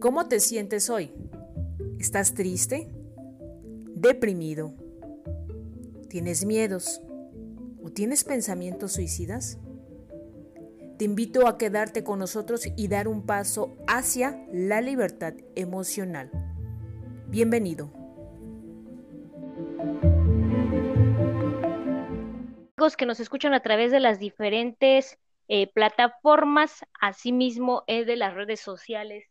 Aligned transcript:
¿Cómo 0.00 0.28
te 0.28 0.38
sientes 0.38 0.90
hoy? 0.90 1.10
¿Estás 1.98 2.32
triste? 2.32 2.88
¿Deprimido? 3.96 4.72
¿Tienes 6.08 6.44
miedos? 6.44 7.00
¿O 7.82 7.90
tienes 7.90 8.22
pensamientos 8.22 8.92
suicidas? 8.92 9.58
Te 10.98 11.04
invito 11.04 11.48
a 11.48 11.58
quedarte 11.58 12.04
con 12.04 12.20
nosotros 12.20 12.68
y 12.76 12.86
dar 12.86 13.08
un 13.08 13.26
paso 13.26 13.76
hacia 13.88 14.46
la 14.52 14.80
libertad 14.80 15.34
emocional. 15.56 16.30
Bienvenido. 17.26 17.92
que 22.96 23.04
nos 23.04 23.20
escuchan 23.20 23.52
a 23.52 23.60
través 23.60 23.92
de 23.92 24.00
las 24.00 24.18
diferentes 24.18 25.18
eh, 25.48 25.70
plataformas, 25.72 26.86
asimismo 27.00 27.84
es 27.86 28.06
de 28.06 28.16
las 28.16 28.34
redes 28.34 28.60
sociales 28.60 29.26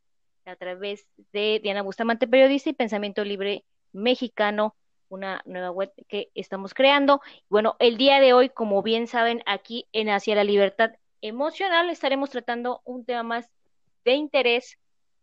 a 0.47 0.55
través 0.55 1.07
de 1.33 1.59
Diana 1.61 1.81
Bustamante, 1.81 2.27
periodista 2.27 2.69
y 2.69 2.73
Pensamiento 2.73 3.23
Libre 3.23 3.65
Mexicano, 3.91 4.75
una 5.09 5.41
nueva 5.45 5.71
web 5.71 5.91
que 6.07 6.29
estamos 6.35 6.73
creando. 6.73 7.21
Bueno, 7.49 7.75
el 7.79 7.97
día 7.97 8.19
de 8.19 8.33
hoy, 8.33 8.49
como 8.49 8.81
bien 8.81 9.07
saben, 9.07 9.43
aquí 9.45 9.88
en 9.91 10.09
Hacia 10.09 10.35
la 10.35 10.43
Libertad 10.43 10.91
Emocional 11.21 11.89
estaremos 11.89 12.29
tratando 12.29 12.81
un 12.85 13.03
tema 13.03 13.23
más 13.23 13.49
de 14.05 14.13
interés 14.13 14.77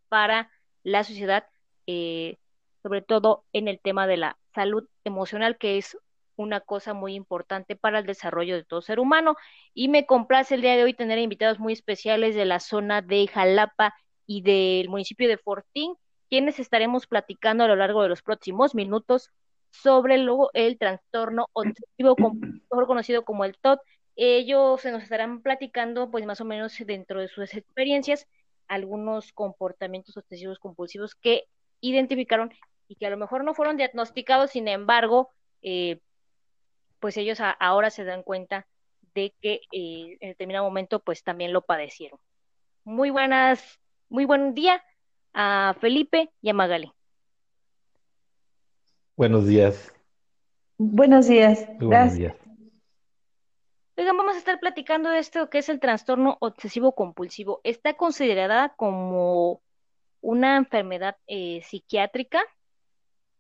para 0.09 0.51
la 0.83 1.05
sociedad, 1.05 1.47
eh, 1.87 2.37
sobre 2.83 3.01
todo 3.01 3.45
en 3.53 3.69
el 3.69 3.81
tema 3.81 4.07
de 4.07 4.17
la 4.17 4.37
salud 4.55 4.89
emocional, 5.05 5.57
que 5.57 5.79
es 5.79 5.97
una 6.37 6.61
cosa 6.61 6.95
muy 6.95 7.15
importante 7.15 7.77
para 7.77 8.01
el 8.01 8.07
desarrollo 8.07 8.57
de 8.57 8.65
todo 8.65 8.83
ser 8.83 8.99
humano. 8.99 9.37
Y 9.73 9.89
me 9.89 10.05
complace 10.05 10.57
el 10.57 10.63
día 10.63 10.77
de 10.77 10.83
hoy 10.83 10.95
tener 10.95 11.19
invitados 11.19 11.59
muy 11.59 11.73
especiales 11.73 12.35
de 12.35 12.45
la 12.45 12.61
zona 12.61 13.01
de 13.01 13.27
Jalapa 13.29 13.95
y 14.27 14.43
del 14.43 14.89
municipio 14.89 15.29
de 15.29 15.39
Fortín, 15.39 15.95
quienes 16.29 16.59
estaremos 16.59 17.07
platicando 17.07 17.65
a 17.65 17.69
lo 17.69 17.77
largo 17.77 18.03
de 18.03 18.09
los 18.09 18.23
próximos 18.23 18.75
minutos 18.75 19.31
sobre 19.71 20.19
luego 20.19 20.51
el 20.55 20.79
trastorno 20.79 21.49
obsesivo, 21.53 22.17
mejor 22.17 22.87
conocido 22.87 23.25
como 23.25 23.45
el 23.45 23.57
TOT. 23.59 23.81
Ellos 24.17 24.81
se 24.81 24.93
nos 24.93 25.03
estarán 25.03 25.43
platicando, 25.43 26.11
pues 26.11 26.25
más 26.25 26.41
o 26.41 26.45
menos 26.45 26.77
dentro 26.87 27.21
de 27.21 27.29
sus 27.29 27.55
experiencias, 27.55 28.27
algunos 28.69 29.33
comportamientos 29.33 30.17
obsesivos 30.17 30.59
compulsivos 30.59 31.15
que 31.15 31.45
identificaron 31.81 32.53
y 32.89 32.97
que 32.97 33.07
a 33.07 33.11
lo 33.11 33.17
mejor 33.17 33.45
no 33.45 33.55
fueron 33.55 33.77
diagnosticados, 33.77 34.53
sin 34.53 34.69
embargo, 34.69 35.31
eh, 35.63 35.99
pues 37.01 37.17
ellos 37.17 37.39
ahora 37.59 37.91
se 37.91 38.05
dan 38.05 38.23
cuenta 38.23 38.67
de 39.15 39.35
que 39.41 39.61
eh, 39.73 40.17
en 40.21 40.31
determinado 40.31 40.65
momento 40.65 41.01
pues 41.01 41.23
también 41.23 41.53
lo 41.53 41.63
padecieron. 41.63 42.19
Muy 42.85 43.11
buenas 43.11 43.81
muy 44.15 44.27
buen 44.27 44.55
día 44.55 44.81
a 45.33 45.75
Felipe 45.81 46.31
y 46.41 46.49
a 46.49 46.55
Magali. 46.55 46.93
Buenos 49.17 49.45
días. 49.45 49.93
Buenos 50.79 51.27
días. 51.27 51.67
buenos 51.81 52.15
días. 52.15 52.37
Oigan, 53.97 54.17
vamos 54.17 54.37
a 54.37 54.39
estar 54.39 54.61
platicando 54.61 55.11
de 55.11 55.19
esto 55.19 55.51
que 55.51 55.59
es 55.59 55.69
el 55.69 55.81
trastorno 55.81 56.37
obsesivo 56.39 56.95
compulsivo. 56.95 57.61
Está 57.65 57.95
considerada 57.95 58.69
como 58.77 59.61
una 60.21 60.59
enfermedad 60.59 61.17
eh, 61.27 61.63
psiquiátrica. 61.65 62.41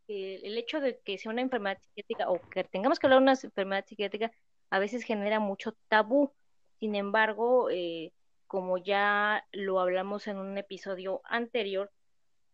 el 0.08 0.58
hecho 0.58 0.80
de 0.80 0.98
que 1.04 1.18
sea 1.18 1.30
una 1.30 1.40
enfermedad 1.40 1.78
psiquiátrica 1.82 2.28
o 2.28 2.40
que 2.50 2.64
tengamos 2.64 2.98
que 2.98 3.06
hablar 3.06 3.20
de 3.20 3.22
una 3.22 3.38
enfermedad 3.40 3.84
psiquiátrica 3.86 4.32
a 4.70 4.80
veces 4.80 5.04
genera 5.04 5.38
mucho 5.38 5.76
tabú. 5.86 6.32
Sin 6.80 6.96
embargo, 6.96 7.70
eh, 7.70 8.12
como 8.54 8.78
ya 8.78 9.44
lo 9.50 9.80
hablamos 9.80 10.28
en 10.28 10.36
un 10.36 10.56
episodio 10.56 11.22
anterior 11.24 11.90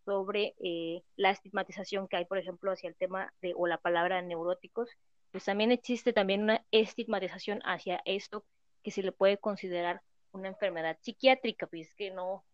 sobre 0.07 0.55
eh, 0.65 1.03
la 1.17 1.29
estigmatización 1.29 2.09
que 2.09 2.17
hay, 2.17 2.25
por 2.25 2.39
ejemplo, 2.39 2.73
hacia 2.73 2.89
el 2.89 2.97
tema 2.97 3.35
de 3.43 3.53
o 3.55 3.67
la 3.67 3.77
palabra 3.77 4.23
neuróticos, 4.23 4.89
pues 5.31 5.45
también 5.45 5.73
existe 5.73 6.15
también 6.15 6.45
una 6.45 6.65
estigmatización 6.71 7.61
hacia 7.67 8.01
esto 8.07 8.47
que 8.83 8.91
se 8.91 9.03
le 9.03 9.13
puede 9.13 9.37
considerar 9.37 10.01
una 10.33 10.49
enfermedad 10.49 10.97
psiquiátrica, 11.03 11.67
pues 11.67 11.95
que 11.95 12.11
no 12.11 12.45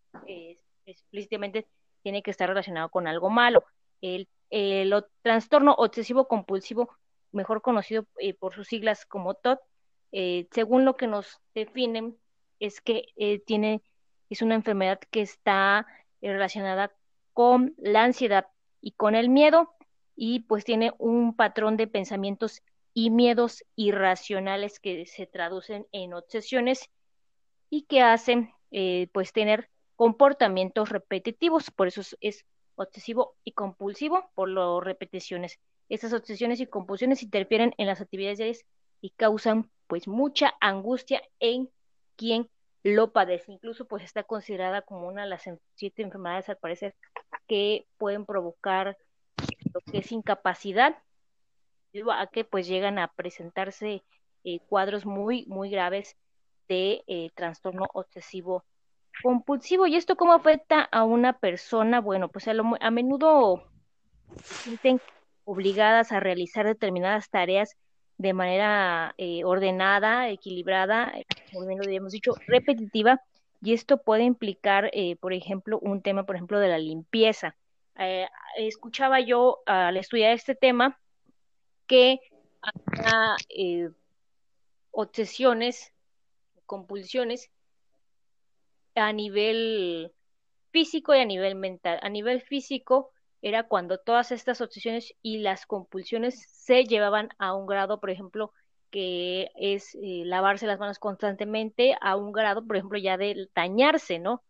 explícitamente 0.85 1.69
tiene 2.03 2.25
que 2.25 2.33
estar 2.33 2.49
relacionado 2.49 2.89
con 2.89 3.07
algo 3.07 3.31
malo. 3.31 3.63
El, 4.01 4.27
trastorno 5.23 5.75
obsesivo 5.75 6.27
compulsivo, 6.27 6.91
mejor 7.31 7.63
conocido 7.63 8.07
eh, 8.19 8.35
por 8.35 8.55
sus 8.57 8.67
siglas 8.67 9.07
como 9.07 9.35
TOT, 9.35 9.61
eh, 10.11 10.49
según 10.51 10.85
lo 10.85 10.97
que 10.97 11.07
nos 11.07 11.41
definen, 11.55 12.19
es 12.61 12.81
que 12.81 13.09
eh, 13.17 13.39
tiene, 13.41 13.83
es 14.31 14.43
una 14.43 14.55
enfermedad 14.55 15.01
que 15.11 15.23
está 15.23 15.87
eh, 16.21 16.33
relacionada 16.33 16.93
con 17.33 17.75
la 17.79 18.05
ansiedad 18.05 18.47
y 18.81 18.93
con 18.93 19.15
el 19.15 19.29
miedo 19.29 19.75
y 20.15 20.41
pues 20.41 20.65
tiene 20.65 20.93
un 20.99 21.37
patrón 21.37 21.77
de 21.77 21.87
pensamientos 21.87 22.63
y 22.95 23.11
miedos 23.11 23.65
irracionales 23.75 24.81
que 24.81 25.05
se 25.07 25.27
traducen 25.27 25.87
en 25.93 26.15
obsesiones 26.15 26.89
y 27.69 27.83
que 27.83 28.01
hacen 28.01 28.53
eh, 28.71 29.09
pues 29.13 29.33
tener 29.33 29.69
comportamientos 29.97 30.89
repetitivos, 30.89 31.71
por 31.71 31.89
eso 31.89 32.03
es, 32.21 32.47
obsesivo 32.77 33.35
y 33.43 33.53
compulsivo 33.53 34.31
por 34.35 34.49
las 34.49 34.85
repeticiones. 34.85 35.59
Estas 35.89 36.13
obsesiones 36.13 36.61
y 36.61 36.67
compulsiones 36.67 37.23
interfieren 37.23 37.75
en 37.79 37.87
las 37.87 38.01
actividades 38.01 38.65
y 39.01 39.11
causan 39.11 39.71
pues 39.87 40.09
mucha 40.09 40.55
angustia 40.61 41.23
en 41.41 41.71
quien 42.17 42.49
lo 42.83 43.13
padece. 43.13 43.53
Incluso 43.53 43.87
pues 43.87 44.05
está 44.05 44.23
considerada 44.23 44.83
como 44.83 45.09
una 45.09 45.23
de 45.23 45.29
las 45.29 45.45
siete 45.75 46.03
enfermedades 46.03 46.49
al 46.49 46.57
parecer 46.57 46.95
que 47.47 47.87
pueden 47.99 48.25
provocar 48.25 48.97
lo 49.73 49.81
que 49.81 49.99
es 49.99 50.13
incapacidad, 50.13 50.97
a 52.13 52.27
que 52.27 52.45
pues 52.45 52.67
llegan 52.67 52.99
a 52.99 53.09
presentarse 53.09 54.03
eh, 54.45 54.61
cuadros 54.69 55.07
muy, 55.07 55.47
muy 55.47 55.71
graves 55.71 56.17
de 56.69 57.03
eh, 57.07 57.31
trastorno 57.35 57.87
obsesivo 57.95 58.65
compulsivo. 59.23 59.87
¿Y 59.87 59.97
esto 59.97 60.17
cómo 60.17 60.35
afecta 60.35 60.83
a 60.83 61.05
una 61.05 61.39
persona? 61.39 62.01
Bueno, 62.01 62.29
pues 62.29 62.49
a, 62.49 62.53
a 62.53 62.91
menudo 62.91 63.65
se 64.43 64.55
sienten 64.55 65.01
obligadas 65.45 66.13
a 66.13 66.21
realizar 66.21 66.67
determinadas 66.67 67.31
tareas 67.31 67.77
de 68.19 68.33
manera 68.33 69.15
eh, 69.19 69.45
ordenada, 69.45 70.29
equilibrada, 70.31 71.13
como 71.53 71.67
bien 71.67 71.79
lo 71.79 71.85
habíamos 71.85 72.13
dicho, 72.13 72.35
repetitiva, 72.47 73.21
y 73.63 73.73
esto 73.73 73.99
puede 73.99 74.25
implicar, 74.25 74.91
eh, 74.93 75.17
por 75.17 75.33
ejemplo, 75.33 75.79
un 75.81 76.03
tema, 76.03 76.25
por 76.25 76.37
ejemplo, 76.37 76.59
de 76.59 76.69
la 76.69 76.79
limpieza. 76.79 77.57
Eh, 77.99 78.27
escuchaba 78.57 79.21
yo 79.21 79.61
al 79.67 79.97
estudiar 79.97 80.33
este 80.33 80.55
tema 80.55 80.99
que 81.87 82.21
hay 83.05 83.89
obsesiones, 84.91 85.93
compulsiones 86.67 87.51
a 88.95 89.13
nivel 89.13 90.13
físico 90.71 91.15
y 91.15 91.19
a 91.19 91.25
nivel 91.25 91.55
mental. 91.55 91.99
A 92.03 92.09
nivel 92.09 92.41
físico, 92.43 93.11
era 93.47 93.63
cuando 93.63 93.99
todas 93.99 94.33
estas 94.33 94.61
obsesiones 94.61 95.15
y 95.23 95.39
las 95.39 95.67
compulsiones 95.67 96.51
se 96.51 96.83
llevaban 96.85 97.29
a 97.39 97.55
un 97.55 97.67
grado, 97.67 98.01
por 98.01 98.11
ejemplo, 98.11 98.53
que 98.91 99.53
es 99.55 99.95
eh, 99.95 100.23
lavarse 100.25 100.67
las 100.67 100.81
manos 100.81 100.99
constantemente, 100.99 101.97
a 102.01 102.17
un 102.17 102.33
grado, 102.33 102.67
por 102.67 102.75
ejemplo, 102.75 102.99
ya 102.99 103.17
de 103.17 103.49
dañarse, 103.55 104.19
¿no? 104.19 104.43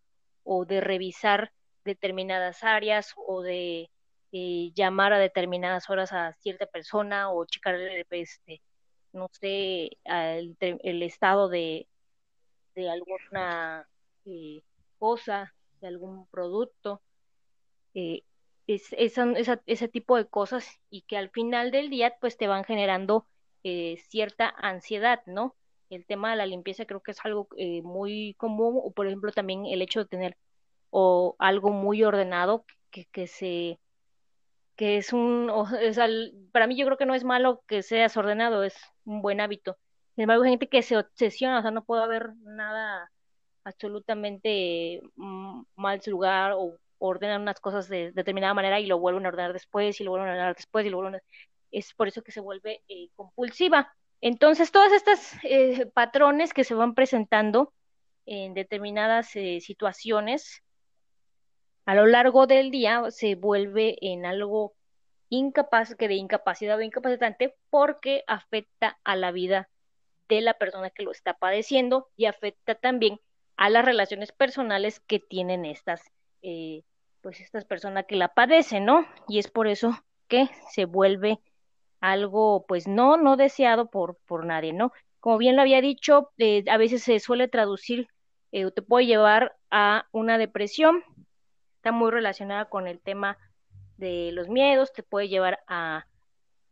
O 0.44 0.64
de 0.64 0.80
revisar 0.80 1.52
determinadas 1.84 2.64
áreas 2.64 3.12
o 3.16 3.42
de 3.42 3.90
eh, 4.32 4.72
llamar 4.74 5.12
a 5.12 5.18
determinadas 5.18 5.90
horas 5.90 6.14
a 6.14 6.32
cierta 6.40 6.64
persona 6.64 7.30
o 7.30 7.44
checar 7.44 7.74
este, 7.74 8.62
no 9.12 9.28
sé, 9.30 9.90
el, 10.04 11.02
estado 11.02 11.50
de, 11.50 11.86
de 12.74 12.88
alguna 12.88 13.86
eh, 14.24 14.62
cosa, 14.98 15.52
de 15.82 15.88
algún 15.88 16.26
producto 16.28 17.02
es, 18.66 18.94
ese 19.66 19.88
tipo 19.88 20.16
de 20.16 20.26
cosas 20.26 20.68
y 20.90 21.02
que 21.02 21.16
al 21.16 21.30
final 21.30 21.70
del 21.70 21.90
día 21.90 22.14
pues 22.20 22.36
te 22.36 22.48
van 22.48 22.64
generando 22.64 23.26
eh, 23.64 23.96
cierta 24.08 24.48
ansiedad, 24.48 25.22
¿no? 25.26 25.54
El 25.90 26.04
tema 26.06 26.30
de 26.30 26.36
la 26.36 26.46
limpieza 26.46 26.84
creo 26.84 27.02
que 27.02 27.12
es 27.12 27.24
algo 27.24 27.48
eh, 27.56 27.82
muy 27.82 28.34
común, 28.38 28.80
o 28.82 28.92
por 28.92 29.06
ejemplo 29.06 29.32
también 29.32 29.66
el 29.66 29.82
hecho 29.82 30.00
de 30.00 30.06
tener 30.06 30.36
o 30.90 31.36
algo 31.38 31.70
muy 31.70 32.02
ordenado 32.04 32.64
que, 32.90 33.06
que 33.06 33.26
se 33.26 33.78
que 34.76 34.98
es 34.98 35.12
un 35.12 35.48
o, 35.50 35.66
para 36.52 36.66
mí 36.66 36.76
yo 36.76 36.86
creo 36.86 36.98
que 36.98 37.06
no 37.06 37.14
es 37.14 37.24
malo 37.24 37.62
que 37.66 37.82
seas 37.82 38.16
ordenado, 38.16 38.62
es 38.62 38.74
un 39.04 39.22
buen 39.22 39.40
hábito. 39.40 39.78
Sin 40.14 40.22
embargo, 40.22 40.44
hay 40.44 40.50
gente 40.50 40.68
que 40.68 40.82
se 40.82 40.96
obsesiona, 40.96 41.58
o 41.58 41.62
sea, 41.62 41.70
no 41.70 41.84
puede 41.84 42.02
haber 42.02 42.34
nada 42.42 43.10
absolutamente 43.64 45.02
mm, 45.16 45.62
mal 45.76 46.00
lugar 46.06 46.52
o 46.56 46.78
ordenan 46.98 47.42
unas 47.42 47.60
cosas 47.60 47.88
de, 47.88 48.12
determinada 48.12 48.54
manera 48.54 48.80
y 48.80 48.86
lo 48.86 48.98
vuelven 48.98 49.26
a 49.26 49.28
ordenar 49.28 49.52
después 49.52 50.00
y 50.00 50.04
lo 50.04 50.10
vuelven 50.10 50.28
a 50.28 50.32
ordenar 50.32 50.56
después 50.56 50.86
y 50.86 50.90
lo 50.90 50.98
vuelven 50.98 51.16
a... 51.16 51.22
Es 51.70 51.94
por 51.94 52.08
eso 52.08 52.22
que 52.22 52.32
se 52.32 52.40
vuelve 52.40 52.82
eh, 52.88 53.08
compulsiva. 53.16 53.94
Entonces, 54.20 54.72
todas 54.72 54.92
estas 54.92 55.36
eh, 55.42 55.86
patrones 55.92 56.54
que 56.54 56.64
se 56.64 56.74
van 56.74 56.94
presentando 56.94 57.72
en 58.24 58.54
determinadas 58.54 59.34
eh, 59.36 59.60
situaciones 59.60 60.62
a 61.86 61.94
lo 61.94 62.06
largo 62.06 62.46
del 62.46 62.70
día 62.72 63.04
se 63.10 63.36
vuelve 63.36 63.96
en 64.00 64.26
algo 64.26 64.74
incapaz, 65.28 65.94
que 65.94 66.08
de 66.08 66.14
incapacidad 66.14 66.78
o 66.78 66.82
incapacitante 66.82 67.54
porque 67.70 68.24
afecta 68.26 68.98
a 69.04 69.14
la 69.14 69.30
vida 69.30 69.70
de 70.28 70.40
la 70.40 70.54
persona 70.54 70.90
que 70.90 71.04
lo 71.04 71.12
está 71.12 71.34
padeciendo 71.34 72.08
y 72.16 72.26
afecta 72.26 72.74
también 72.74 73.20
a 73.56 73.70
las 73.70 73.84
relaciones 73.84 74.32
personales 74.32 75.00
que 75.00 75.20
tienen 75.20 75.64
estas, 75.64 76.02
eh, 76.42 76.82
pues 77.20 77.40
estas 77.40 77.64
personas 77.64 78.06
que 78.06 78.16
la 78.16 78.28
padecen, 78.28 78.84
¿no? 78.84 79.06
Y 79.28 79.38
es 79.38 79.48
por 79.48 79.66
eso 79.66 79.98
que 80.28 80.48
se 80.70 80.84
vuelve 80.84 81.40
algo, 82.00 82.64
pues 82.66 82.86
no, 82.86 83.16
no 83.16 83.36
deseado 83.36 83.90
por, 83.90 84.16
por 84.26 84.44
nadie, 84.44 84.72
¿no? 84.72 84.92
Como 85.20 85.38
bien 85.38 85.56
lo 85.56 85.62
había 85.62 85.80
dicho, 85.80 86.30
eh, 86.38 86.64
a 86.70 86.76
veces 86.76 87.02
se 87.02 87.18
suele 87.18 87.48
traducir, 87.48 88.08
eh, 88.52 88.70
te 88.70 88.82
puede 88.82 89.06
llevar 89.06 89.56
a 89.70 90.06
una 90.12 90.38
depresión, 90.38 91.02
está 91.76 91.92
muy 91.92 92.10
relacionada 92.10 92.66
con 92.66 92.86
el 92.86 93.00
tema 93.00 93.38
de 93.96 94.30
los 94.32 94.48
miedos, 94.48 94.92
te 94.92 95.02
puede 95.02 95.28
llevar 95.28 95.60
a 95.66 96.06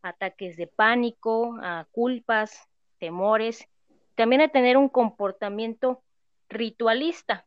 ataques 0.02 0.56
de 0.56 0.66
pánico, 0.66 1.56
a 1.62 1.86
culpas, 1.90 2.68
temores, 2.98 3.66
también 4.14 4.42
a 4.42 4.48
tener 4.48 4.76
un 4.76 4.88
comportamiento 4.88 6.02
ritualista. 6.48 7.44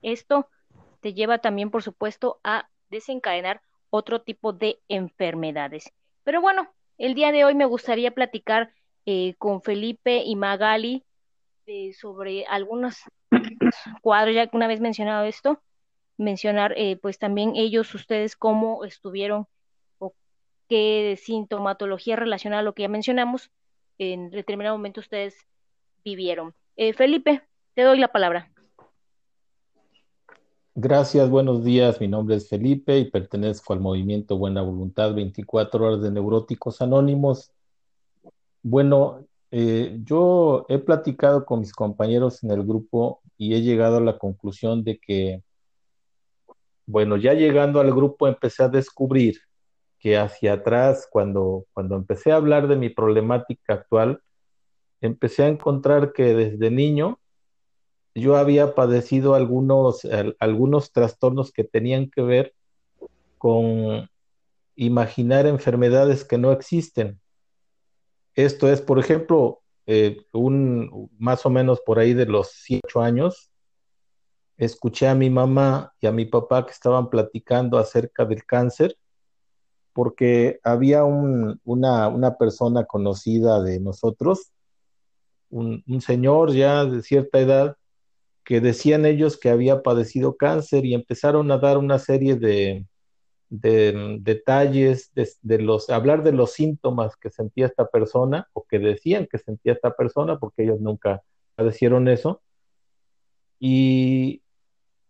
Esto 0.00 0.48
te 1.06 1.14
lleva 1.14 1.38
también, 1.38 1.70
por 1.70 1.84
supuesto, 1.84 2.40
a 2.42 2.68
desencadenar 2.90 3.62
otro 3.90 4.22
tipo 4.22 4.52
de 4.52 4.80
enfermedades. 4.88 5.92
Pero 6.24 6.40
bueno, 6.40 6.68
el 6.98 7.14
día 7.14 7.30
de 7.30 7.44
hoy 7.44 7.54
me 7.54 7.64
gustaría 7.64 8.10
platicar 8.10 8.72
eh, 9.04 9.36
con 9.38 9.62
Felipe 9.62 10.24
y 10.24 10.34
Magali 10.34 11.04
eh, 11.66 11.92
sobre 11.92 12.44
algunos 12.46 13.02
cuadros, 14.02 14.34
ya 14.34 14.48
que 14.48 14.56
una 14.56 14.66
vez 14.66 14.80
mencionado 14.80 15.26
esto, 15.26 15.62
mencionar 16.16 16.74
eh, 16.76 16.96
pues 16.96 17.20
también 17.20 17.54
ellos, 17.54 17.94
ustedes, 17.94 18.34
cómo 18.34 18.84
estuvieron 18.84 19.46
o 20.00 20.12
qué 20.68 21.16
sintomatología 21.22 22.16
relacionada 22.16 22.62
a 22.62 22.64
lo 22.64 22.74
que 22.74 22.82
ya 22.82 22.88
mencionamos 22.88 23.52
en 23.98 24.30
determinado 24.30 24.76
momento 24.76 24.98
ustedes 24.98 25.36
vivieron. 26.04 26.52
Felipe, 26.96 27.42
te 27.74 27.82
doy 27.82 28.00
la 28.00 28.08
palabra. 28.08 28.50
Gracias, 30.78 31.30
buenos 31.30 31.64
días. 31.64 32.02
Mi 32.02 32.06
nombre 32.06 32.36
es 32.36 32.50
Felipe 32.50 32.98
y 32.98 33.10
pertenezco 33.10 33.72
al 33.72 33.80
movimiento 33.80 34.36
Buena 34.36 34.60
Voluntad 34.60 35.14
24 35.14 35.86
horas 35.86 36.02
de 36.02 36.10
Neuróticos 36.10 36.82
Anónimos. 36.82 37.50
Bueno, 38.62 39.26
eh, 39.50 39.98
yo 40.04 40.66
he 40.68 40.78
platicado 40.78 41.46
con 41.46 41.60
mis 41.60 41.72
compañeros 41.72 42.44
en 42.44 42.50
el 42.50 42.62
grupo 42.62 43.22
y 43.38 43.54
he 43.54 43.62
llegado 43.62 43.96
a 43.96 44.00
la 44.02 44.18
conclusión 44.18 44.84
de 44.84 44.98
que, 44.98 45.42
bueno, 46.84 47.16
ya 47.16 47.32
llegando 47.32 47.80
al 47.80 47.90
grupo 47.94 48.28
empecé 48.28 48.64
a 48.64 48.68
descubrir 48.68 49.38
que 49.98 50.18
hacia 50.18 50.52
atrás, 50.52 51.08
cuando, 51.10 51.64
cuando 51.72 51.96
empecé 51.96 52.32
a 52.32 52.36
hablar 52.36 52.68
de 52.68 52.76
mi 52.76 52.90
problemática 52.90 53.72
actual, 53.72 54.20
empecé 55.00 55.44
a 55.44 55.48
encontrar 55.48 56.12
que 56.12 56.34
desde 56.34 56.70
niño 56.70 57.18
yo 58.16 58.36
había 58.36 58.74
padecido 58.74 59.34
algunos, 59.34 60.06
algunos 60.40 60.90
trastornos 60.90 61.52
que 61.52 61.64
tenían 61.64 62.10
que 62.10 62.22
ver 62.22 62.54
con 63.36 64.08
imaginar 64.74 65.46
enfermedades 65.46 66.24
que 66.24 66.38
no 66.38 66.50
existen. 66.50 67.20
Esto 68.34 68.70
es, 68.70 68.80
por 68.80 68.98
ejemplo, 68.98 69.60
eh, 69.86 70.24
un, 70.32 71.10
más 71.18 71.44
o 71.44 71.50
menos 71.50 71.82
por 71.82 71.98
ahí 71.98 72.14
de 72.14 72.24
los 72.24 72.64
8 72.86 73.00
años, 73.02 73.50
escuché 74.56 75.08
a 75.08 75.14
mi 75.14 75.28
mamá 75.28 75.92
y 76.00 76.06
a 76.06 76.12
mi 76.12 76.24
papá 76.24 76.64
que 76.64 76.72
estaban 76.72 77.10
platicando 77.10 77.76
acerca 77.76 78.24
del 78.24 78.46
cáncer, 78.46 78.96
porque 79.92 80.58
había 80.62 81.04
una, 81.04 82.08
una, 82.08 82.36
persona 82.38 82.84
conocida 82.84 83.62
de 83.62 83.78
nosotros, 83.78 84.52
un, 85.50 85.84
un 85.86 86.00
señor 86.00 86.52
ya 86.52 86.86
de 86.86 87.02
cierta 87.02 87.40
edad, 87.40 87.76
que 88.46 88.60
decían 88.60 89.04
ellos 89.06 89.36
que 89.36 89.50
había 89.50 89.82
padecido 89.82 90.36
cáncer 90.36 90.86
y 90.86 90.94
empezaron 90.94 91.50
a 91.50 91.58
dar 91.58 91.78
una 91.78 91.98
serie 91.98 92.36
de, 92.36 92.86
detalles, 93.50 95.10
de, 95.42 95.58
los, 95.58 95.90
hablar 95.90 96.22
de 96.22 96.30
los 96.30 96.52
síntomas 96.52 97.16
que 97.16 97.28
sentía 97.28 97.66
esta 97.66 97.88
persona 97.88 98.48
o 98.52 98.64
que 98.64 98.78
decían 98.78 99.26
que 99.28 99.38
sentía 99.38 99.72
esta 99.72 99.96
persona, 99.96 100.38
porque 100.38 100.62
ellos 100.62 100.80
nunca 100.80 101.24
padecieron 101.56 102.06
eso. 102.06 102.40
Y 103.58 104.42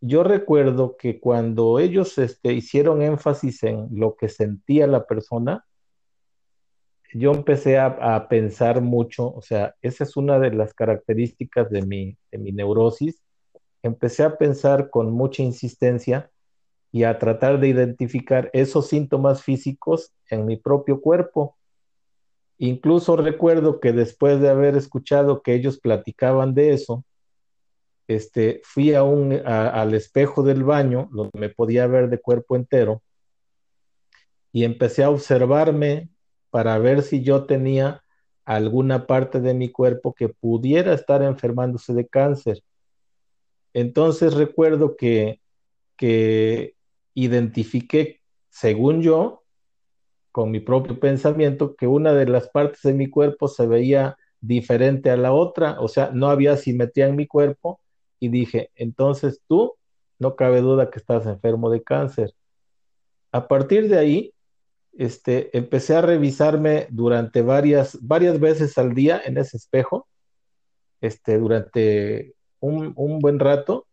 yo 0.01 0.23
recuerdo 0.23 0.97
que 0.97 1.21
cuando 1.21 1.79
ellos 1.79 2.17
este, 2.17 2.55
hicieron 2.55 3.03
énfasis 3.03 3.65
en 3.65 3.89
lo 3.93 4.17
que 4.17 4.31
sentía 4.31 4.87
la 4.87 5.07
persona, 5.07 5.67
yo 7.13 7.33
empecé 7.33 7.79
a, 7.79 8.29
pensar 8.31 8.81
mucho, 8.81 9.31
o 9.31 9.43
sea, 9.43 9.75
esa 9.83 10.05
es 10.05 10.17
una 10.17 10.39
de 10.39 10.53
las 10.53 10.73
características 10.73 11.69
de 11.71 11.83
mi, 11.83 12.17
de 12.31 12.39
mi 12.39 12.53
neurosis, 12.53 13.26
empecé 13.87 14.23
a 14.23 14.37
pensar 14.37 14.91
con 14.91 15.13
mucha 15.13 15.43
insistencia 15.43 16.31
y 16.93 17.05
a 17.05 17.19
tratar 17.19 17.61
de 17.61 17.69
identificar 17.69 18.51
esos 18.53 18.89
síntomas 18.89 19.43
físicos 19.43 20.13
en 20.31 20.47
mi 20.47 20.57
propio 20.57 21.01
cuerpo. 21.01 21.57
Incluso 22.59 23.17
recuerdo 23.17 23.81
que 23.81 23.93
después 23.93 24.41
de 24.41 24.49
haber 24.49 24.77
escuchado 24.77 25.43
que 25.43 25.55
ellos 25.55 25.79
platicaban 25.79 26.55
de 26.55 26.73
eso, 26.73 27.05
este, 28.09 28.61
fui 28.65 28.95
a 28.95 29.03
un, 29.03 29.33
al 29.45 29.95
espejo 29.95 30.43
del 30.43 30.65
baño, 30.65 31.09
donde 31.13 31.39
me 31.39 31.49
podía 31.49 31.87
ver 31.87 32.09
de 32.09 32.21
cuerpo 32.21 32.57
entero, 32.57 33.03
y 34.53 34.65
empecé 34.65 35.03
a 35.05 35.11
observarme 35.11 36.09
para 36.51 36.79
ver 36.79 37.03
si 37.03 37.23
yo 37.23 37.45
tenía 37.45 38.03
alguna 38.47 39.07
parte 39.07 39.41
de 39.41 39.53
mi 39.53 39.71
cuerpo 39.71 40.15
que 40.15 40.29
pudiera 40.29 40.95
estar 40.95 41.23
enfermándose 41.23 41.93
de 41.93 42.07
cáncer. 42.07 42.63
Entonces 43.77 44.33
recuerdo 44.33 44.97
que, 44.97 45.43
que 45.99 46.77
identifiqué, 47.13 48.23
según 48.49 49.03
yo, 49.03 49.43
con 50.33 50.51
mi 50.51 50.61
propio 50.61 50.99
pensamiento, 50.99 51.77
que 51.77 51.87
una 51.87 52.15
de 52.15 52.25
las 52.25 52.49
partes 52.49 52.81
de 52.81 52.95
mi 52.95 53.11
cuerpo 53.11 53.49
se 53.49 53.67
veía 53.67 54.17
diferente 54.41 55.11
a 55.11 55.19
la 55.19 55.35
otra, 55.35 55.79
o 55.79 55.89
sea, 55.89 56.11
no 56.11 56.31
había 56.31 56.57
simetría 56.57 57.07
en 57.07 57.17
mi 57.17 57.27
cuerpo, 57.27 57.79
y 58.19 58.31
dije, 58.31 58.71
entonces 58.77 59.43
tú, 59.47 59.75
no 60.19 60.37
cabe 60.37 60.63
duda 60.63 60.89
que 60.91 60.99
estás 60.99 61.27
enfermo 61.27 61.69
de 61.69 61.83
cáncer. 61.83 62.33
A 63.31 63.47
partir 63.47 63.91
de 63.91 63.99
ahí, 63.99 64.35
este, 64.97 65.55
empecé 65.55 65.97
a 65.97 66.01
revisarme 66.01 66.87
durante 66.89 67.43
varias, 67.43 67.99
varias 68.01 68.41
veces 68.41 68.79
al 68.79 68.95
día 68.95 69.21
en 69.23 69.37
ese 69.37 69.59
espejo, 69.59 70.09
este, 71.03 71.37
durante 71.37 72.36
un, 72.61 73.19
buen 73.21 73.39
rato 73.39 73.87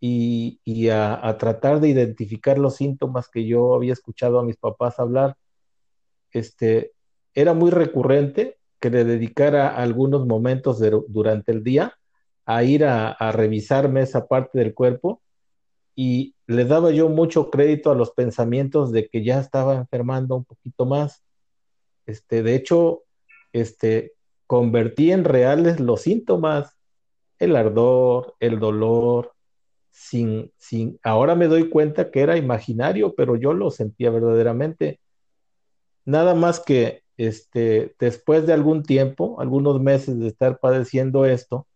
y, 0.00 0.58
a, 0.88 1.36
tratar 1.38 1.80
de 1.80 1.88
identificar 1.88 2.58
los 2.58 2.76
síntomas 2.76 3.28
que 3.28 3.46
yo 3.46 3.74
había 3.74 3.92
escuchado 3.92 4.38
a 4.38 4.44
mis 4.44 4.56
papás 4.56 4.98
hablar. 4.98 5.36
Este, 6.30 6.92
era 7.34 7.54
muy 7.54 7.70
recurrente 7.70 8.58
que 8.80 8.90
le 8.90 9.04
dedicara 9.04 9.76
algunos 9.76 10.26
momentos 10.26 10.82
durante 11.08 11.52
el 11.52 11.62
día 11.62 11.96
a 12.44 12.64
ir 12.64 12.84
a, 12.84 13.32
revisarme 13.32 14.02
esa 14.02 14.26
parte 14.26 14.58
del 14.58 14.74
cuerpo 14.74 15.22
y 15.94 16.34
le 16.46 16.64
daba 16.64 16.90
yo 16.90 17.08
mucho 17.08 17.50
crédito 17.50 17.90
a 17.90 17.94
los 17.94 18.10
pensamientos 18.12 18.92
de 18.92 19.08
que 19.08 19.22
ya 19.22 19.38
estaba 19.38 19.76
enfermando 19.76 20.36
un 20.36 20.44
poquito 20.44 20.86
más. 20.86 21.22
Este, 22.06 22.42
de 22.42 22.56
hecho, 22.56 23.02
este, 23.52 24.14
convertí 24.46 25.12
en 25.12 25.24
reales 25.24 25.78
los 25.78 26.02
síntomas 26.02 26.76
el 27.44 27.56
ardor, 27.56 28.34
el 28.40 28.58
dolor, 28.58 29.32
sin, 29.90 30.52
sin, 30.56 30.98
ahora 31.02 31.34
me 31.34 31.48
doy 31.48 31.68
cuenta 31.68 32.10
que 32.10 32.20
era 32.20 32.36
imaginario, 32.36 33.14
pero 33.14 33.36
yo 33.36 33.52
lo 33.52 33.70
sentía 33.70 34.10
verdaderamente. 34.10 35.00
Nada 36.04 36.34
más 36.34 36.60
que 36.60 37.02
este, 37.16 37.94
después 37.98 38.46
de 38.46 38.52
algún 38.52 38.82
tiempo, 38.82 39.40
algunos 39.40 39.80
meses 39.80 40.18
de 40.18 40.28
estar 40.28 40.58
padeciendo 40.58 41.24
esto, 41.26 41.66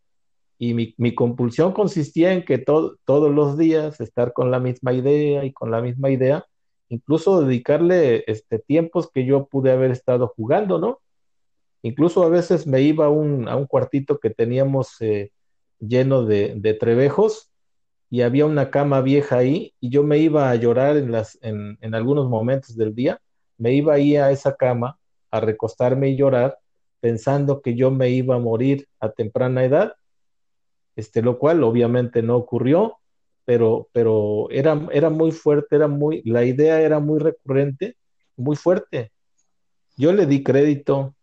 y 0.59 0.75
mi, 0.75 0.95
mi 0.97 1.15
compulsión 1.15 1.73
consistía 1.73 2.33
en 2.33 2.45
que 2.45 2.59
todos 2.59 2.99
los 3.07 3.59
días 3.59 4.01
estar 4.01 4.33
con 4.33 4.51
la 4.51 4.59
misma 4.59 4.95
idea 4.95 5.45
y 5.45 5.53
con 5.53 5.71
la 5.71 5.83
misma 5.83 6.11
idea, 6.11 6.47
incluso 6.89 7.43
dedicarle 7.43 8.25
este, 8.27 8.59
tiempos 8.59 9.11
que 9.13 9.27
yo 9.27 9.47
pude 9.47 9.73
haber 9.73 9.91
estado 9.91 10.33
jugando, 10.35 10.79
¿no? 10.79 11.01
Incluso 11.83 12.23
a 12.23 12.29
veces 12.29 12.67
me 12.67 12.81
iba 12.81 13.07
a 13.07 13.11
un, 13.11 13.49
a 13.49 13.57
un 13.57 13.67
cuartito 13.67 14.19
que 14.19 14.31
teníamos 14.31 14.97
eh, 15.01 15.33
lleno 15.79 16.25
de, 16.25 16.77
trebejos 16.79 17.51
y 18.11 18.23
había 18.23 18.47
una 18.47 18.71
cama 18.71 19.01
vieja 19.01 19.39
ahí 19.39 19.75
y 19.81 19.91
yo 19.91 20.03
me 20.03 20.19
iba 20.19 20.51
a 20.51 20.55
llorar 20.55 20.97
en, 20.97 21.13
las, 21.13 21.39
en, 21.43 21.79
en 21.81 21.95
algunos 21.95 22.29
momentos 22.29 22.77
del 22.77 22.95
día, 22.95 23.21
me 23.59 23.73
iba 23.73 23.95
ahí 23.95 24.17
a 24.17 24.31
esa 24.31 24.55
cama 24.57 24.99
a 25.31 25.41
recostarme 25.41 26.11
y 26.11 26.17
llorar 26.17 26.59
pensando 27.01 27.63
que 27.63 27.75
yo 27.75 27.91
me 27.91 28.11
iba 28.11 28.37
a 28.37 28.41
morir 28.41 28.89
a 29.01 29.11
temprana 29.11 29.65
edad, 29.65 29.95
este, 30.95 31.23
lo 31.23 31.39
cual 31.39 31.63
obviamente 31.65 32.23
no 32.23 32.37
ocurrió 32.37 32.99
pero, 33.47 33.89
pero 33.93 34.51
era, 34.51 34.87
era 34.93 35.09
muy 35.09 35.31
fuerte, 35.31 35.77
era 35.77 35.89
muy, 35.89 36.21
la 36.25 36.45
idea 36.45 36.81
era 36.83 36.99
muy 36.99 37.21
recurrente, 37.21 37.97
muy 38.37 38.57
fuerte. 38.57 39.13
Yo 39.97 40.13
le 40.13 40.27
di 40.27 40.43
crédito. 40.43 41.16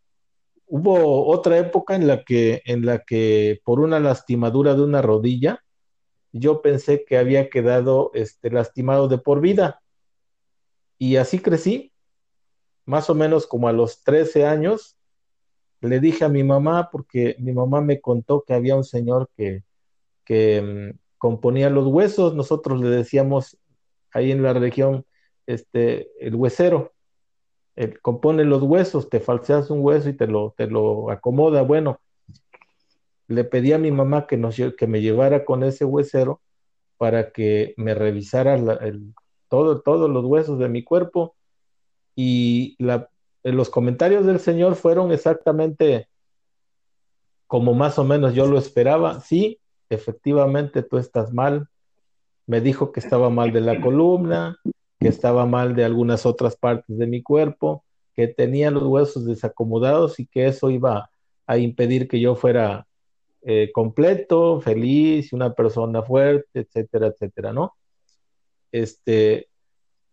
Hubo 0.76 1.28
otra 1.28 1.60
época 1.60 1.94
en 1.94 2.08
la 2.08 2.24
que, 2.24 2.64
en 2.66 2.84
la 2.84 3.04
que 3.04 3.62
por 3.64 3.80
una 3.80 4.00
lastimadura 4.00 4.74
de 4.74 4.82
una 4.82 5.04
rodilla, 5.04 5.64
yo 6.32 6.64
pensé 6.64 7.06
que 7.06 7.20
había 7.20 7.52
quedado 7.52 8.10
este, 8.16 8.50
lastimado 8.50 9.08
de 9.08 9.20
por 9.20 9.40
vida. 9.40 9.84
Y 10.98 11.18
así 11.18 11.38
crecí, 11.38 11.94
más 12.86 13.08
o 13.12 13.14
menos 13.14 13.46
como 13.46 13.68
a 13.68 13.72
los 13.72 14.02
13 14.02 14.48
años, 14.48 14.98
le 15.80 16.00
dije 16.00 16.26
a 16.26 16.30
mi 16.30 16.44
mamá, 16.44 16.90
porque 16.92 17.36
mi 17.38 17.52
mamá 17.52 17.80
me 17.82 18.02
contó 18.02 18.42
que 18.42 18.56
había 18.56 18.76
un 18.76 18.84
señor 18.84 19.30
que, 19.38 19.62
que 20.26 20.92
mm, 20.92 20.98
componía 21.20 21.70
los 21.70 21.86
huesos, 21.86 22.34
nosotros 22.34 22.82
le 22.82 22.90
decíamos 22.90 23.60
ahí 24.12 24.32
en 24.32 24.42
la 24.42 24.54
región, 24.54 25.06
este, 25.46 26.10
el 26.20 26.34
huesero, 26.34 26.93
él 27.76 28.00
compone 28.02 28.44
los 28.44 28.62
huesos, 28.62 29.10
te 29.10 29.20
falseas 29.20 29.70
un 29.70 29.80
hueso 29.84 30.10
y 30.10 30.14
te 30.14 30.28
lo, 30.28 30.54
te 30.56 30.68
lo 30.68 31.10
acomoda. 31.10 31.62
Bueno, 31.64 32.00
le 33.28 33.44
pedí 33.44 33.74
a 33.74 33.80
mi 33.80 33.92
mamá 33.92 34.28
que, 34.28 34.38
nos, 34.38 34.56
que 34.56 34.88
me 34.88 35.02
llevara 35.02 35.46
con 35.46 35.64
ese 35.64 35.86
huesero 35.86 36.42
para 36.98 37.32
que 37.32 37.74
me 37.78 37.96
revisara 37.96 38.60
todo, 39.48 39.82
todos 39.82 40.10
los 40.10 40.26
huesos 40.26 40.60
de 40.60 40.70
mi 40.70 40.84
cuerpo 40.84 41.36
y 42.16 42.76
la, 42.80 43.10
los 43.44 43.70
comentarios 43.70 44.26
del 44.26 44.40
Señor 44.40 44.76
fueron 44.76 45.12
exactamente 45.12 46.08
como 47.48 47.74
más 47.74 48.00
o 48.00 48.04
menos 48.04 48.34
yo 48.34 48.48
lo 48.48 48.58
esperaba. 48.58 49.20
Sí, 49.20 49.60
efectivamente 49.90 50.82
tú 50.82 50.98
estás 50.98 51.34
mal. 51.34 51.68
Me 52.46 52.62
dijo 52.62 52.92
que 52.92 53.00
estaba 53.00 53.30
mal 53.30 53.54
de 53.54 53.62
la 53.62 53.80
columna, 53.80 54.58
que 55.04 55.10
estaba 55.10 55.46
mal 55.46 55.76
de 55.76 55.84
algunas 55.84 56.26
otras 56.26 56.56
partes 56.56 56.98
de 56.98 57.06
mi 57.06 57.22
cuerpo, 57.22 57.84
que 58.16 58.28
tenía 58.28 58.72
los 58.72 58.84
huesos 58.84 59.26
desacomodados 59.26 60.20
y 60.20 60.26
que 60.26 60.48
eso 60.48 60.70
iba 60.70 61.10
a 61.46 61.58
impedir 61.58 62.08
que 62.08 62.20
yo 62.20 62.36
fuera 62.36 62.88
eh, 63.42 63.72
completo, 63.74 64.62
feliz, 64.62 65.34
una 65.34 65.54
persona 65.54 66.02
fuerte, 66.02 66.62
etcétera, 66.62 67.08
etcétera, 67.08 67.52
¿no? 67.52 67.76
Este, 68.72 69.50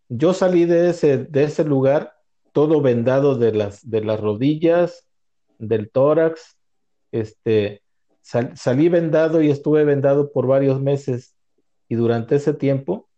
yo 0.08 0.34
salí 0.34 0.64
de 0.64 0.90
ese, 0.90 1.18
de 1.18 1.44
ese 1.44 1.64
lugar 1.64 2.14
todo 2.52 2.80
vendado 2.80 3.36
de 3.36 3.52
las, 3.52 3.88
de 3.88 4.02
las 4.02 4.20
rodillas, 4.20 5.06
del 5.58 5.90
tórax, 5.90 6.56
este, 7.12 7.82
salí 8.22 8.88
vendado 8.88 9.40
y 9.42 9.50
estuve 9.50 9.84
vendado 9.84 10.32
por 10.32 10.46
varios 10.46 10.80
meses 10.80 11.36
y 11.88 11.94
durante 11.94 12.36
ese 12.36 12.54
tiempo, 12.54 13.08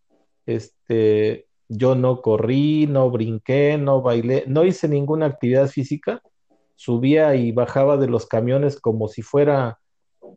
este, 0.44 1.46
yo 1.74 1.94
no 1.94 2.20
corrí, 2.20 2.86
no 2.86 3.10
brinqué, 3.10 3.78
no 3.78 4.02
bailé, 4.02 4.44
no 4.46 4.64
hice 4.64 4.88
ninguna 4.88 5.26
actividad 5.26 5.68
física, 5.68 6.22
subía 6.74 7.34
y 7.34 7.52
bajaba 7.52 7.96
de 7.96 8.08
los 8.08 8.26
camiones 8.26 8.80
como 8.80 9.08
si 9.08 9.22
fuera 9.22 9.78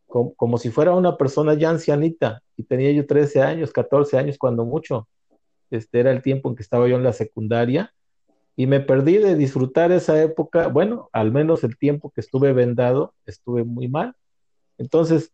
como, 0.08 0.58
si 0.58 0.70
fuera 0.70 0.94
una 0.94 1.18
persona 1.18 1.54
ya 1.56 1.70
ancianita, 1.70 2.42
y 2.56 2.64
tenía 2.64 2.92
yo 2.92 3.06
13 3.06 3.42
años, 3.42 3.72
14 3.74 4.18
años 4.18 4.38
cuando 4.38 4.66
mucho. 4.66 5.08
Este 5.72 6.00
era 6.00 6.12
el 6.12 6.22
tiempo 6.22 6.50
en 6.50 6.56
que 6.56 6.64
estaba 6.64 6.88
yo 6.88 6.96
en 6.96 7.04
la 7.04 7.14
secundaria, 7.14 7.94
y 8.56 8.68
me 8.68 8.80
perdí 8.80 9.18
de 9.18 9.36
disfrutar 9.36 9.92
esa 9.92 10.22
época, 10.22 10.68
bueno, 10.68 11.10
al 11.12 11.32
menos 11.32 11.64
el 11.64 11.78
tiempo 11.78 12.12
que 12.12 12.22
estuve 12.22 12.54
vendado, 12.54 13.14
estuve 13.26 13.66
muy 13.66 13.90
mal. 13.90 14.16
Entonces, 14.78 15.34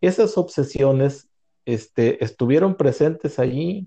esas 0.00 0.38
obsesiones 0.38 1.28
este, 1.66 2.24
estuvieron 2.24 2.76
presentes 2.76 3.38
allí. 3.38 3.86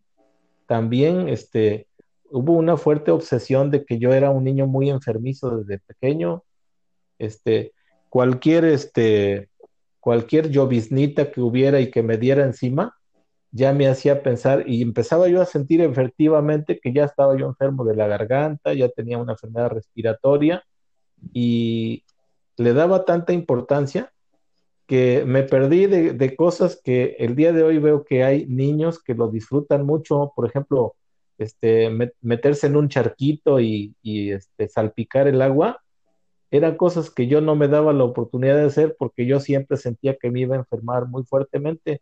También 0.68 1.30
este, 1.30 1.88
hubo 2.30 2.54
una 2.54 2.78
fuerte 2.78 3.12
obsesión 3.12 3.72
de 3.72 3.86
que 3.86 3.98
yo 3.98 4.14
era 4.14 4.30
un 4.30 4.44
niño 4.44 4.68
muy 4.68 4.90
enfermizo 4.90 5.58
desde 5.58 5.80
pequeño. 5.80 6.44
Este, 7.18 7.74
cualquier 8.10 8.66
este, 8.66 9.50
cualquier 10.00 10.50
lloviznita 10.50 11.32
que 11.32 11.42
hubiera 11.42 11.80
y 11.82 11.92
que 11.92 12.04
me 12.04 12.18
diera 12.18 12.44
encima, 12.44 12.96
ya 13.52 13.74
me 13.74 13.88
hacía 13.88 14.24
pensar 14.24 14.64
y 14.66 14.82
empezaba 14.82 15.28
yo 15.28 15.42
a 15.42 15.46
sentir 15.46 15.82
efectivamente 15.82 16.80
que 16.80 16.94
ya 16.94 17.06
estaba 17.06 17.38
yo 17.38 17.48
enfermo 17.48 17.84
de 17.84 17.96
la 17.96 18.08
garganta, 18.08 18.74
ya 18.74 18.90
tenía 18.90 19.18
una 19.18 19.34
enfermedad 19.34 19.70
respiratoria 19.70 20.64
y 21.34 22.04
le 22.58 22.74
daba 22.74 23.06
tanta 23.06 23.34
importancia 23.34 24.14
que 24.88 25.26
me 25.26 25.44
perdí 25.44 25.86
de, 25.86 26.36
cosas 26.36 26.82
que 26.82 27.18
el 27.20 27.36
día 27.36 27.52
de 27.52 27.64
hoy 27.64 27.78
veo 27.78 28.06
que 28.06 28.24
hay 28.24 28.46
niños 28.48 29.04
que 29.04 29.14
lo 29.14 29.30
disfrutan 29.30 29.86
mucho, 29.86 30.32
por 30.36 30.48
ejemplo, 30.48 30.96
este, 31.38 31.90
meterse 32.22 32.68
en 32.68 32.78
un 32.78 32.90
charquito 32.90 33.60
y, 33.60 33.96
y 34.02 34.32
este, 34.32 34.70
salpicar 34.70 35.28
el 35.28 35.42
agua, 35.42 35.82
eran 36.52 36.78
cosas 36.78 37.10
que 37.12 37.28
yo 37.28 37.42
no 37.42 37.56
me 37.56 37.68
daba 37.68 37.92
la 37.92 38.06
oportunidad 38.06 38.56
de 38.56 38.66
hacer 38.66 38.96
porque 38.98 39.26
yo 39.26 39.42
siempre 39.42 39.78
sentía 39.78 40.16
que 40.16 40.32
me 40.32 40.40
iba 40.40 40.56
a 40.56 40.60
enfermar 40.60 41.08
muy 41.08 41.26
fuertemente. 41.26 42.02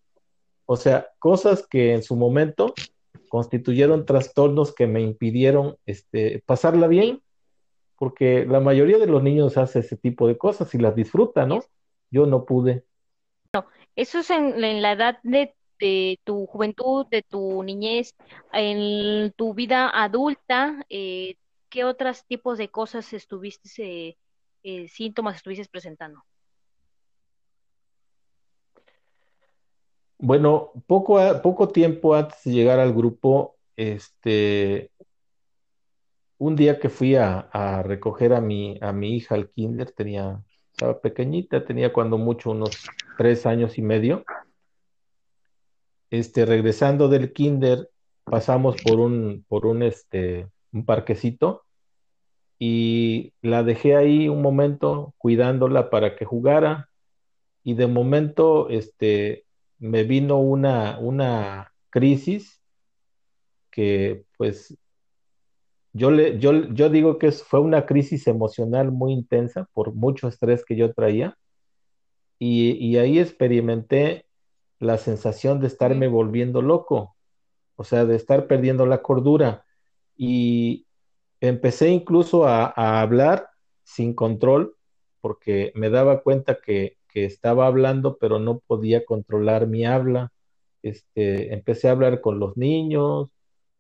O 0.68 0.78
sea, 0.78 1.08
cosas 1.20 1.68
que 1.68 1.94
en 1.94 2.04
su 2.04 2.16
momento 2.16 2.74
constituyeron 3.30 4.06
trastornos 4.06 4.74
que 4.74 4.86
me 4.86 5.02
impidieron 5.02 5.78
este, 5.88 6.44
pasarla 6.46 6.88
bien, 6.88 7.22
porque 7.98 8.46
la 8.46 8.60
mayoría 8.60 9.00
de 9.00 9.08
los 9.08 9.24
niños 9.24 9.58
hace 9.58 9.80
ese 9.80 9.98
tipo 9.98 10.28
de 10.28 10.38
cosas 10.38 10.74
y 10.76 10.78
las 10.78 10.96
disfruta, 10.96 11.46
¿no? 11.48 11.62
Yo 12.16 12.26
no 12.26 12.46
pude. 12.46 12.86
No, 13.54 13.66
eso 13.98 14.20
es 14.20 14.30
en, 14.30 14.82
la 14.82 14.94
edad 14.94 15.20
de, 15.24 15.54
tu 16.24 16.46
juventud, 16.46 17.06
de 17.12 17.24
tu 17.24 17.62
niñez, 17.62 18.16
en 18.54 19.34
tu 19.34 19.54
vida 19.54 19.92
adulta, 19.94 20.86
eh, 20.88 21.36
¿qué 21.68 21.84
otros 21.84 22.26
tipos 22.26 22.58
de 22.58 22.70
cosas 22.70 23.12
estuviste 23.12 23.68
eh, 23.84 24.18
eh, 24.64 24.88
síntomas 24.88 25.36
estuvieses 25.36 25.68
presentando? 25.68 26.24
Bueno, 30.18 30.72
poco, 30.88 31.20
poco 31.42 31.68
tiempo 31.68 32.16
antes 32.16 32.42
de 32.46 32.52
llegar 32.52 32.80
al 32.80 32.94
grupo, 32.94 33.58
este, 33.76 34.90
un 36.38 36.56
día 36.56 36.80
que 36.80 36.88
fui 36.88 37.16
a, 37.18 37.84
recoger 37.84 38.32
a 38.32 38.40
mi, 38.40 38.78
a 38.80 38.94
mi 38.94 39.18
hija 39.18 39.36
al 39.36 39.50
kinder, 39.50 39.92
tenía, 39.92 40.42
estaba 40.76 41.00
pequeñita, 41.00 41.64
tenía 41.64 41.94
cuando 41.94 42.18
mucho 42.18 42.52
unos 42.52 42.86
tres 43.18 43.46
años 43.46 43.78
y 43.78 43.82
medio. 43.82 44.26
Este, 46.10 46.46
regresando 46.46 47.08
del 47.08 47.32
kinder, 47.32 47.90
pasamos 48.26 48.76
por 48.84 49.00
un, 49.00 49.46
por 49.48 49.66
un, 49.66 49.84
este, 49.84 50.50
un 50.74 50.86
parquecito 50.86 51.64
y 52.60 53.32
la 53.42 53.64
dejé 53.64 53.96
ahí 53.96 54.28
un 54.28 54.42
momento 54.42 55.14
cuidándola 55.18 55.90
para 55.90 56.18
que 56.18 56.26
jugara 56.26 56.90
y 57.64 57.76
de 57.76 57.88
momento 57.88 58.70
este 58.70 59.46
me 59.78 60.04
vino 60.04 60.40
una 60.40 60.98
una 61.00 61.74
crisis 61.90 62.62
que 63.72 64.24
pues 64.38 64.78
yo 65.96 66.12
le 66.12 66.40
yo, 66.40 66.52
yo 66.74 66.90
digo 66.90 67.18
que 67.18 67.32
fue 67.32 67.60
una 67.60 67.86
crisis 67.86 68.28
emocional 68.28 68.92
muy 68.92 69.14
intensa 69.14 69.68
por 69.74 69.94
mucho 69.94 70.28
estrés 70.28 70.66
que 70.66 70.76
yo 70.76 70.94
traía. 70.94 71.38
Y, 72.38 72.72
y 72.86 72.98
ahí 72.98 73.20
experimenté 73.20 74.26
la 74.80 74.98
sensación 74.98 75.62
de 75.62 75.68
estarme 75.68 76.08
volviendo 76.08 76.62
loco, 76.62 77.16
o 77.78 77.84
sea, 77.86 78.06
de 78.06 78.16
estar 78.16 78.48
perdiendo 78.48 78.86
la 78.86 79.02
cordura. 79.02 79.66
Y, 80.18 80.86
empecé 81.42 81.90
incluso 81.90 82.48
a, 82.48 82.68
hablar 83.02 83.50
sin 83.84 84.14
control 84.14 84.76
porque 85.22 85.72
me 85.76 85.90
daba 85.90 86.22
cuenta 86.22 86.60
que, 86.64 86.98
estaba 87.16 87.66
hablando 87.66 88.18
pero 88.18 88.40
no 88.40 88.60
podía 88.60 89.06
controlar 89.06 89.68
mi 89.68 89.86
habla. 89.86 90.34
Este, 90.84 91.54
empecé 91.54 91.88
a 91.88 91.92
hablar 91.92 92.20
con 92.20 92.40
los 92.40 92.58
niños, 92.58 93.30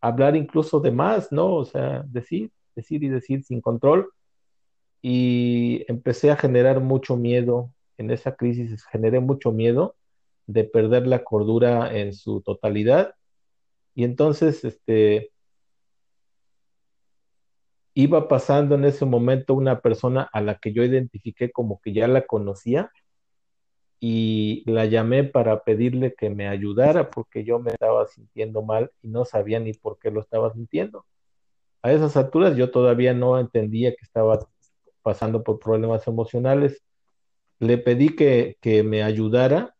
hablar 0.01 0.35
incluso 0.35 0.79
de 0.79 0.91
más, 0.91 1.31
¿no? 1.31 1.55
O 1.55 1.65
sea, 1.65 2.03
decir, 2.07 2.51
decir 2.75 3.03
y 3.03 3.09
decir 3.09 3.43
sin 3.43 3.61
control. 3.61 4.11
Y 5.01 5.85
empecé 5.87 6.31
a 6.31 6.37
generar 6.37 6.79
mucho 6.81 7.15
miedo. 7.17 7.71
En 7.97 8.11
esa 8.11 8.35
crisis 8.35 8.85
generé 8.85 9.19
mucho 9.19 9.51
miedo 9.51 9.95
de 10.47 10.63
perder 10.63 11.07
la 11.07 11.23
cordura 11.23 11.95
en 11.97 12.13
su 12.13 12.41
totalidad. 12.41 13.15
Y 13.93 14.03
entonces, 14.03 14.63
este, 14.65 15.31
iba 17.93 18.27
pasando 18.27 18.75
en 18.75 18.85
ese 18.85 19.05
momento 19.05 19.53
una 19.53 19.79
persona 19.79 20.29
a 20.33 20.41
la 20.41 20.59
que 20.59 20.73
yo 20.73 20.83
identifiqué 20.83 21.51
como 21.51 21.79
que 21.81 21.93
ya 21.93 22.07
la 22.07 22.25
conocía 22.27 22.91
y 23.99 24.63
la 24.69 24.85
llamé 24.85 25.23
para 25.23 25.63
pedirle 25.63 26.13
que 26.13 26.29
me 26.29 26.47
ayudara 26.47 27.09
porque 27.09 27.43
yo 27.43 27.59
me 27.59 27.71
estaba 27.71 28.07
sintiendo 28.07 28.61
mal 28.61 28.91
y 29.01 29.07
no 29.07 29.25
sabía 29.25 29.59
ni 29.59 29.73
por 29.73 29.97
qué 29.99 30.11
lo 30.11 30.21
estaba 30.21 30.53
sintiendo. 30.53 31.05
A 31.81 31.91
esas 31.91 32.17
alturas 32.17 32.55
yo 32.57 32.71
todavía 32.71 33.13
no 33.13 33.39
entendía 33.39 33.91
que 33.91 34.03
estaba 34.03 34.39
pasando 35.01 35.43
por 35.43 35.59
problemas 35.59 36.07
emocionales. 36.07 36.81
Le 37.59 37.77
pedí 37.77 38.15
que, 38.15 38.57
que 38.61 38.83
me 38.83 39.03
ayudara 39.03 39.75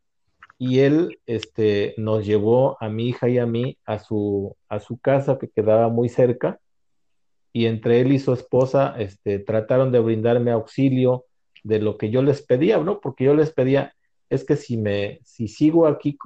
y 0.58 0.80
él 0.80 1.20
este, 1.26 1.94
nos 1.98 2.26
llevó 2.26 2.78
a 2.82 2.90
mi 2.90 3.10
hija 3.10 3.28
y 3.30 3.40
a 3.40 3.46
mí 3.46 3.78
a 3.86 4.00
su, 4.00 4.56
a 4.70 4.80
su 4.80 4.98
casa 5.00 5.38
que 5.38 5.50
quedaba 5.50 5.90
muy 5.90 6.10
cerca 6.10 6.60
y 7.52 7.68
entre 7.68 8.02
él 8.02 8.12
y 8.12 8.20
su 8.20 8.34
esposa 8.34 8.96
este, 8.98 9.40
trataron 9.40 9.92
de 9.92 10.00
brindarme 10.00 10.52
auxilio 10.52 11.26
de 11.64 11.80
lo 11.80 11.98
que 11.98 12.10
yo 12.10 12.22
les 12.22 12.42
pedía, 12.42 12.78
¿no? 12.80 13.00
Porque 13.00 13.24
yo 13.24 13.34
les 13.34 13.52
pedía, 13.52 13.96
es 14.30 14.44
que 14.44 14.56
si 14.56 14.78
me, 14.78 15.20
si 15.24 15.48
sigo 15.48 15.88
aquí 15.88 16.18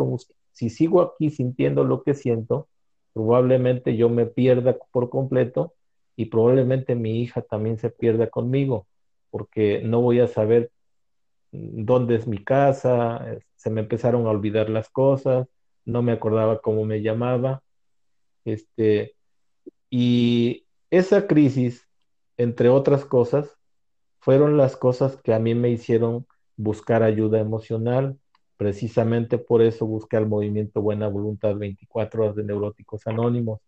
si 0.51 0.69
sigo 0.69 1.01
aquí 1.01 1.29
sintiendo 1.29 1.83
lo 1.83 2.03
que 2.03 2.13
siento, 2.13 2.67
probablemente 3.13 3.95
yo 3.95 4.09
me 4.09 4.25
pierda 4.25 4.77
por 4.91 5.09
completo 5.09 5.73
y 6.15 6.25
probablemente 6.25 6.95
mi 6.95 7.21
hija 7.21 7.41
también 7.41 7.77
se 7.77 7.89
pierda 7.89 8.29
conmigo, 8.29 8.87
porque 9.29 9.81
no 9.83 10.01
voy 10.01 10.19
a 10.19 10.27
saber 10.27 10.71
dónde 11.51 12.15
es 12.15 12.27
mi 12.27 12.43
casa, 12.43 13.39
se 13.55 13.69
me 13.69 13.81
empezaron 13.81 14.25
a 14.27 14.31
olvidar 14.31 14.69
las 14.69 14.89
cosas, 14.89 15.47
no 15.85 16.01
me 16.01 16.11
acordaba 16.11 16.61
cómo 16.61 16.85
me 16.85 17.01
llamaba, 17.01 17.63
este, 18.45 19.15
y 19.89 20.65
esa 20.91 21.27
crisis, 21.27 21.87
entre 22.37 22.69
otras 22.69 23.05
cosas, 23.05 23.57
fueron 24.19 24.57
las 24.57 24.75
cosas 24.75 25.17
que 25.17 25.33
a 25.33 25.39
mí 25.39 25.55
me 25.55 25.69
hicieron 25.69 26.27
buscar 26.59 27.03
ayuda 27.03 27.39
emocional. 27.39 28.17
Precisamente 28.57 29.37
por 29.37 29.61
eso 29.61 29.85
busqué 29.85 30.17
al 30.17 30.27
movimiento 30.27 30.81
Buena 30.81 31.07
Voluntad 31.07 31.55
24 31.55 32.23
horas 32.23 32.35
de 32.35 32.43
Neuróticos 32.43 33.07
Anónimos, 33.07 33.61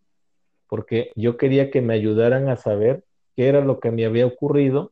porque 0.67 1.11
yo 1.15 1.37
quería 1.37 1.71
que 1.71 1.81
me 1.81 1.93
ayudaran 1.93 2.49
a 2.49 2.57
saber 2.57 3.05
qué 3.37 3.47
era 3.47 3.61
lo 3.61 3.79
que 3.79 3.91
me 3.91 4.05
había 4.05 4.25
ocurrido 4.25 4.91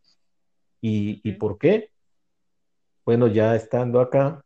y, 0.82 1.20
y 1.28 1.34
por 1.34 1.58
qué. 1.58 1.90
Bueno, 3.06 3.28
ya 3.28 3.56
estando 3.56 4.00
acá, 4.00 4.46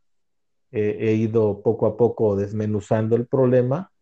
eh, 0.72 0.96
he 0.98 1.12
ido 1.12 1.62
poco 1.62 1.86
a 1.86 1.96
poco 1.96 2.34
desmenuzando 2.34 3.14
el 3.14 3.28
problema 3.28 3.92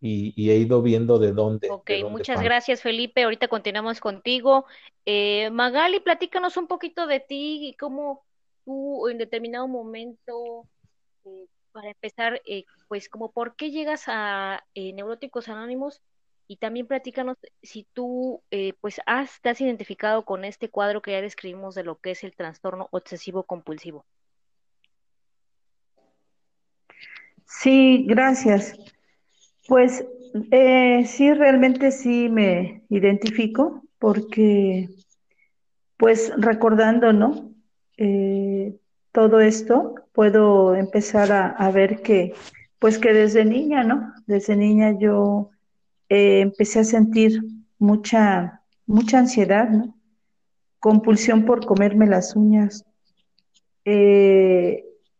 y, 0.00 0.50
he 0.50 0.56
ido 0.56 0.82
viendo 0.82 1.20
de 1.20 1.32
dónde. 1.32 1.70
Ok, 1.70 1.90
muchas 2.10 2.42
gracias 2.42 2.82
Felipe. 2.82 3.22
Ahorita 3.22 3.46
continuamos 3.46 4.00
contigo. 4.00 4.66
Eh, 5.04 5.50
Magali, 5.50 6.00
platícanos 6.00 6.56
un 6.56 6.66
poquito 6.66 7.06
de 7.06 7.20
ti 7.20 7.68
y 7.68 7.76
cómo 7.76 8.25
tú 8.66 9.08
en 9.08 9.16
determinado 9.16 9.66
momento, 9.66 10.66
eh, 11.24 11.46
para 11.72 11.88
empezar, 11.88 12.42
pues 12.88 13.08
como 13.08 13.30
por 13.32 13.56
qué 13.56 13.70
llegas 13.70 14.04
a 14.08 14.62
Neuróticos 14.74 15.48
Anónimos 15.48 16.02
y 16.46 16.56
también 16.56 16.86
platícanos 16.86 17.36
si 17.62 17.86
tú 17.92 18.42
pues 18.80 19.00
has, 19.04 19.40
te 19.42 19.50
has 19.50 19.60
identificado 19.60 20.24
con 20.24 20.44
este 20.44 20.70
cuadro 20.70 21.02
que 21.02 21.12
ya 21.12 21.20
describimos 21.20 21.74
de 21.74 21.84
lo 21.84 21.98
que 21.98 22.12
es 22.12 22.24
el 22.24 22.34
trastorno 22.34 22.88
obsesivo 22.92 23.42
compulsivo. 23.42 24.06
Sí, 27.46 28.04
gracias. 28.06 28.76
Pues 29.68 30.04
eh, 30.50 31.04
sí, 31.06 31.32
realmente 31.32 31.90
sí 31.90 32.28
me 32.28 32.82
identifico 32.88 33.82
porque, 33.98 34.88
pues 35.96 36.32
recordando, 36.36 37.12
¿no? 37.12 37.55
Eh, 37.96 38.76
todo 39.12 39.40
esto, 39.40 39.94
puedo 40.12 40.74
empezar 40.74 41.32
a, 41.32 41.70
ver 41.70 42.02
que, 42.02 42.34
pues 42.78 42.98
que 42.98 43.12
desde 43.12 43.44
niña, 43.44 43.82
¿no? 43.82 44.12
Desde 44.26 44.56
niña 44.56 44.98
yo 44.98 45.50
eh, 46.08 46.40
empecé 46.40 46.80
a 46.80 46.84
sentir 46.84 47.42
mucha, 47.78 48.62
mucha 48.86 49.18
ansiedad, 49.18 49.70
¿no? 49.70 49.96
Compulsión 50.80 51.44
por 51.44 51.64
comerme 51.64 52.06
las 52.06 52.36
uñas. 52.36 52.84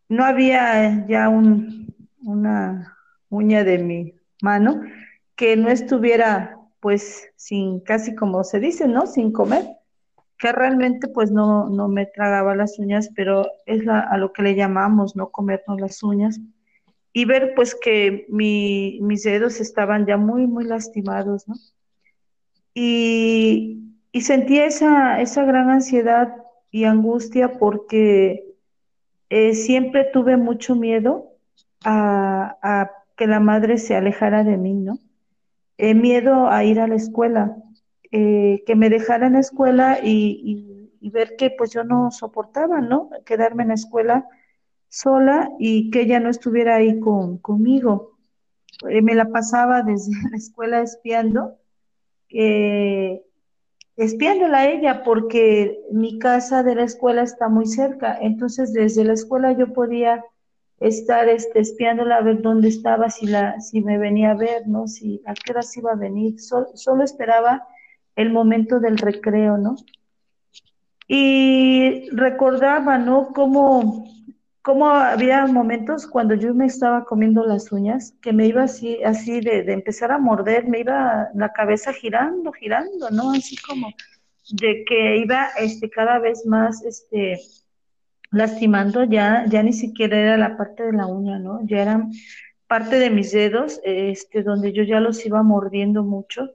no 0.09 0.25
había 0.25 1.07
ya 1.07 1.29
un, 1.29 1.95
una 2.23 2.97
uña 3.31 3.65
de 3.65 3.79
mi 3.79 4.15
mano 4.43 4.83
que 5.35 5.57
no 5.57 5.69
estuviera 5.69 6.59
pues 6.81 7.31
sin 7.37 7.81
casi 7.81 8.15
como 8.15 8.45
se 8.45 8.61
dice, 8.61 8.87
¿no? 8.89 9.07
Sin 9.07 9.33
comer, 9.33 9.67
que 10.39 10.53
realmente 10.53 11.09
pues 11.09 11.31
no, 11.31 11.69
no 11.69 11.89
me 11.89 12.07
tragaba 12.07 12.55
las 12.55 12.79
uñas, 12.79 13.11
pero 13.15 13.47
es 13.65 13.87
a 13.89 14.17
lo 14.19 14.33
que 14.33 14.43
le 14.43 14.55
llamamos, 14.55 15.17
¿no? 15.17 15.31
Comernos 15.31 15.81
las 15.81 16.03
uñas. 16.03 16.41
Y 17.13 17.25
ver 17.25 17.55
pues 17.55 17.75
que 17.75 18.27
mi, 18.29 18.99
mis 19.01 19.23
dedos 19.23 19.61
estaban 19.61 20.07
ya 20.07 20.17
muy, 20.19 20.47
muy 20.47 20.65
lastimados, 20.65 21.49
¿no? 21.49 21.55
Y, 22.75 23.95
y 24.13 24.21
sentía 24.21 24.67
esa, 24.67 25.21
esa 25.21 25.45
gran 25.45 25.71
ansiedad 25.71 26.37
y 26.71 26.85
angustia 26.85 27.59
porque 27.59 28.55
eh, 29.31 29.55
siempre 29.55 30.05
tuve 30.13 30.37
mucho 30.37 30.75
miedo 30.75 31.33
a, 31.85 32.91
que 33.17 33.27
la 33.27 33.41
madre 33.41 33.79
se 33.79 33.97
alejara 33.97 34.45
de 34.45 34.59
mí, 34.59 34.75
¿no? 34.75 34.99
Eh, 35.79 35.95
miedo 35.95 36.49
a 36.49 36.65
ir 36.65 36.81
a 36.81 36.87
la 36.87 36.97
escuela, 36.97 37.57
eh, 38.13 38.63
que 38.67 38.77
me 38.77 38.91
dejara 38.91 39.27
en 39.27 39.35
la 39.35 39.41
escuela 39.41 39.99
y, 40.03 40.73
ver 41.13 41.37
que 41.37 41.51
pues 41.51 41.71
yo 41.71 41.85
no 41.85 42.11
soportaba, 42.11 42.81
¿no? 42.81 43.11
Quedarme 43.25 43.63
en 43.63 43.69
la 43.69 43.75
escuela 43.75 44.29
sola 44.89 45.49
y 45.59 45.91
que 45.91 46.01
ella 46.01 46.19
no 46.19 46.29
estuviera 46.29 46.77
ahí 46.77 46.99
con, 46.99 47.39
conmigo. 47.39 48.19
Eh, 48.89 49.03
me 49.03 49.15
la 49.15 49.29
pasaba 49.31 49.83
desde 49.87 50.13
la 50.31 50.37
escuela 50.37 50.81
espiando, 50.83 51.59
espiándola 53.97 54.59
a 54.59 54.69
ella 54.69 55.03
porque 55.05 55.81
mi 55.93 56.19
casa 56.19 56.65
de 56.65 56.75
la 56.75 56.83
escuela 56.83 57.23
está 57.23 57.49
muy 57.49 57.67
cerca, 57.67 58.19
entonces 58.21 58.73
desde 58.73 59.05
la 59.05 59.13
escuela 59.13 59.53
yo 59.53 59.73
podía 59.73 60.25
estar 60.81 61.29
este, 61.29 61.61
espiándola 61.61 62.17
a 62.17 62.23
ver 62.23 62.43
dónde 62.43 62.69
estaba, 62.69 63.11
si, 63.11 63.27
la, 63.27 63.61
si 63.61 63.81
me 63.81 63.99
venía 63.99 64.33
a 64.33 64.37
ver, 64.37 64.67
¿no? 64.67 64.87
Si, 64.87 65.23
a 65.27 65.35
qué 65.35 65.53
hora 65.53 65.63
se 65.63 65.81
iba 65.81 65.93
a 65.93 65.97
venir. 65.97 66.39
solo 66.41 67.03
esperaba 67.03 67.67
el 68.17 68.33
momento 68.33 68.81
del 68.81 68.99
recreo, 68.99 69.59
¿no? 69.59 69.77
Y 71.07 72.11
recordaba, 72.11 72.99
¿no? 72.99 73.29
Cómo, 73.33 74.09
cómo 74.63 74.89
había 74.89 75.47
momentos 75.47 76.07
cuando 76.07 76.35
yo 76.35 76.53
me 76.55 76.67
estaba 76.67 77.05
comiendo 77.05 77.45
las 77.45 77.71
uñas, 77.71 78.15
que 78.21 78.33
me 78.33 78.47
iba 78.47 78.65
así, 78.65 79.03
así 79.05 79.41
de, 79.41 79.63
de 79.63 79.73
empezar 79.73 80.11
a 80.11 80.19
morder, 80.19 80.67
me 80.67 80.81
iba 80.81 81.29
la 81.35 81.53
cabeza 81.53 81.93
girando, 81.93 82.53
girando, 82.53 83.11
¿no? 83.11 83.31
Así 83.33 83.57
como 83.57 83.89
de 84.51 84.85
que 84.85 85.19
iba 85.19 85.49
este, 85.59 85.91
cada 85.91 86.19
vez 86.19 86.47
más, 86.47 86.83
este, 86.85 87.39
lastimando 88.31 89.05
ya, 89.05 89.45
ya 89.49 89.63
ni 89.63 89.73
siquiera 89.73 90.19
era 90.19 90.37
la 90.37 90.57
parte 90.57 90.85
de 90.85 90.93
la 90.93 91.07
uña, 91.07 91.39
¿no? 91.39 91.61
Ya 91.67 91.83
eran 91.83 92.13
parte 92.67 92.99
de 92.99 93.11
mis 93.11 93.31
dedos, 93.33 93.81
este, 93.85 94.43
donde 94.43 94.73
yo 94.73 94.83
ya 94.83 95.01
los 95.01 95.25
iba 95.25 95.43
mordiendo 95.43 96.03
mucho 96.03 96.51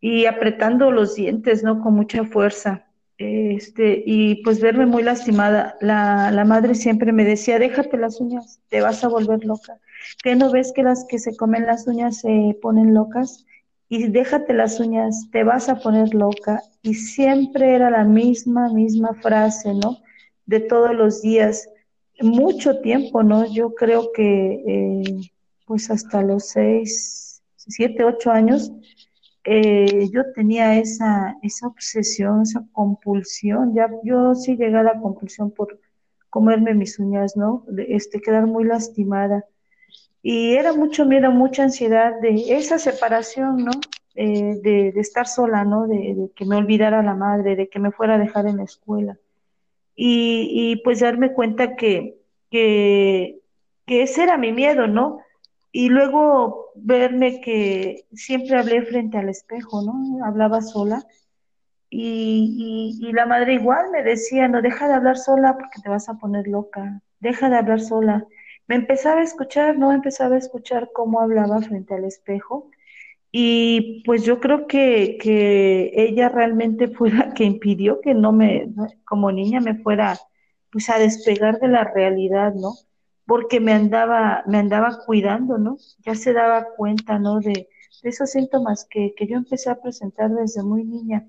y 0.00 0.26
apretando 0.26 0.90
los 0.90 1.14
dientes, 1.14 1.62
¿no? 1.62 1.80
Con 1.80 1.94
mucha 1.94 2.24
fuerza. 2.24 2.86
Este, 3.18 4.02
y 4.06 4.42
pues 4.42 4.60
verme 4.60 4.86
muy 4.86 5.02
lastimada. 5.02 5.76
La, 5.80 6.30
la 6.30 6.44
madre 6.44 6.74
siempre 6.74 7.12
me 7.12 7.24
decía, 7.24 7.58
déjate 7.58 7.96
las 7.98 8.20
uñas, 8.20 8.60
te 8.68 8.80
vas 8.80 9.04
a 9.04 9.08
volver 9.08 9.44
loca. 9.44 9.78
¿Qué 10.22 10.34
no 10.36 10.50
ves 10.50 10.72
que 10.74 10.82
las 10.82 11.04
que 11.06 11.18
se 11.18 11.36
comen 11.36 11.66
las 11.66 11.86
uñas 11.86 12.20
se 12.20 12.56
ponen 12.62 12.94
locas? 12.94 13.46
Y 13.88 14.08
déjate 14.08 14.54
las 14.54 14.80
uñas, 14.80 15.28
te 15.32 15.44
vas 15.44 15.68
a 15.68 15.80
poner 15.80 16.14
loca. 16.14 16.62
Y 16.82 16.94
siempre 16.94 17.74
era 17.74 17.90
la 17.90 18.04
misma, 18.04 18.72
misma 18.72 19.14
frase, 19.20 19.74
¿no? 19.74 19.98
de 20.50 20.58
todos 20.58 20.96
los 20.96 21.22
días, 21.22 21.68
mucho 22.20 22.80
tiempo, 22.80 23.22
¿no? 23.22 23.46
Yo 23.52 23.72
creo 23.76 24.10
que 24.12 24.64
eh, 24.66 25.20
pues 25.64 25.92
hasta 25.92 26.22
los 26.22 26.48
seis, 26.48 27.40
siete, 27.54 28.02
ocho 28.02 28.32
años, 28.32 28.72
eh, 29.44 30.08
yo 30.12 30.32
tenía 30.32 30.78
esa, 30.78 31.36
esa 31.42 31.66
obsesión, 31.66 32.42
esa 32.42 32.64
compulsión, 32.72 33.74
ya 33.74 33.88
yo 34.04 34.34
sí 34.34 34.56
llegué 34.56 34.76
a 34.76 34.82
la 34.82 35.00
compulsión 35.00 35.50
por 35.50 35.78
comerme 36.28 36.74
mis 36.74 36.98
uñas, 36.98 37.36
¿no? 37.36 37.64
De, 37.68 37.86
este, 37.94 38.20
quedar 38.20 38.46
muy 38.46 38.64
lastimada. 38.64 39.44
Y 40.22 40.54
era 40.54 40.72
mucho 40.72 41.06
miedo, 41.06 41.30
mucha 41.30 41.62
ansiedad 41.64 42.20
de 42.20 42.56
esa 42.56 42.78
separación, 42.78 43.64
¿no? 43.64 43.72
Eh, 44.14 44.60
de, 44.62 44.88
estar 44.96 45.26
sola, 45.26 45.64
¿no? 45.64 45.86
De, 45.86 46.30
que 46.36 46.44
me 46.44 46.56
olvidara 46.56 47.02
la 47.02 47.14
madre, 47.14 47.56
de 47.56 47.68
que 47.68 47.78
me 47.78 47.92
fuera 47.92 48.16
a 48.16 48.18
dejar 48.18 48.46
en 48.46 48.58
la 48.58 48.64
escuela 48.64 49.18
y, 50.02 50.76
pues 50.82 51.00
darme 51.00 51.32
cuenta 51.32 51.76
que, 51.76 52.16
que, 52.50 53.40
ese 53.86 54.22
era 54.22 54.38
mi 54.38 54.52
miedo, 54.52 54.86
¿no? 54.86 55.20
Y 55.72 55.88
luego 55.88 56.72
verme 56.74 57.40
que 57.40 58.06
siempre 58.12 58.58
hablé 58.58 58.82
frente 58.82 59.18
al 59.18 59.28
espejo, 59.28 59.82
¿no? 59.82 60.24
Hablaba 60.24 60.62
sola. 60.62 61.04
Y, 61.90 62.98
y, 63.02 63.12
la 63.12 63.26
madre 63.26 63.54
igual 63.54 63.90
me 63.90 64.02
decía, 64.04 64.46
no, 64.48 64.62
deja 64.62 64.86
de 64.88 64.94
hablar 64.94 65.18
sola 65.18 65.54
porque 65.58 65.80
te 65.82 65.88
vas 65.88 66.08
a 66.08 66.18
poner 66.18 66.46
loca, 66.46 67.02
deja 67.18 67.50
de 67.50 67.56
hablar 67.56 67.80
sola. 67.80 68.26
Me 68.68 68.76
empezaba 68.76 69.20
a 69.20 69.24
escuchar, 69.24 69.76
¿no? 69.76 69.92
Empezaba 69.92 70.36
a 70.36 70.38
escuchar 70.38 70.90
cómo 70.92 71.20
hablaba 71.20 71.60
frente 71.60 71.94
al 71.94 72.04
espejo 72.04 72.70
y 73.32 74.02
pues 74.04 74.24
yo 74.24 74.40
creo 74.40 74.66
que, 74.66 75.18
que 75.20 75.92
ella 75.94 76.28
realmente 76.28 76.88
fue 76.88 77.10
la 77.12 77.32
que 77.32 77.44
impidió 77.44 78.00
que 78.00 78.14
no 78.14 78.32
me, 78.32 78.68
como 79.04 79.30
niña, 79.30 79.60
me 79.60 79.76
fuera 79.76 80.18
pues 80.70 80.90
a 80.90 80.98
despegar 80.98 81.58
de 81.60 81.68
la 81.68 81.84
realidad, 81.84 82.54
¿no? 82.54 82.72
Porque 83.30 83.60
me 83.60 83.72
andaba, 83.72 84.42
me 84.48 84.58
andaba 84.58 84.98
cuidando, 85.06 85.56
¿no? 85.56 85.78
Ya 86.04 86.16
se 86.16 86.32
daba 86.32 86.64
cuenta, 86.76 87.20
¿no? 87.20 87.38
De, 87.38 87.68
esos 88.02 88.30
síntomas 88.30 88.88
que, 88.90 89.14
que, 89.16 89.28
yo 89.28 89.36
empecé 89.36 89.70
a 89.70 89.80
presentar 89.80 90.30
desde 90.32 90.64
muy 90.64 90.82
niña. 90.82 91.28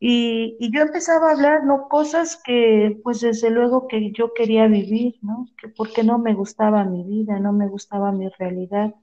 Y, 0.00 0.56
y, 0.58 0.72
yo 0.74 0.80
empezaba 0.80 1.28
a 1.28 1.32
hablar, 1.32 1.64
¿no? 1.64 1.86
Cosas 1.88 2.40
que, 2.42 2.98
pues 3.04 3.20
desde 3.20 3.50
luego 3.50 3.88
que 3.88 4.10
yo 4.12 4.32
quería 4.32 4.68
vivir, 4.68 5.16
¿no? 5.20 5.48
Que 5.60 5.68
porque 5.68 6.02
no 6.02 6.18
me 6.18 6.32
gustaba 6.32 6.84
mi 6.84 7.04
vida, 7.04 7.38
no 7.38 7.52
me 7.52 7.68
gustaba 7.68 8.10
mi 8.10 8.30
realidad. 8.30 8.94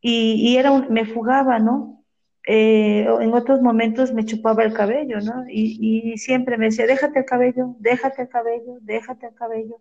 Y, 0.00 0.34
y 0.34 0.56
era 0.56 0.70
un, 0.70 0.86
me 0.92 1.04
fugaba, 1.04 1.58
¿no? 1.58 2.04
Eh, 2.46 3.08
en 3.22 3.34
otros 3.34 3.60
momentos 3.60 4.12
me 4.12 4.24
chupaba 4.24 4.62
el 4.62 4.72
cabello, 4.72 5.20
¿no? 5.20 5.46
Y, 5.48 6.12
y 6.12 6.16
siempre 6.18 6.56
me 6.58 6.66
decía, 6.66 6.86
déjate 6.86 7.18
el 7.18 7.24
cabello, 7.24 7.74
déjate 7.80 8.22
el 8.22 8.28
cabello, 8.28 8.78
déjate 8.82 9.26
el 9.26 9.34
cabello 9.34 9.80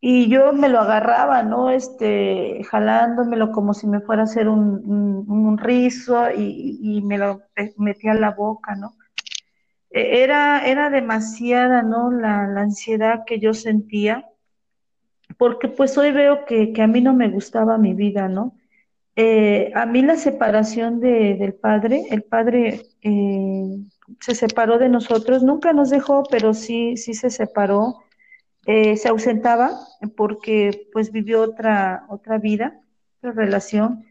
y 0.00 0.28
yo 0.28 0.52
me 0.52 0.68
lo 0.68 0.80
agarraba, 0.80 1.42
¿no? 1.42 1.70
Este, 1.70 2.62
jalándomelo 2.70 3.50
como 3.50 3.74
si 3.74 3.86
me 3.86 4.00
fuera 4.00 4.22
a 4.22 4.24
hacer 4.24 4.48
un, 4.48 4.84
un, 5.28 5.58
rizo 5.58 6.30
y, 6.30 7.02
me 7.04 7.18
lo 7.18 7.42
metía 7.76 8.12
en 8.12 8.20
la 8.20 8.30
boca, 8.30 8.76
¿no? 8.76 8.94
E, 9.90 10.22
era, 10.22 10.64
era 10.66 10.90
demasiada, 10.90 11.82
¿no? 11.82 12.10
La, 12.12 12.42
ansiedad 12.60 13.24
que 13.26 13.40
yo 13.40 13.54
sentía, 13.54 14.28
porque 15.36 15.68
pues 15.68 15.98
hoy 15.98 16.12
veo 16.12 16.44
que, 16.44 16.72
a 16.80 16.86
mí 16.86 17.00
no 17.00 17.14
me 17.14 17.28
gustaba 17.28 17.78
mi 17.78 17.94
vida, 17.94 18.28
¿no? 18.28 18.56
Eh, 19.16 19.72
a 19.74 19.84
mí 19.86 20.02
la 20.02 20.16
separación 20.16 21.00
de, 21.00 21.34
del 21.34 21.54
padre, 21.54 22.04
el 22.10 22.22
padre 22.22 22.82
eh, 23.02 23.78
se 24.20 24.34
separó 24.36 24.78
de 24.78 24.88
nosotros, 24.88 25.42
nunca 25.42 25.72
nos 25.72 25.90
dejó, 25.90 26.22
pero 26.30 26.54
sí, 26.54 26.96
sí 26.96 27.14
se 27.14 27.30
separó 27.30 27.96
eh, 28.70 28.98
se 28.98 29.08
ausentaba 29.08 29.80
porque 30.14 30.88
pues 30.92 31.10
vivió 31.10 31.40
otra, 31.40 32.04
otra 32.10 32.36
vida, 32.36 32.78
otra 33.16 33.32
relación. 33.32 34.04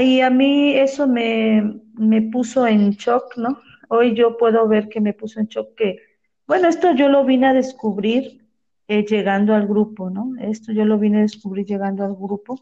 Y 0.00 0.20
a 0.20 0.30
mí 0.30 0.74
eso 0.74 1.06
me, 1.06 1.80
me 1.94 2.20
puso 2.22 2.66
en 2.66 2.90
shock, 2.90 3.36
¿no? 3.36 3.56
Hoy 3.88 4.16
yo 4.16 4.36
puedo 4.36 4.66
ver 4.66 4.88
que 4.88 5.00
me 5.00 5.12
puso 5.12 5.38
en 5.38 5.46
shock 5.46 5.76
que, 5.76 5.98
bueno, 6.44 6.66
esto 6.66 6.92
yo 6.92 7.08
lo 7.08 7.24
vine 7.24 7.46
a 7.46 7.54
descubrir 7.54 8.44
eh, 8.88 9.04
llegando 9.04 9.54
al 9.54 9.68
grupo, 9.68 10.10
¿no? 10.10 10.32
Esto 10.40 10.72
yo 10.72 10.84
lo 10.84 10.98
vine 10.98 11.18
a 11.18 11.22
descubrir 11.22 11.64
llegando 11.64 12.04
al 12.04 12.16
grupo, 12.16 12.60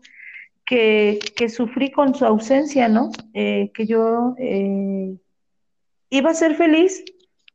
que, 0.66 1.18
que 1.34 1.48
sufrí 1.48 1.90
con 1.90 2.14
su 2.14 2.26
ausencia, 2.26 2.88
¿no? 2.88 3.10
Eh, 3.32 3.70
que 3.72 3.86
yo 3.86 4.34
iba 6.10 6.30
a 6.30 6.34
ser 6.34 6.56
feliz 6.56 7.02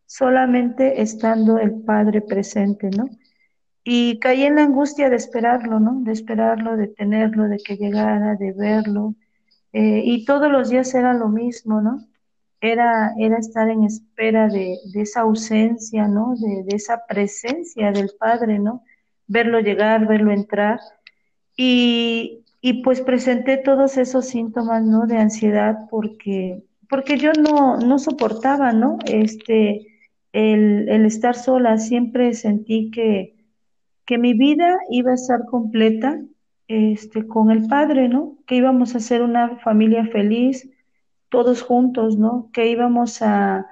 solamente 0.07 0.99
estando 0.99 1.59
el 1.59 1.83
Padre 1.83 2.21
presente, 2.21 2.89
¿no? 2.89 3.07
Y 3.89 4.19
caí 4.19 4.43
en 4.43 4.55
la 4.55 4.63
angustia 4.63 5.09
de 5.09 5.15
esperarlo, 5.15 5.79
¿no? 5.79 6.01
De 6.01 6.11
esperarlo, 6.11 6.75
de 6.75 6.89
tenerlo, 6.89 7.47
de 7.47 7.57
que 7.57 7.77
llegara, 7.77 8.35
de 8.35 8.51
verlo. 8.51 9.15
Eh, 9.71 10.01
y 10.03 10.25
todos 10.25 10.51
los 10.51 10.69
días 10.69 10.93
era 10.93 11.13
lo 11.13 11.29
mismo, 11.29 11.79
¿no? 11.79 12.05
Era, 12.59 13.13
era 13.17 13.37
estar 13.37 13.69
en 13.69 13.85
espera 13.85 14.49
de, 14.49 14.77
esa 14.93 15.21
ausencia, 15.21 16.09
¿no? 16.09 16.35
De, 16.35 16.75
esa 16.75 17.05
presencia 17.07 17.93
del 17.93 18.11
Padre, 18.19 18.59
¿no? 18.59 18.83
Verlo 19.25 19.61
llegar, 19.61 20.05
verlo 20.05 20.33
entrar. 20.33 20.81
Y, 21.55 22.43
y 22.59 22.83
pues 22.83 22.99
presenté 22.99 23.55
todos 23.55 23.97
esos 23.97 24.25
síntomas, 24.25 24.83
¿no? 24.83 25.07
De 25.07 25.15
ansiedad 25.17 25.87
porque, 25.89 26.61
porque 26.89 27.17
yo 27.17 27.31
no, 27.31 27.77
no 27.77 27.99
soportaba, 27.99 28.73
¿no? 28.73 28.97
Este, 29.05 29.87
el, 30.33 30.89
el 30.89 31.05
estar 31.05 31.35
sola, 31.35 31.77
siempre 31.77 32.33
sentí 32.33 32.91
que, 32.91 33.36
que 34.07 34.17
mi 34.17 34.33
vida 34.33 34.79
iba 34.89 35.11
a 35.11 35.15
estar 35.15 35.45
completa 35.45 36.19
este, 36.69 37.27
con 37.27 37.51
el 37.51 37.67
Padre, 37.67 38.07
¿no? 38.07 38.37
Que 38.47 38.55
íbamos 38.55 38.95
a 38.95 39.01
ser 39.01 39.21
una 39.21 39.57
familia 39.57 40.07
feliz, 40.07 40.69
todos 41.29 41.61
juntos, 41.61 42.17
¿no? 42.17 42.49
Que 42.53 42.71
íbamos 42.71 43.21
a, 43.21 43.67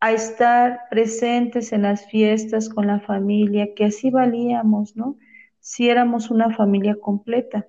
a 0.00 0.12
estar 0.12 0.80
presentes 0.90 1.70
en 1.72 1.82
las 1.82 2.06
fiestas 2.06 2.70
con 2.70 2.86
la 2.86 3.00
familia, 3.00 3.74
que 3.74 3.84
así 3.84 4.10
valíamos, 4.10 4.96
¿no? 4.96 5.18
Si 5.60 5.90
éramos 5.90 6.30
una 6.30 6.50
familia 6.50 6.96
completa. 6.98 7.66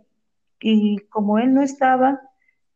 Y 0.62 1.00
como 1.10 1.38
Él 1.38 1.54
no 1.54 1.62
estaba, 1.62 2.22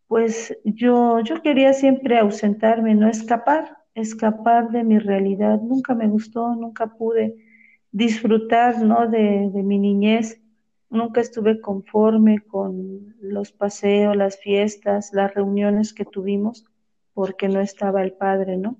pues 0.07 0.57
yo, 0.65 1.21
yo 1.21 1.41
quería 1.41 1.71
siempre 1.71 2.19
ausentarme, 2.19 2.93
no 2.93 3.07
escapar, 3.07 3.77
escapar 3.95 4.69
de 4.71 4.83
mi 4.83 4.99
realidad. 4.99 5.61
Nunca 5.61 5.95
me 5.95 6.09
gustó, 6.09 6.55
nunca 6.55 6.87
pude 6.87 7.48
disfrutar 7.91 8.81
¿no? 8.81 9.07
de, 9.07 9.49
mi 9.63 9.79
niñez. 9.79 10.41
Nunca 10.89 11.21
estuve 11.21 11.61
conforme 11.61 12.39
con 12.39 13.15
los 13.21 13.51
paseos, 13.51 14.15
las 14.15 14.39
fiestas, 14.39 15.11
las 15.13 15.33
reuniones 15.33 15.93
que 15.93 16.05
tuvimos, 16.05 16.65
porque 17.13 17.47
no 17.47 17.61
estaba 17.61 18.01
el 18.01 18.13
padre, 18.13 18.57
¿no? 18.57 18.77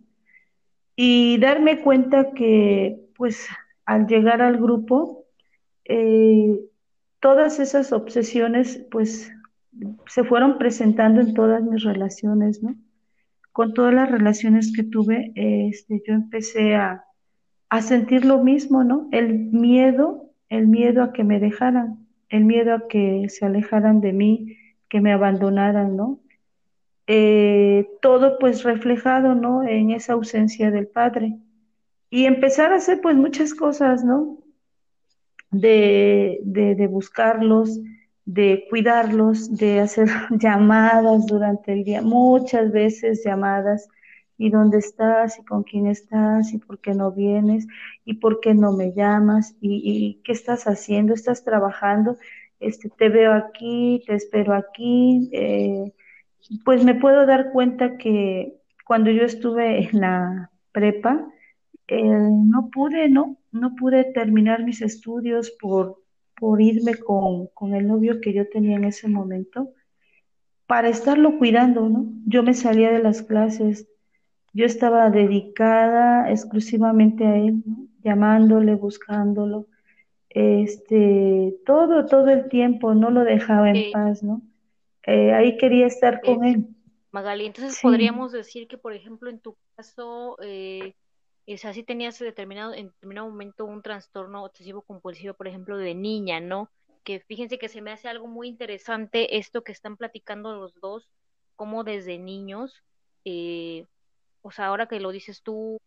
Y 0.95 1.37
darme 1.37 1.81
cuenta 1.81 2.31
que, 2.31 2.99
pues, 3.15 3.47
al 3.85 4.07
llegar 4.07 4.41
al 4.41 4.57
grupo, 4.57 5.25
eh, 5.85 6.59
todas 7.19 7.59
esas 7.59 7.93
obsesiones, 7.93 8.85
pues, 8.89 9.31
se 10.07 10.23
fueron 10.23 10.57
presentando 10.57 11.21
en 11.21 11.33
todas 11.35 11.63
mis 11.63 11.83
relaciones, 11.83 12.63
¿no? 12.63 12.75
Con 13.51 13.73
todas 13.73 13.93
las 13.93 14.09
relaciones 14.11 14.73
que 14.75 14.83
tuve, 14.83 15.31
este, 15.35 16.01
yo 16.07 16.13
empecé 16.13 16.75
a, 16.75 17.05
a 17.69 17.81
sentir 17.81 18.25
lo 18.25 18.43
mismo, 18.43 18.83
¿no? 18.83 19.07
El 19.11 19.33
miedo, 19.51 20.31
el 20.49 20.67
miedo 20.67 21.03
a 21.03 21.13
que 21.13 21.23
me 21.23 21.39
dejaran, 21.39 22.07
el 22.29 22.45
miedo 22.45 22.73
a 22.73 22.87
que 22.87 23.27
se 23.29 23.45
alejaran 23.45 24.01
de 24.01 24.13
mí, 24.13 24.57
que 24.89 25.01
me 25.01 25.13
abandonaran, 25.13 25.95
¿no? 25.95 26.19
Eh, 27.07 27.89
todo 28.01 28.37
pues 28.39 28.63
reflejado, 28.63 29.35
¿no? 29.35 29.63
En 29.63 29.91
esa 29.91 30.13
ausencia 30.13 30.71
del 30.71 30.87
Padre. 30.87 31.37
Y 32.09 32.25
empezar 32.25 32.73
a 32.73 32.77
hacer 32.77 33.01
pues 33.01 33.15
muchas 33.15 33.53
cosas, 33.53 34.03
¿no? 34.03 34.39
De, 35.51 36.39
de, 36.43 36.75
de 36.75 36.87
buscarlos, 36.87 37.79
de 38.25 38.65
cuidarlos, 38.69 39.55
de 39.57 39.79
hacer 39.79 40.07
llamadas 40.31 41.25
durante 41.25 41.73
el 41.73 41.83
día, 41.83 42.01
muchas 42.01 42.71
veces 42.71 43.23
llamadas, 43.25 43.89
y 44.39 44.49
dónde 44.49 44.77
estás 44.79 45.37
y 45.37 45.43
con 45.43 45.63
quién 45.63 45.85
estás 45.85 46.53
y 46.53 46.59
por 46.59 46.79
qué 46.79 46.93
no 46.93 47.11
vienes 47.11 47.67
y 48.05 48.15
por 48.15 48.39
qué 48.39 48.53
no 48.53 48.71
me 48.71 48.93
llamas 48.93 49.55
y, 49.59 50.21
qué 50.23 50.31
estás 50.31 50.65
haciendo, 50.65 51.13
estás 51.13 51.43
trabajando, 51.43 52.17
este, 52.61 52.89
te 52.89 53.09
veo 53.09 53.33
aquí, 53.33 54.01
te 54.07 54.15
espero 54.15 54.53
aquí. 54.55 55.29
Eh, 55.33 55.93
pues 56.63 56.85
me 56.85 56.95
puedo 56.95 57.25
dar 57.25 57.51
cuenta 57.51 57.97
que 57.97 58.55
cuando 58.85 59.11
yo 59.11 59.23
estuve 59.23 59.89
en 59.89 59.99
la 59.99 60.49
prepa, 60.71 61.27
eh, 61.89 62.01
no 62.01 62.69
pude, 62.71 63.09
¿no? 63.09 63.37
No 63.51 63.75
pude 63.75 64.05
terminar 64.05 64.63
mis 64.63 64.81
estudios 64.81 65.51
por, 65.51 66.01
por 66.39 66.61
irme 66.61 66.95
con, 66.95 67.47
con 67.47 67.75
el 67.75 67.87
novio 67.87 68.21
que 68.21 68.31
yo 68.33 68.47
tenía 68.47 68.77
en 68.77 68.85
ese 68.85 69.09
momento 69.09 69.73
para 70.65 70.87
estarlo 70.87 71.37
cuidando, 71.37 71.89
¿no? 71.89 72.05
Yo 72.25 72.41
me 72.41 72.53
salía 72.53 72.89
de 72.91 73.03
las 73.03 73.21
clases 73.21 73.89
yo 74.53 74.65
estaba 74.65 75.09
dedicada 75.09 76.29
exclusivamente 76.31 77.25
a 77.25 77.35
él, 77.35 77.63
llamándole, 78.03 78.75
buscándolo, 78.75 79.67
este, 80.29 81.57
todo, 81.65 82.05
todo 82.05 82.29
el 82.29 82.49
tiempo, 82.49 82.93
no 82.93 83.09
lo 83.09 83.23
dejaba 83.23 83.69
en 83.69 83.91
paz, 83.91 84.23
¿no? 84.23 84.41
Eh, 85.05 85.33
ahí 85.33 85.57
quería 85.57 85.87
estar 85.87 86.21
con 86.21 86.43
él. 86.45 86.67
Magali, 87.11 87.47
entonces 87.47 87.79
podríamos 87.81 88.31
decir 88.31 88.67
que, 88.67 88.77
por 88.77 88.93
ejemplo, 88.93 89.29
en 89.29 89.39
tu 89.39 89.57
caso, 89.75 90.37
eh, 90.43 90.93
es 91.47 91.65
así 91.65 91.83
tenías 91.83 92.19
determinado, 92.19 92.73
en 92.73 92.87
determinado 92.87 93.29
momento 93.29 93.65
un 93.65 93.81
trastorno 93.81 94.43
obsesivo 94.43 94.83
compulsivo, 94.83 95.33
por 95.33 95.47
ejemplo, 95.47 95.77
de 95.77 95.95
niña, 95.95 96.39
¿no? 96.39 96.69
Que 97.03 97.21
fíjense 97.21 97.57
que 97.57 97.69
se 97.69 97.81
me 97.81 97.91
hace 97.91 98.07
algo 98.07 98.27
muy 98.27 98.47
interesante 98.47 99.37
esto 99.37 99.63
que 99.63 99.71
están 99.71 99.97
platicando 99.97 100.53
los 100.53 100.79
dos, 100.79 101.09
como 101.55 101.83
desde 101.83 102.19
niños, 102.19 102.83
eh, 103.25 103.87
o 104.41 104.51
sea, 104.51 104.67
ahora 104.67 104.87
que 104.87 104.99
lo 104.99 105.11
dices 105.11 105.41
tú, 105.41 105.79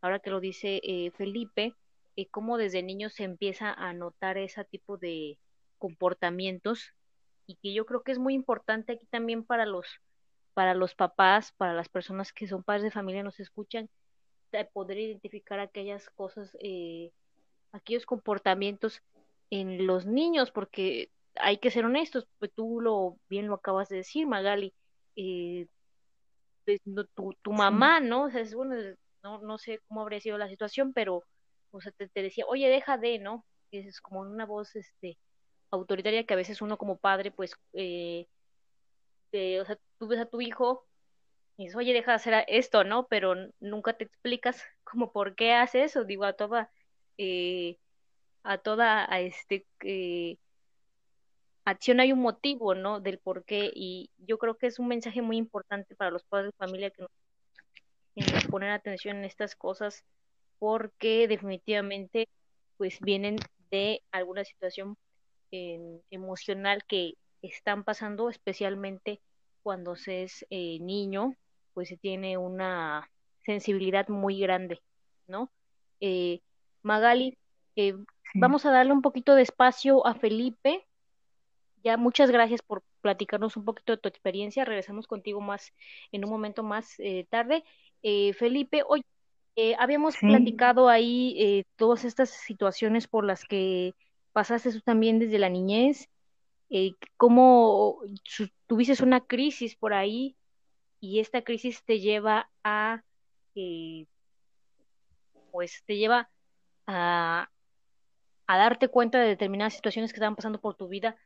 ahora 0.00 0.18
que 0.20 0.30
lo 0.30 0.40
dice 0.40 0.80
eh, 0.82 1.10
Felipe, 1.12 1.74
eh, 2.16 2.26
cómo 2.30 2.58
desde 2.58 2.82
niño 2.82 3.10
se 3.10 3.24
empieza 3.24 3.72
a 3.72 3.92
notar 3.92 4.38
ese 4.38 4.64
tipo 4.64 4.96
de 4.96 5.38
comportamientos 5.78 6.92
y 7.46 7.56
que 7.56 7.72
yo 7.72 7.86
creo 7.86 8.02
que 8.02 8.12
es 8.12 8.18
muy 8.18 8.34
importante 8.34 8.92
aquí 8.92 9.06
también 9.06 9.44
para 9.44 9.66
los 9.66 9.86
para 10.54 10.72
los 10.72 10.94
papás, 10.94 11.52
para 11.58 11.74
las 11.74 11.90
personas 11.90 12.32
que 12.32 12.48
son 12.48 12.62
padres 12.62 12.82
de 12.82 12.90
familia, 12.90 13.22
nos 13.22 13.40
escuchan, 13.40 13.90
poder 14.72 14.98
identificar 14.98 15.60
aquellas 15.60 16.08
cosas, 16.10 16.56
eh, 16.60 17.12
aquellos 17.72 18.06
comportamientos 18.06 19.02
en 19.50 19.86
los 19.86 20.06
niños, 20.06 20.50
porque 20.50 21.10
hay 21.34 21.58
que 21.58 21.70
ser 21.70 21.84
honestos, 21.84 22.26
pues 22.38 22.50
tú 22.54 22.80
lo 22.80 23.18
bien 23.28 23.48
lo 23.48 23.56
acabas 23.56 23.88
de 23.88 23.96
decir, 23.96 24.26
Magali, 24.26 24.72
eh, 25.16 25.66
pues, 26.66 26.80
tu, 27.14 27.32
tu 27.42 27.52
mamá, 27.52 28.00
¿no? 28.00 28.24
O 28.24 28.30
sea, 28.30 28.42
es 28.42 28.54
bueno, 28.54 28.74
no, 29.22 29.40
no 29.40 29.58
sé 29.58 29.80
cómo 29.88 30.02
habría 30.02 30.20
sido 30.20 30.36
la 30.38 30.48
situación, 30.48 30.92
pero, 30.92 31.24
o 31.70 31.80
sea, 31.80 31.92
te, 31.92 32.10
decía, 32.22 32.44
oye, 32.48 32.68
deja 32.68 32.98
de, 32.98 33.18
¿no? 33.18 33.46
Y 33.70 33.78
es 33.78 34.00
como 34.00 34.20
una 34.20 34.46
voz, 34.46 34.76
este, 34.76 35.18
autoritaria 35.70 36.24
que 36.26 36.34
a 36.34 36.36
veces 36.36 36.62
uno 36.62 36.78
como 36.78 36.98
padre, 36.98 37.30
pues, 37.30 37.56
eh, 37.72 38.26
o 39.60 39.64
sea, 39.64 39.78
tú 39.98 40.08
ves 40.08 40.20
a 40.20 40.26
tu 40.26 40.40
hijo 40.40 40.86
y 41.56 41.64
dices, 41.64 41.76
oye, 41.76 41.92
deja 41.92 42.12
de 42.12 42.16
hacer 42.16 42.44
esto, 42.48 42.84
¿no? 42.84 43.06
Pero 43.08 43.34
nunca 43.60 43.94
te 43.94 44.04
explicas 44.04 44.62
como 44.84 45.12
por 45.12 45.34
qué 45.34 45.54
hace 45.54 45.84
eso, 45.84 46.04
digo, 46.04 46.24
a 46.24 46.34
toda, 46.34 46.70
eh, 47.18 47.78
a 48.42 48.58
toda, 48.58 49.12
a 49.12 49.20
este, 49.20 49.66
eh, 49.84 50.38
acción 51.66 52.00
hay 52.00 52.12
un 52.12 52.20
motivo, 52.20 52.74
¿no? 52.74 53.00
Del 53.00 53.18
por 53.18 53.44
qué, 53.44 53.70
y 53.74 54.10
yo 54.18 54.38
creo 54.38 54.56
que 54.56 54.68
es 54.68 54.78
un 54.78 54.88
mensaje 54.88 55.20
muy 55.20 55.36
importante 55.36 55.94
para 55.94 56.10
los 56.10 56.24
padres 56.24 56.52
de 56.52 56.56
familia 56.56 56.90
que 56.90 57.02
nos, 57.02 57.10
poner 58.46 58.70
atención 58.70 59.18
en 59.18 59.24
estas 59.24 59.54
cosas, 59.56 60.04
porque 60.58 61.28
definitivamente, 61.28 62.28
pues, 62.78 62.98
vienen 63.00 63.36
de 63.70 64.02
alguna 64.10 64.44
situación 64.44 64.96
em, 65.50 66.00
emocional 66.10 66.84
que 66.86 67.14
están 67.42 67.84
pasando, 67.84 68.30
especialmente 68.30 69.20
cuando 69.62 69.96
se 69.96 70.22
es 70.22 70.46
eh, 70.48 70.78
niño, 70.80 71.34
pues 71.74 71.88
se 71.88 71.96
tiene 71.96 72.38
una 72.38 73.10
sensibilidad 73.44 74.08
muy 74.08 74.40
grande, 74.40 74.80
¿no? 75.26 75.50
Eh, 76.00 76.40
Magali, 76.82 77.36
eh, 77.74 77.96
vamos 78.34 78.64
a 78.64 78.70
darle 78.70 78.92
un 78.92 79.02
poquito 79.02 79.34
de 79.34 79.42
espacio 79.42 80.06
a 80.06 80.14
Felipe. 80.14 80.86
Ya 81.86 81.96
muchas 81.96 82.32
gracias 82.32 82.62
por 82.62 82.82
platicarnos 83.00 83.56
un 83.56 83.64
poquito 83.64 83.92
de 83.92 83.98
tu 83.98 84.08
experiencia. 84.08 84.64
Regresamos 84.64 85.06
contigo 85.06 85.40
más 85.40 85.72
en 86.10 86.24
un 86.24 86.30
momento 86.30 86.64
más 86.64 86.96
tarde. 87.30 87.62
Felipe, 88.02 88.82
hoy 88.88 89.04
habíamos 89.78 90.16
platicado 90.16 90.88
ahí 90.88 91.64
todas 91.76 92.04
estas 92.04 92.30
situaciones 92.30 93.06
por 93.06 93.24
las 93.24 93.44
que 93.44 93.94
pasaste 94.32 94.72
tú 94.72 94.80
también 94.80 95.20
desde 95.20 95.38
la 95.38 95.48
niñez 95.48 96.08
eh, 96.68 96.94
cómo 97.16 98.00
tuviste 98.66 99.02
una 99.04 99.20
crisis 99.20 99.76
por 99.76 99.94
ahí 99.94 100.36
y 101.00 101.20
esta 101.20 101.42
crisis 101.42 101.84
te 101.84 102.00
lleva 102.00 102.50
a, 102.64 103.04
eh, 103.54 104.06
pues 105.52 105.84
te 105.86 105.96
lleva 105.96 106.28
a, 106.88 107.48
a 108.48 108.58
darte 108.58 108.88
cuenta 108.88 109.20
de 109.20 109.28
determinadas 109.28 109.74
situaciones 109.74 110.12
que 110.12 110.16
estaban 110.16 110.34
pasando 110.34 110.60
por 110.60 110.74
tu 110.74 110.88
vida. 110.88 111.16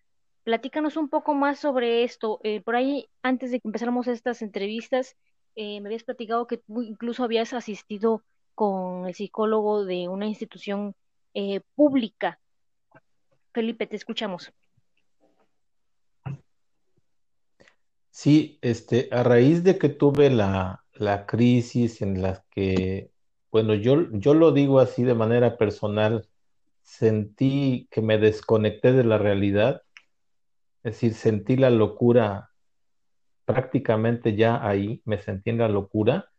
Platícanos 0.51 0.97
un 0.97 1.09
poco 1.09 1.33
más 1.33 1.61
sobre 1.61 2.03
esto. 2.03 2.41
Eh, 2.43 2.61
por 2.61 2.75
ahí, 2.75 3.09
antes 3.23 3.53
de 3.53 3.61
que 3.61 3.69
empezáramos 3.69 4.09
estas 4.09 4.43
entrevistas, 4.43 5.15
eh, 5.55 5.81
me 5.81 5.87
habías 5.87 6.03
platicado 6.03 6.49
que 6.49 6.57
tú 6.57 6.83
incluso 6.83 7.23
habías 7.23 7.53
asistido 7.53 8.25
con 8.57 9.07
el 9.07 9.15
psicólogo 9.15 9.85
de 9.85 10.09
una 10.09 10.27
institución 10.27 10.97
pública. 11.77 12.41
Felipe, 13.53 13.87
te 13.87 13.95
escuchamos. 13.95 14.53
Sí, 18.11 18.59
este, 18.61 19.09
a 19.13 19.23
raíz 19.23 19.63
de 19.63 19.79
que 19.79 19.89
tuve 19.89 20.31
la, 20.31 20.85
la 20.95 21.27
crisis 21.27 22.03
en 22.03 22.23
la 22.23 22.45
que, 22.51 23.13
bueno, 23.53 23.75
yo, 23.75 24.11
yo 24.15 24.35
lo 24.35 24.51
digo 24.51 24.81
así 24.81 25.05
de 25.05 25.15
manera 25.15 25.57
personal, 25.57 26.27
sentí 26.83 27.87
que 27.93 28.03
me 28.03 28.19
desconecté 28.19 28.93
de 28.93 29.05
la 29.05 29.17
realidad, 29.17 29.85
es 30.83 30.95
decir, 30.95 31.15
sentí 31.15 31.57
la 31.57 31.71
locura 31.71 32.51
prácticamente 33.45 34.37
ya 34.37 34.67
ahí, 34.67 35.03
me 35.05 35.21
sentí 35.21 35.51
en 35.51 35.59
la 35.59 35.69
locura, 35.69 36.31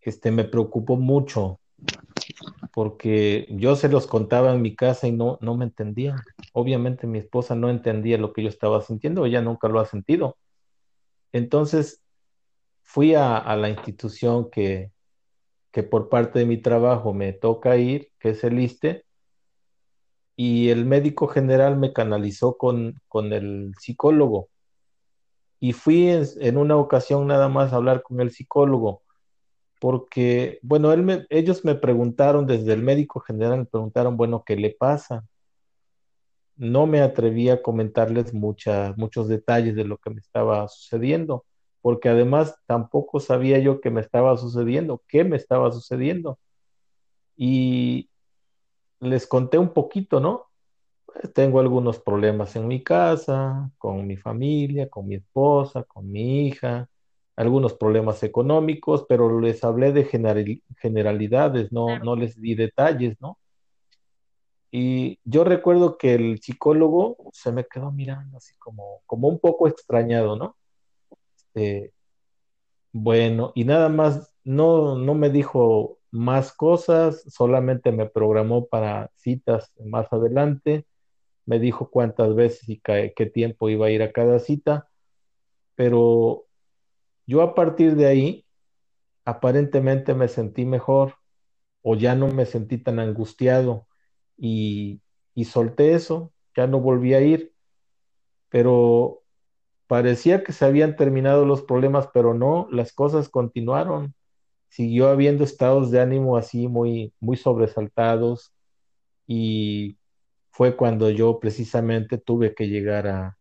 este, 0.00 0.30
me 0.30 0.44
preocupó 0.44 0.96
mucho 0.96 1.60
porque 2.72 3.46
yo 3.50 3.76
se 3.76 3.88
los 3.88 4.06
contaba 4.06 4.52
en 4.54 4.62
mi 4.62 4.74
casa 4.74 5.06
y 5.06 5.12
no, 5.12 5.38
no 5.40 5.56
me 5.56 5.64
entendían. 5.64 6.18
Obviamente 6.52 7.06
mi 7.06 7.18
esposa 7.18 7.54
no 7.54 7.68
entendía 7.68 8.18
lo 8.18 8.32
que 8.32 8.42
yo 8.42 8.48
estaba 8.48 8.80
sintiendo, 8.82 9.26
ella 9.26 9.42
nunca 9.42 9.68
lo 9.68 9.80
ha 9.80 9.86
sentido. 9.86 10.36
Entonces 11.32 12.02
fui 12.82 13.14
a, 13.14 13.56
la 13.56 13.68
institución 13.68 14.50
que, 14.50 14.92
que, 15.70 15.82
por 15.82 16.08
parte 16.08 16.40
de 16.40 16.46
mi 16.46 16.58
trabajo 16.58 17.12
me 17.14 17.32
toca 17.32 17.76
ir, 17.76 18.10
que 18.18 18.30
es 18.30 18.44
el 18.44 18.58
ISTE, 18.58 19.04
y 20.44 20.70
el 20.70 20.86
médico 20.86 21.28
general 21.28 21.76
me 21.76 21.92
canalizó 21.92 22.56
con, 22.56 23.00
con 23.06 23.32
el 23.32 23.74
psicólogo. 23.78 24.48
Y 25.60 25.72
fui 25.72 26.08
en 26.08 26.56
una 26.56 26.76
ocasión 26.76 27.28
nada 27.28 27.48
más 27.48 27.72
a 27.72 27.76
hablar 27.76 28.02
con 28.02 28.20
el 28.20 28.32
psicólogo 28.32 29.02
porque, 29.80 30.58
bueno, 30.62 30.92
ellos 31.30 31.64
me 31.64 31.76
preguntaron 31.76 32.46
desde 32.46 32.72
el 32.72 32.82
médico 32.82 33.20
general, 33.20 33.68
preguntaron, 33.68 34.16
bueno, 34.16 34.42
¿qué 34.44 34.56
le 34.56 34.70
pasa? 34.70 35.24
No 36.56 36.86
me 36.86 37.02
atreví 37.02 37.48
a 37.48 37.62
comentarles 37.62 38.34
muchos 38.34 39.28
detalles 39.28 39.76
de 39.76 39.84
lo 39.84 39.98
que 39.98 40.10
me 40.10 40.20
estaba 40.20 40.66
sucediendo, 40.66 41.44
porque 41.82 42.08
además 42.08 42.56
tampoco 42.66 43.20
sabía 43.20 43.60
yo 43.60 43.80
qué 43.80 43.90
me 43.90 44.00
estaba 44.00 44.36
sucediendo, 44.36 45.02
qué 45.06 45.22
me 45.22 45.36
estaba 45.36 45.70
sucediendo. 45.70 46.38
Y 47.36 48.08
les 49.02 49.26
conté 49.26 49.58
un 49.58 49.72
poquito, 49.72 50.20
¿no? 50.20 50.46
Pues 51.04 51.32
tengo 51.34 51.60
algunos 51.60 51.98
problemas 51.98 52.56
en 52.56 52.68
mi 52.68 52.82
casa, 52.82 53.70
con 53.78 54.06
mi 54.06 54.16
familia, 54.16 54.88
con 54.88 55.08
mi 55.08 55.16
esposa, 55.16 55.82
con 55.84 56.10
mi 56.10 56.46
hija, 56.46 56.88
algunos 57.36 57.74
problemas 57.74 58.22
económicos, 58.22 59.04
pero 59.08 59.40
les 59.40 59.64
hablé 59.64 59.92
de 59.92 60.04
generalidades, 60.78 61.72
no, 61.72 61.98
no 61.98 62.16
les 62.16 62.40
di 62.40 62.54
detalles, 62.54 63.20
¿no? 63.20 63.38
Y 64.70 65.18
yo 65.24 65.44
recuerdo 65.44 65.98
que 65.98 66.14
el 66.14 66.40
psicólogo 66.40 67.18
se 67.32 67.52
me 67.52 67.66
quedó 67.66 67.90
mirando 67.92 68.38
así 68.38 68.54
como, 68.58 69.02
como 69.04 69.28
un 69.28 69.38
poco 69.38 69.68
extrañado, 69.68 70.36
¿no? 70.36 70.56
Este, 71.36 71.92
bueno, 72.92 73.52
y 73.54 73.64
nada 73.64 73.88
más, 73.88 74.34
no, 74.44 74.96
no 74.96 75.14
me 75.14 75.28
dijo 75.28 75.98
más 76.12 76.52
cosas, 76.52 77.24
solamente 77.28 77.90
me 77.90 78.06
programó 78.06 78.66
para 78.66 79.10
citas 79.16 79.72
más 79.84 80.12
adelante, 80.12 80.86
me 81.46 81.58
dijo 81.58 81.90
cuántas 81.90 82.34
veces 82.36 82.68
y 82.68 82.80
qué 82.80 83.30
tiempo 83.34 83.68
iba 83.70 83.86
a 83.86 83.90
ir 83.90 84.02
a 84.02 84.12
cada 84.12 84.38
cita, 84.38 84.88
pero 85.74 86.44
yo 87.26 87.42
a 87.42 87.54
partir 87.54 87.96
de 87.96 88.06
ahí, 88.06 88.46
aparentemente 89.24 90.14
me 90.14 90.28
sentí 90.28 90.64
mejor 90.64 91.14
o 91.82 91.96
ya 91.96 92.14
no 92.14 92.28
me 92.28 92.46
sentí 92.46 92.78
tan 92.78 92.98
angustiado 92.98 93.86
y, 94.36 95.00
y 95.34 95.46
solté 95.46 95.94
eso, 95.94 96.32
ya 96.56 96.66
no 96.66 96.80
volví 96.80 97.14
a 97.14 97.20
ir, 97.22 97.54
pero 98.50 99.22
parecía 99.86 100.44
que 100.44 100.52
se 100.52 100.64
habían 100.64 100.96
terminado 100.96 101.46
los 101.46 101.62
problemas, 101.62 102.08
pero 102.12 102.34
no, 102.34 102.68
las 102.70 102.92
cosas 102.92 103.28
continuaron. 103.28 104.14
Siguió 104.72 105.08
habiendo 105.08 105.44
estados 105.44 105.90
de 105.90 106.00
ánimo 106.00 106.38
así 106.38 106.66
muy, 106.66 107.12
muy 107.20 107.36
sobresaltados 107.36 108.54
y 109.26 109.98
fue 110.50 110.76
cuando 110.76 111.10
yo 111.10 111.38
precisamente 111.38 112.16
tuve 112.16 112.54
que 112.54 112.68
llegar 112.68 113.06
a, 113.06 113.36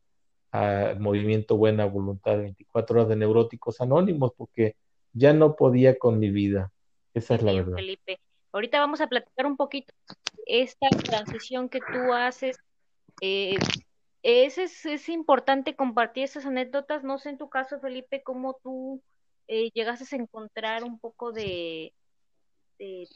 al 0.52 1.00
movimiento 1.00 1.56
Buena 1.56 1.86
Voluntad 1.86 2.38
24 2.38 2.98
horas 2.98 3.08
de 3.08 3.15
Neuróticos 3.15 3.80
Anónimos 3.80 4.34
porque 4.36 4.76
ya 5.13 5.32
no 5.32 5.56
podía 5.56 5.98
con 5.98 6.20
mi 6.20 6.30
vida. 6.30 6.74
Esa 7.13 7.36
es 7.36 7.44
la 7.44 7.54
verdad. 7.54 7.78
Felipe, 7.78 8.20
ahorita 8.52 8.82
vamos 8.82 9.00
a 9.00 9.08
platicar 9.08 9.46
un 9.46 9.56
poquito 9.56 9.94
esta 10.46 10.89
transición 10.89 11.70
que 11.70 11.80
tú 11.80 12.12
haces. 12.12 12.58
Eh, 13.22 13.58
es, 14.22 14.58
es, 14.58 15.08
importante 15.08 15.78
compartir 15.78 16.26
esas 16.26 16.46
anécdotas. 16.46 17.06
No 17.06 17.20
sé 17.20 17.30
en 17.30 17.38
tu 17.38 17.50
caso, 17.50 17.80
Felipe, 17.80 18.22
cómo 18.22 18.60
tú 18.62 19.02
eh, 19.52 19.70
llegaste 19.74 20.16
a 20.16 20.20
encontrar 20.20 20.86
un 20.86 20.98
poco 20.98 21.34
de, 21.34 21.94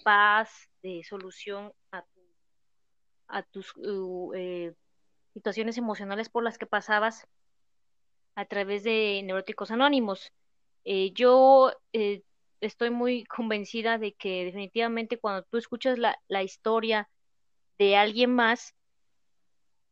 paz, 0.03 0.69
de 0.83 1.01
solución 1.05 1.71
a, 1.93 2.03
a 3.29 3.43
tus 3.43 3.73
uh, 3.77 4.33
eh, 4.35 4.73
situaciones 5.33 5.77
emocionales 5.77 6.27
por 6.27 6.43
las 6.43 6.57
que 6.57 6.65
pasabas 6.65 7.25
a 8.35 8.43
través 8.43 8.83
de 8.83 9.21
Neuróticos 9.23 9.71
Anónimos. 9.71 10.33
Eh, 10.83 11.13
yo 11.13 11.71
eh, 11.93 12.21
estoy 12.59 12.89
muy 12.89 13.23
convencida 13.23 13.97
de 13.97 14.13
que 14.13 14.43
definitivamente 14.43 15.17
cuando 15.17 15.43
tú 15.43 15.57
escuchas 15.57 15.97
la 15.97 16.43
historia 16.43 17.09
de 17.77 17.95
alguien 17.95 18.35
más 18.35 18.75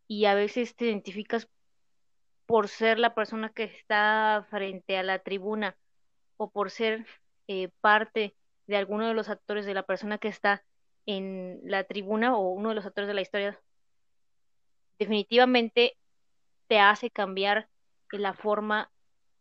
y 0.10 0.26
a 0.26 0.36
veces 0.36 0.76
te 0.76 0.86
identificas 0.86 1.48
por 2.46 2.68
ser 2.68 3.00
la 3.00 3.16
persona 3.16 3.50
que 3.50 3.64
está 3.64 4.46
frente 4.50 4.98
a 4.98 5.04
la 5.04 5.20
tribuna 5.20 5.78
o 6.44 6.50
por 6.52 6.72
ser 6.72 7.06
eh, 7.48 7.70
parte 7.82 8.36
de 8.68 8.78
alguno 8.78 9.08
de 9.08 9.14
los 9.14 9.30
actores 9.30 9.66
de 9.66 9.74
la 9.74 9.84
persona 9.84 10.18
que 10.18 10.28
está 10.28 10.64
en 11.06 11.60
la 11.64 11.84
tribuna 11.86 12.38
o 12.38 12.50
uno 12.50 12.70
de 12.70 12.76
los 12.76 12.86
actores 12.86 13.08
de 13.08 13.14
la 13.14 13.22
historia 13.22 13.60
definitivamente 15.00 15.98
te 16.68 16.80
hace 16.80 17.10
cambiar 17.10 17.70
la 18.12 18.34
forma 18.34 18.92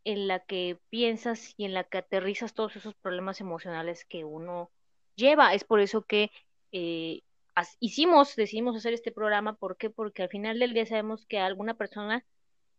en 0.05 0.27
la 0.29 0.41
que 0.41 0.79
piensas 0.91 1.55
y 1.57 1.65
en 1.65 1.75
la 1.75 1.85
que 1.85 1.99
aterrizas 1.99 2.55
todos 2.55 2.77
esos 2.77 2.95
problemas 2.95 3.41
emocionales 3.41 4.05
que 4.05 4.25
uno 4.25 4.71
lleva. 5.15 5.55
Es 5.55 5.65
por 5.65 5.81
eso 5.81 6.03
que 6.03 6.31
eh, 6.73 7.23
hicimos, 7.81 8.35
decidimos 8.35 8.77
hacer 8.77 8.95
este 8.95 9.13
programa, 9.13 9.55
¿por 9.55 9.77
qué? 9.77 9.91
Porque 9.91 10.23
al 10.23 10.29
final 10.31 10.59
del 10.59 10.75
día 10.75 10.87
sabemos 10.87 11.27
que 11.27 11.39
alguna 11.39 11.75
persona 11.75 12.25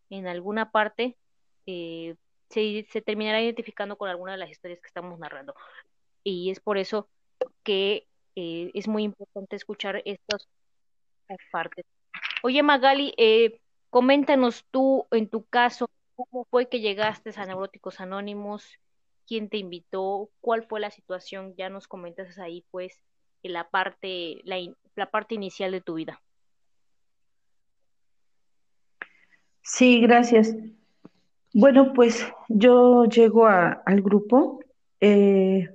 en 0.09 0.27
alguna 0.27 0.71
parte 0.71 1.17
eh, 1.65 2.15
se, 2.53 3.01
terminará 3.01 3.41
identificando 3.41 3.97
con 3.97 4.09
alguna 4.09 4.33
de 4.33 4.37
las 4.37 4.49
historias 4.49 4.79
que 4.79 4.87
estamos 4.87 5.19
narrando. 5.19 5.55
Y 6.23 6.51
es 6.51 6.59
por 6.59 6.77
eso 6.77 7.09
que 7.63 8.07
eh, 8.35 8.71
es 8.73 8.87
muy 8.87 9.03
importante 9.03 9.55
escuchar 9.55 10.01
estas 10.05 10.47
partes. 11.51 11.85
Oye, 12.43 12.61
Magali, 12.61 13.13
eh, 13.17 13.59
coméntanos 13.89 14.65
tú, 14.71 15.07
en 15.11 15.27
tu 15.27 15.45
caso, 15.45 15.89
cómo 16.15 16.45
fue 16.45 16.69
que 16.69 16.79
llegaste 16.79 17.31
a 17.35 17.45
Neuróticos 17.45 17.99
Anónimos, 17.99 18.79
quién 19.27 19.49
te 19.49 19.57
invitó, 19.57 20.29
cuál 20.41 20.63
fue 20.63 20.79
la 20.79 20.91
situación, 20.91 21.55
ya 21.57 21.69
nos 21.69 21.87
comentas 21.87 22.37
ahí, 22.37 22.63
pues, 22.69 23.01
en 23.41 23.53
la 23.53 23.69
parte, 23.69 24.41
la, 24.43 24.57
la 24.95 25.09
parte 25.09 25.35
inicial 25.35 25.71
de 25.71 25.81
tu 25.81 25.95
vida. 25.95 26.21
Sí, 29.61 30.01
gracias. 30.01 30.53
Bueno, 31.53 31.93
pues 31.93 32.25
yo 32.49 33.05
llego 33.05 33.45
al 33.45 34.01
grupo, 34.01 34.59
eh, 34.99 35.69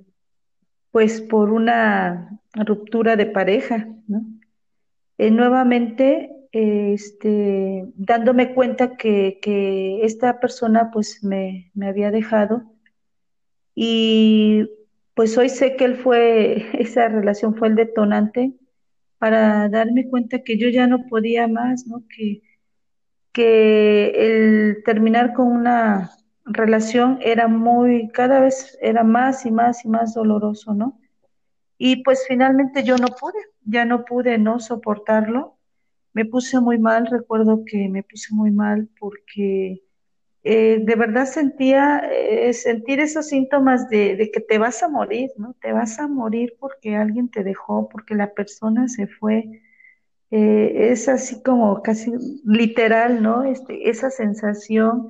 pues 0.91 1.21
por 1.21 1.51
una 1.51 2.41
ruptura 2.53 3.15
de 3.15 3.25
pareja, 3.27 3.87
¿no? 4.07 4.25
Eh, 5.17 5.31
nuevamente, 5.31 6.31
este, 6.51 7.85
dándome 7.95 8.53
cuenta 8.53 8.97
que, 8.97 9.39
que, 9.41 10.03
esta 10.03 10.39
persona 10.41 10.91
pues 10.91 11.23
me, 11.23 11.71
me 11.73 11.87
había 11.87 12.11
dejado 12.11 12.63
y 13.75 14.69
pues 15.13 15.37
hoy 15.37 15.49
sé 15.49 15.75
que 15.77 15.85
él 15.85 15.95
fue, 15.95 16.65
esa 16.81 17.07
relación 17.07 17.55
fue 17.55 17.69
el 17.69 17.75
detonante 17.75 18.53
para 19.17 19.69
darme 19.69 20.09
cuenta 20.09 20.43
que 20.43 20.57
yo 20.57 20.69
ya 20.69 20.87
no 20.87 21.07
podía 21.07 21.47
más, 21.47 21.87
¿no? 21.87 22.03
Que, 22.09 22.41
que 23.31 24.07
el 24.15 24.83
terminar 24.83 25.33
con 25.33 25.47
una 25.47 26.11
relación 26.45 27.19
era 27.21 27.47
muy, 27.47 28.09
cada 28.09 28.39
vez 28.39 28.77
era 28.81 29.03
más 29.03 29.45
y 29.45 29.51
más 29.51 29.85
y 29.85 29.89
más 29.89 30.13
doloroso, 30.13 30.73
¿no? 30.73 30.99
Y 31.77 32.03
pues 32.03 32.25
finalmente 32.27 32.83
yo 32.83 32.97
no 32.97 33.07
pude, 33.07 33.39
ya 33.63 33.85
no 33.85 34.03
pude 34.05 34.37
no 34.37 34.59
soportarlo. 34.59 35.57
Me 36.13 36.25
puse 36.25 36.59
muy 36.59 36.77
mal, 36.77 37.07
recuerdo 37.07 37.63
que 37.65 37.87
me 37.87 38.03
puse 38.03 38.33
muy 38.33 38.51
mal 38.51 38.89
porque 38.99 39.83
eh, 40.43 40.79
de 40.83 40.95
verdad 40.95 41.25
sentía 41.25 41.99
eh, 42.11 42.53
sentir 42.53 42.99
esos 42.99 43.27
síntomas 43.27 43.89
de, 43.89 44.15
de, 44.15 44.31
que 44.31 44.39
te 44.41 44.57
vas 44.57 44.81
a 44.83 44.89
morir, 44.89 45.29
¿no? 45.37 45.55
Te 45.61 45.71
vas 45.71 45.99
a 45.99 46.07
morir 46.07 46.55
porque 46.59 46.95
alguien 46.95 47.29
te 47.29 47.43
dejó, 47.43 47.89
porque 47.89 48.15
la 48.15 48.33
persona 48.33 48.87
se 48.87 49.07
fue. 49.07 49.61
Eh, 50.31 50.91
es 50.91 51.09
así 51.09 51.41
como 51.41 51.81
casi 51.81 52.11
literal, 52.45 53.23
¿no? 53.23 53.43
Este, 53.43 53.89
esa 53.89 54.11
sensación 54.11 55.07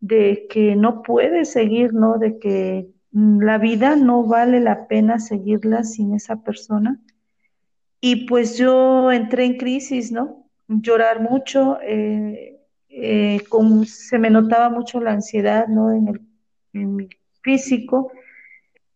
de 0.00 0.46
que 0.50 0.76
no 0.76 1.02
puedes 1.02 1.50
seguir, 1.52 1.92
¿no? 1.92 2.18
De 2.18 2.38
que 2.38 2.88
mm, 3.12 3.42
la 3.42 3.58
vida 3.58 3.96
no 3.96 4.24
vale 4.24 4.60
la 4.60 4.88
pena 4.88 5.18
seguirla 5.18 5.84
sin 5.84 6.14
esa 6.14 6.42
persona. 6.42 7.00
Y 8.00 8.26
pues 8.26 8.56
yo 8.56 9.12
entré 9.12 9.44
en 9.44 9.58
crisis, 9.58 10.12
¿no? 10.12 10.48
Llorar 10.68 11.20
mucho, 11.20 11.78
eh, 11.82 12.60
eh, 12.88 13.42
se 13.86 14.18
me 14.18 14.30
notaba 14.30 14.70
mucho 14.70 15.00
la 15.00 15.12
ansiedad, 15.12 15.66
¿no? 15.68 15.92
En, 15.92 16.08
el, 16.08 16.20
en 16.72 16.96
mi 16.96 17.08
físico. 17.42 18.10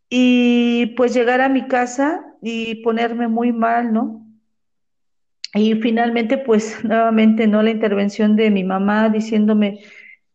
Y 0.09 0.87
pues 0.97 1.15
llegar 1.15 1.41
a 1.41 1.49
mi 1.49 1.69
casa 1.69 2.25
y 2.43 2.77
ponerme 2.83 3.29
muy 3.29 3.53
mal, 3.53 3.93
¿no? 3.93 4.30
Y 5.55 5.75
finalmente, 5.77 6.39
pues 6.39 6.85
nuevamente, 6.85 7.47
¿no? 7.47 7.63
La 7.63 7.71
intervención 7.71 8.37
de 8.37 8.51
mi 8.51 8.65
mamá 8.65 9.09
diciéndome, 9.09 9.81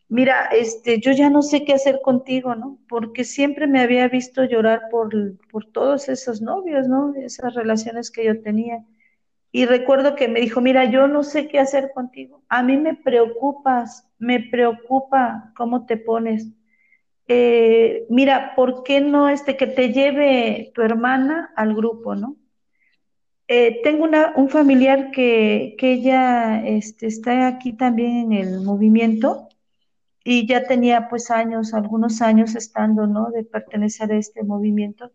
mira, 0.10 0.47
este, 0.51 0.99
yo 0.99 1.12
ya 1.13 1.30
no 1.30 1.41
sé 1.41 1.63
qué 1.65 1.73
hacer 1.73 2.01
contigo, 2.01 2.56
¿no? 2.56 2.80
Porque 2.89 3.23
siempre 3.23 3.67
me 3.67 3.82
había 3.82 4.08
visto 4.10 4.43
llorar 4.43 4.84
por, 4.91 5.13
por 5.51 5.65
todos 5.71 6.10
esos 6.10 6.41
novios, 6.41 6.88
¿no? 6.88 7.13
Esas 7.15 7.54
relaciones 7.56 8.12
que 8.12 8.25
yo 8.25 8.41
tenía. 8.41 8.84
Y 9.51 9.65
recuerdo 9.65 10.15
que 10.15 10.28
me 10.28 10.41
dijo, 10.41 10.60
mira, 10.60 10.91
yo 10.91 11.08
no 11.08 11.23
sé 11.23 11.47
qué 11.47 11.60
hacer 11.60 11.91
contigo. 11.93 12.43
A 12.49 12.62
mí 12.62 12.78
me 12.78 12.93
preocupas, 12.95 14.10
me 14.19 14.41
preocupa 14.41 15.54
cómo 15.56 15.86
te 15.86 15.95
pones. 15.97 16.49
Eh, 17.28 18.06
mira, 18.10 18.54
¿por 18.56 18.84
qué 18.84 19.01
no 19.01 19.30
este 19.30 19.58
que 19.58 19.67
te 19.67 19.93
lleve 19.93 20.71
tu 20.75 20.82
hermana 20.82 21.51
al 21.56 21.73
grupo, 21.73 22.15
no? 22.15 22.36
Eh, 23.47 23.81
tengo 23.84 24.03
una, 24.05 24.34
un 24.36 24.49
familiar 24.49 25.12
que, 25.12 25.75
que 25.77 25.93
ella 25.93 26.65
este, 26.65 27.08
está 27.08 27.47
aquí 27.47 27.73
también 27.73 28.31
en 28.31 28.34
el 28.34 28.62
movimiento 28.62 29.49
y 30.23 30.47
ya 30.47 30.65
tenía 30.65 31.08
pues 31.10 31.29
años, 31.29 31.73
algunos 31.75 32.21
años 32.21 32.55
estando, 32.55 33.05
¿no? 33.05 33.29
De 33.29 33.43
pertenecer 33.43 34.12
a 34.12 34.17
este 34.17 34.43
movimiento. 34.43 35.12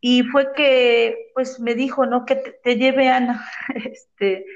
Y 0.00 0.22
fue 0.22 0.52
que 0.54 1.30
pues 1.34 1.58
me 1.58 1.74
dijo, 1.74 2.06
¿no? 2.06 2.24
Que 2.24 2.36
te, 2.36 2.52
te 2.62 2.76
lleve 2.76 3.08
Ana. 3.08 3.44
este, 3.74 4.46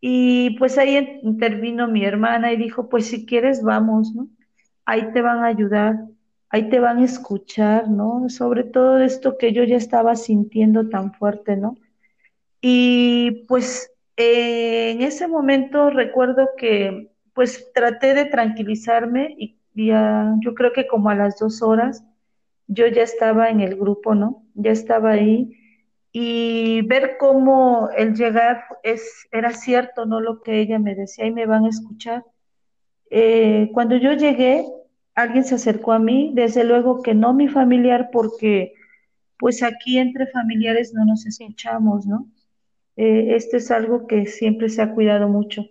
y 0.00 0.50
pues 0.58 0.78
ahí 0.78 1.20
intervino 1.22 1.88
mi 1.88 2.04
hermana 2.04 2.52
y 2.52 2.56
dijo, 2.56 2.88
pues 2.88 3.06
si 3.06 3.26
quieres 3.26 3.62
vamos, 3.62 4.14
¿no? 4.14 4.28
Ahí 4.84 5.12
te 5.12 5.22
van 5.22 5.38
a 5.38 5.46
ayudar, 5.46 5.96
ahí 6.50 6.68
te 6.68 6.80
van 6.80 6.98
a 6.98 7.04
escuchar, 7.04 7.88
¿no? 7.88 8.28
Sobre 8.28 8.64
todo 8.64 8.98
esto 9.00 9.38
que 9.38 9.52
yo 9.52 9.64
ya 9.64 9.76
estaba 9.76 10.16
sintiendo 10.16 10.88
tan 10.88 11.12
fuerte, 11.14 11.56
¿no? 11.56 11.76
Y 12.60 13.44
pues 13.46 13.92
eh, 14.16 14.90
en 14.92 15.02
ese 15.02 15.28
momento 15.28 15.90
recuerdo 15.90 16.50
que 16.56 17.10
pues 17.34 17.72
traté 17.72 18.14
de 18.14 18.26
tranquilizarme 18.26 19.34
y 19.38 19.58
ya, 19.74 20.34
yo 20.40 20.54
creo 20.54 20.72
que 20.72 20.86
como 20.86 21.10
a 21.10 21.14
las 21.14 21.38
dos 21.38 21.62
horas 21.62 22.04
yo 22.66 22.86
ya 22.86 23.02
estaba 23.02 23.48
en 23.50 23.60
el 23.60 23.76
grupo, 23.76 24.14
¿no? 24.14 24.44
Ya 24.54 24.72
estaba 24.72 25.12
ahí 25.12 25.56
y 26.12 26.82
ver 26.82 27.16
cómo 27.18 27.88
el 27.96 28.14
llegar 28.14 28.64
es, 28.82 29.28
era 29.32 29.52
cierto, 29.52 30.06
¿no? 30.06 30.20
Lo 30.20 30.42
que 30.42 30.60
ella 30.60 30.78
me 30.78 30.94
decía 30.94 31.26
y 31.26 31.32
me 31.32 31.46
van 31.46 31.64
a 31.64 31.68
escuchar. 31.68 32.24
Eh, 33.10 33.70
cuando 33.72 33.96
yo 33.96 34.12
llegué, 34.12 34.64
alguien 35.14 35.44
se 35.44 35.56
acercó 35.56 35.92
a 35.92 35.98
mí, 35.98 36.32
desde 36.34 36.64
luego 36.64 37.02
que 37.02 37.14
no 37.14 37.32
mi 37.32 37.48
familiar, 37.48 38.10
porque 38.12 38.74
pues 39.38 39.62
aquí 39.62 39.98
entre 39.98 40.26
familiares 40.28 40.92
no 40.94 41.04
nos 41.04 41.26
escuchamos, 41.26 42.06
¿no? 42.06 42.28
Eh, 43.00 43.34
esto 43.34 43.56
es 43.56 43.70
algo 43.70 44.06
que 44.06 44.26
siempre 44.26 44.68
se 44.68 44.82
ha 44.82 44.92
cuidado 44.92 45.26
mucho. 45.26 45.64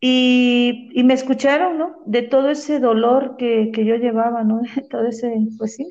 Y, 0.00 0.88
y, 0.94 1.02
me 1.02 1.14
escucharon, 1.14 1.78
¿no? 1.78 1.96
De 2.06 2.22
todo 2.22 2.48
ese 2.50 2.78
dolor 2.78 3.36
que, 3.36 3.72
que 3.72 3.84
yo 3.84 3.96
llevaba, 3.96 4.44
¿no? 4.44 4.60
De 4.60 4.82
todo 4.90 5.08
ese, 5.08 5.34
pues 5.58 5.74
sí, 5.74 5.90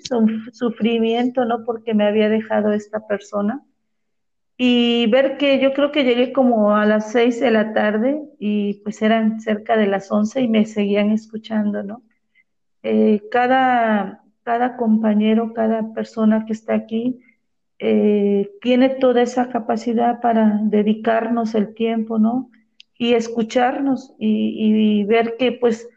sufrimiento, 0.54 1.44
¿no? 1.44 1.66
Porque 1.66 1.94
me 1.94 2.06
había 2.06 2.30
dejado 2.30 2.72
esta 2.72 3.06
persona. 3.06 3.62
Y 4.58 5.08
ver 5.08 5.38
que 5.38 5.60
yo 5.60 5.74
creo 5.74 5.92
que 5.92 6.06
llegué 6.06 6.32
como 6.32 6.74
a 6.78 6.86
las 6.86 7.12
seis 7.12 7.42
de 7.42 7.52
la 7.52 7.74
tarde 7.74 8.22
y 8.40 8.76
pues 8.84 9.02
eran 9.02 9.42
cerca 9.42 9.76
de 9.76 9.88
las 9.88 10.10
once 10.14 10.40
y 10.40 10.48
me 10.48 10.66
seguían 10.66 11.12
escuchando, 11.12 11.84
¿no? 11.84 12.04
Eh, 12.84 13.22
cada, 13.32 14.24
cada 14.44 14.78
compañero, 14.78 15.54
cada 15.54 15.94
persona 15.94 16.46
que 16.46 16.54
está 16.54 16.74
aquí, 16.74 17.20
eh, 17.80 18.50
tiene 18.62 18.90
toda 18.90 19.22
esa 19.22 19.50
capacidad 19.50 20.20
para 20.20 20.60
dedicarnos 20.64 21.54
el 21.56 21.74
tiempo, 21.74 22.18
¿no? 22.18 22.50
Y 22.98 23.14
escucharnos 23.14 24.14
y, 24.18 25.02
y, 25.02 25.04
ver 25.04 25.36
que 25.38 25.52
pues 25.52 25.88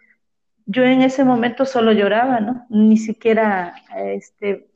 yo 0.66 0.84
en 0.84 1.00
ese 1.02 1.24
momento 1.24 1.64
solo 1.64 1.92
lloraba, 1.92 2.40
¿no? 2.40 2.66
Ni 2.68 2.98
siquiera, 2.98 3.74
este, 3.96 4.68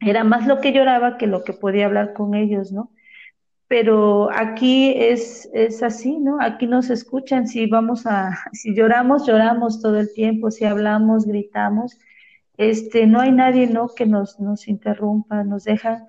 era 0.00 0.24
más 0.24 0.46
lo 0.46 0.60
que 0.60 0.72
lloraba 0.72 1.18
que 1.18 1.26
lo 1.26 1.44
que 1.44 1.52
podía 1.52 1.86
hablar 1.86 2.14
con 2.14 2.34
ellos, 2.34 2.72
¿no? 2.72 2.90
Pero 3.68 4.30
aquí 4.32 4.94
es, 4.96 5.50
es 5.52 5.82
así, 5.82 6.18
¿no? 6.18 6.38
Aquí 6.40 6.66
nos 6.66 6.88
escuchan, 6.90 7.48
si 7.48 7.66
vamos 7.66 8.06
a, 8.06 8.30
si 8.52 8.74
lloramos, 8.74 9.26
lloramos 9.26 9.82
todo 9.82 9.98
el 9.98 10.12
tiempo, 10.14 10.50
si 10.50 10.64
hablamos, 10.64 11.26
gritamos, 11.26 11.98
este, 12.56 13.06
no 13.06 13.20
hay 13.20 13.32
nadie, 13.32 13.66
¿no? 13.66 13.88
Que 13.88 14.06
nos, 14.06 14.40
nos 14.40 14.68
interrumpa, 14.68 15.44
nos 15.44 15.64
deja 15.64 16.06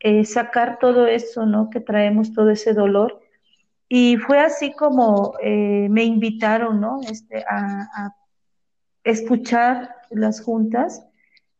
eh, 0.00 0.24
sacar 0.24 0.78
todo 0.78 1.06
eso, 1.06 1.46
¿no? 1.46 1.70
Que 1.70 1.80
traemos 1.80 2.32
todo 2.32 2.50
ese 2.50 2.74
dolor. 2.74 3.20
Y 3.88 4.16
fue 4.16 4.40
así 4.40 4.72
como 4.72 5.34
eh, 5.42 5.88
me 5.90 6.04
invitaron, 6.04 6.80
¿no? 6.80 7.00
Este, 7.02 7.44
a, 7.48 8.14
escuchar 9.04 9.94
las 10.10 10.40
juntas, 10.40 11.06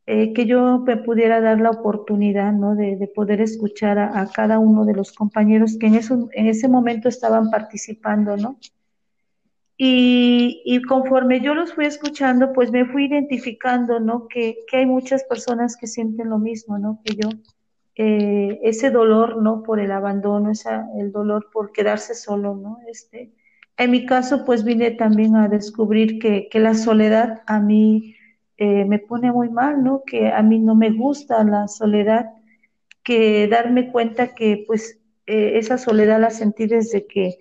eh, 0.06 0.32
que 0.32 0.46
yo 0.46 0.78
me 0.78 0.96
pudiera 0.96 1.40
dar 1.42 1.60
la 1.60 1.70
oportunidad, 1.70 2.52
¿no? 2.52 2.74
De, 2.74 2.96
de 2.96 3.06
poder 3.06 3.40
escuchar 3.42 3.98
a, 3.98 4.20
a, 4.20 4.30
cada 4.30 4.58
uno 4.58 4.84
de 4.86 4.94
los 4.94 5.12
compañeros 5.12 5.76
que 5.78 5.86
en, 5.88 5.94
eso, 5.96 6.28
en 6.32 6.46
ese 6.46 6.68
momento 6.68 7.08
estaban 7.08 7.50
participando, 7.50 8.36
¿no? 8.36 8.58
Y, 9.76 10.62
y, 10.64 10.82
conforme 10.82 11.40
yo 11.40 11.54
los 11.54 11.74
fui 11.74 11.86
escuchando, 11.86 12.52
pues 12.52 12.70
me 12.70 12.84
fui 12.86 13.06
identificando, 13.06 13.98
¿no? 14.00 14.28
Que, 14.28 14.58
que, 14.68 14.78
hay 14.78 14.86
muchas 14.86 15.24
personas 15.24 15.76
que 15.76 15.88
sienten 15.88 16.30
lo 16.30 16.38
mismo, 16.38 16.78
¿no? 16.78 17.00
Que 17.04 17.16
yo. 17.16 17.28
eh, 17.96 18.60
ese 18.62 18.90
dolor, 18.90 19.42
¿no? 19.42 19.62
Por 19.62 19.80
el 19.80 19.92
abandono, 19.92 20.50
esa, 20.50 20.88
el 20.98 21.12
dolor 21.12 21.50
por 21.52 21.72
quedarse 21.72 22.14
solo, 22.14 22.56
¿no? 22.56 22.78
Este, 22.90 23.32
en 23.76 23.90
mi 23.90 24.06
caso, 24.06 24.44
pues 24.44 24.64
vine 24.64 24.92
también 24.92 25.36
a 25.36 25.48
descubrir 25.48 26.18
que, 26.18 26.48
que 26.50 26.60
la 26.60 26.74
soledad 26.74 27.42
a 27.46 27.60
mí 27.60 28.16
eh, 28.56 28.84
me 28.84 28.98
pone 29.00 29.32
muy 29.32 29.50
mal, 29.50 29.82
¿no? 29.84 30.02
Que 30.06 30.30
a 30.32 30.42
mí 30.42 30.58
no 30.60 30.74
me 30.76 30.90
gusta 30.90 31.42
la 31.44 31.68
soledad, 31.68 32.30
que 33.02 33.48
darme 33.48 33.90
cuenta 33.92 34.34
que 34.34 34.64
pues 34.66 35.00
eh, 35.26 35.58
esa 35.58 35.78
soledad 35.78 36.20
la 36.20 36.30
sentí 36.30 36.66
desde 36.66 37.06
que 37.06 37.36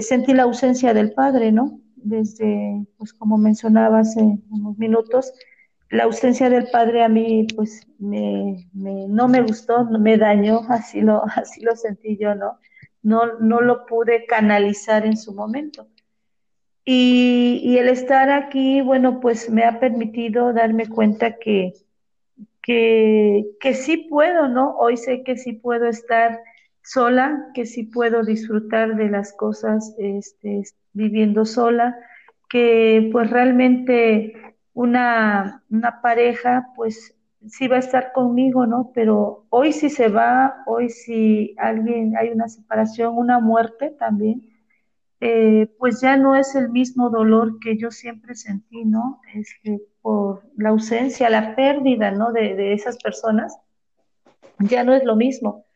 sentí 0.00 0.34
la 0.34 0.44
ausencia 0.44 0.94
del 0.94 1.12
padre, 1.12 1.52
¿no? 1.52 1.80
Desde, 1.96 2.86
pues 2.96 3.12
como 3.12 3.38
mencionaba 3.38 4.00
hace 4.00 4.20
unos 4.50 4.78
minutos, 4.78 5.32
la 5.90 6.04
ausencia 6.04 6.48
del 6.48 6.70
padre 6.70 7.02
a 7.02 7.08
mí 7.08 7.46
pues 7.54 7.86
me, 7.98 8.68
no 8.72 9.28
me 9.28 9.42
gustó, 9.42 9.84
me 9.84 10.16
dañó, 10.16 10.60
así 10.68 11.00
lo, 11.00 11.24
así 11.24 11.60
lo 11.62 11.76
sentí 11.76 12.16
yo, 12.16 12.34
¿no? 12.34 12.58
No, 13.02 13.38
no 13.40 13.60
lo 13.60 13.86
pude 13.86 14.26
canalizar 14.26 15.06
en 15.06 15.16
su 15.16 15.34
momento. 15.34 15.88
Y, 16.84 17.60
y, 17.62 17.78
el 17.78 17.88
estar 17.88 18.30
aquí, 18.30 18.80
bueno, 18.80 19.20
pues 19.20 19.50
me 19.50 19.64
ha 19.64 19.78
permitido 19.78 20.52
darme 20.52 20.88
cuenta 20.88 21.36
que, 21.36 21.74
que, 22.62 23.46
que 23.60 23.74
sí 23.74 24.08
puedo, 24.08 24.48
¿no? 24.48 24.76
Hoy 24.76 24.96
sé 24.96 25.22
que 25.22 25.36
sí 25.36 25.52
puedo 25.52 25.86
estar 25.86 26.40
sola, 26.90 27.46
que 27.54 27.66
sí 27.66 27.84
puedo 27.84 28.24
disfrutar 28.24 28.96
de 28.96 29.08
las 29.08 29.32
cosas 29.32 29.94
este, 29.96 30.64
viviendo 30.92 31.44
sola, 31.44 31.96
que 32.48 33.08
pues 33.12 33.30
realmente 33.30 34.56
una, 34.74 35.62
una 35.70 36.00
pareja, 36.02 36.66
pues 36.74 37.14
sí 37.46 37.68
va 37.68 37.76
a 37.76 37.78
estar 37.86 38.10
conmigo, 38.12 38.66
¿no? 38.66 38.90
Pero 38.92 39.46
hoy 39.50 39.72
si 39.72 39.88
se 39.88 40.08
va, 40.08 40.64
hoy 40.66 40.88
si 40.88 41.54
alguien, 41.58 42.16
hay 42.16 42.30
una 42.30 42.48
separación, 42.48 43.16
una 43.16 43.38
muerte 43.38 43.90
también, 43.90 44.50
eh, 45.20 45.72
pues 45.78 46.00
ya 46.00 46.16
no 46.16 46.34
es 46.34 46.56
el 46.56 46.70
mismo 46.70 47.08
dolor 47.08 47.60
que 47.60 47.76
yo 47.76 47.92
siempre 47.92 48.34
sentí, 48.34 48.84
¿no? 48.84 49.20
Este, 49.32 49.80
por 50.02 50.42
la 50.56 50.70
ausencia, 50.70 51.30
la 51.30 51.54
pérdida, 51.54 52.10
¿no? 52.10 52.32
De, 52.32 52.56
de 52.56 52.72
esas 52.72 52.96
personas, 52.98 53.56
ya 54.58 54.82
no 54.82 54.92
es 54.92 55.04
lo 55.04 55.14
mismo. 55.14 55.66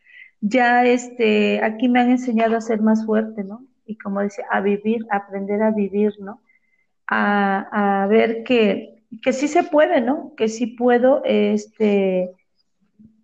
Ya 0.46 0.84
este, 0.84 1.62
aquí 1.64 1.88
me 1.88 2.00
han 2.00 2.10
enseñado 2.10 2.56
a 2.56 2.60
ser 2.60 2.82
más 2.82 3.06
fuerte, 3.06 3.44
¿no? 3.44 3.64
Y 3.86 3.96
como 3.96 4.20
decía, 4.20 4.44
a 4.50 4.60
vivir, 4.60 5.06
a 5.10 5.16
aprender 5.16 5.62
a 5.62 5.70
vivir, 5.70 6.12
¿no? 6.20 6.42
a, 7.06 8.06
ver 8.08 8.44
que, 8.44 9.02
que, 9.22 9.32
sí 9.32 9.48
se 9.48 9.64
puede, 9.64 10.00
¿no? 10.00 10.34
Que 10.36 10.48
sí 10.48 10.66
puedo 10.66 11.22
este, 11.24 12.30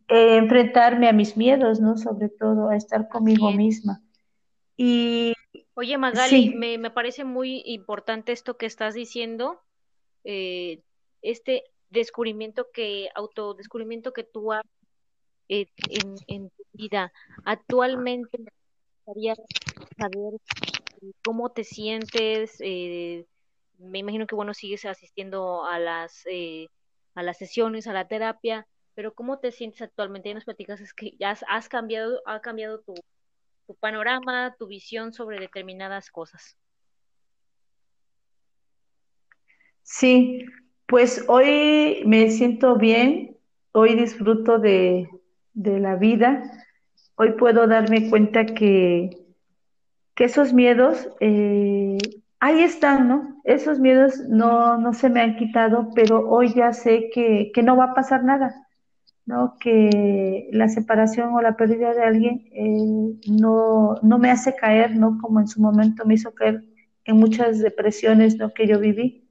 enfrentarme 0.09 1.09
a 1.09 1.13
mis 1.13 1.37
miedos, 1.37 1.81
¿no? 1.81 1.97
Sobre 1.97 2.29
todo 2.29 2.69
a 2.69 2.77
estar 2.77 3.09
conmigo 3.09 3.53
misma. 3.53 4.03
Y 4.77 5.35
Oye, 5.75 5.97
Magali, 5.99 6.55
me, 6.55 6.79
me, 6.79 6.91
parece 6.91 7.25
muy 7.25 7.63
importante 7.65 8.33
esto 8.33 8.57
que 8.57 8.67
estás 8.67 8.95
diciendo, 8.95 9.61
eh, 10.25 10.83
este 11.23 11.65
descubrimiento 11.89 12.67
que, 12.73 13.09
autodescubrimiento 13.15 14.13
que 14.13 14.25
tú 14.25 14.53
has 14.53 14.63
eh, 15.49 15.67
en, 15.89 16.15
en, 16.27 16.53
Actualmente 17.45 18.39
me 18.39 18.51
gustaría 18.97 19.35
saber 19.97 20.35
eh, 21.03 21.13
cómo 21.25 21.51
te 21.51 21.65
sientes, 21.65 22.57
eh, 22.61 23.27
me 23.79 23.99
imagino 23.99 24.27
que 24.27 24.35
bueno 24.35 24.55
sigues 24.55 24.85
asistiendo 24.85 25.65
a 25.65 25.79
las 25.79 26.25
eh, 26.27 26.69
a 27.15 27.23
las 27.23 27.39
sesiones, 27.39 27.87
a 27.87 27.93
la 27.93 28.09
terapia, 28.09 28.67
pero 28.95 29.15
¿cómo 29.15 29.39
te 29.39 29.53
sientes 29.53 29.83
actualmente? 29.83 30.29
Ya 30.29 30.35
nos 30.35 30.45
platicas 30.45 30.81
es 30.81 30.95
que 30.95 31.17
ya 31.19 31.37
has, 31.49 31.69
cambiado, 31.69 32.21
ha 32.27 32.41
cambiado 32.41 32.81
tu, 32.81 32.95
tu 33.67 33.75
panorama, 33.75 34.55
tu 34.59 34.67
visión 34.67 35.13
sobre 35.13 35.39
determinadas 35.39 36.11
cosas. 36.11 36.57
Sí, 39.83 40.45
pues 40.87 41.25
hoy 41.29 42.03
me 42.07 42.31
siento 42.31 42.77
bien, 42.77 43.37
hoy 43.73 43.95
disfruto 43.97 44.59
de, 44.59 45.09
de 45.53 45.81
la 45.81 45.97
vida, 45.97 46.43
hoy 47.21 47.33
puedo 47.33 47.67
darme 47.67 48.09
cuenta 48.09 48.47
que, 48.47 49.11
que 50.15 50.25
esos 50.25 50.55
miedos 50.55 51.07
eh, 51.21 51.99
ahí 52.39 52.61
están, 52.61 53.09
¿no? 53.09 53.43
Esos 53.45 53.79
miedos 53.79 54.21
no, 54.27 54.79
no 54.79 54.95
se 54.95 55.11
me 55.11 55.21
han 55.21 55.37
quitado, 55.37 55.91
pero 55.95 56.27
hoy 56.31 56.55
ya 56.55 56.73
sé 56.73 57.11
que, 57.13 57.53
que 57.53 57.63
no 57.63 57.77
va 57.77 57.85
a 57.85 57.95
pasar 57.95 58.25
nada, 58.25 58.67
¿no? 59.27 59.59
Que 59.61 60.49
la 60.53 60.71
separación 60.71 61.35
o 61.35 61.43
la 61.43 61.59
pérdida 61.59 61.93
de 61.93 62.05
alguien 62.05 62.49
eh, 62.53 63.21
no, 63.31 63.97
no 64.03 64.19
me 64.19 64.31
hace 64.31 64.57
caer, 64.57 64.97
¿no? 64.97 65.19
Como 65.21 65.41
en 65.41 65.47
su 65.47 65.61
momento 65.61 66.07
me 66.07 66.15
hizo 66.15 66.33
caer 66.33 66.65
en 67.05 67.17
muchas 67.19 67.59
depresiones, 67.59 68.37
¿no? 68.37 68.55
Que 68.55 68.67
yo 68.67 68.81
viví. 68.81 69.29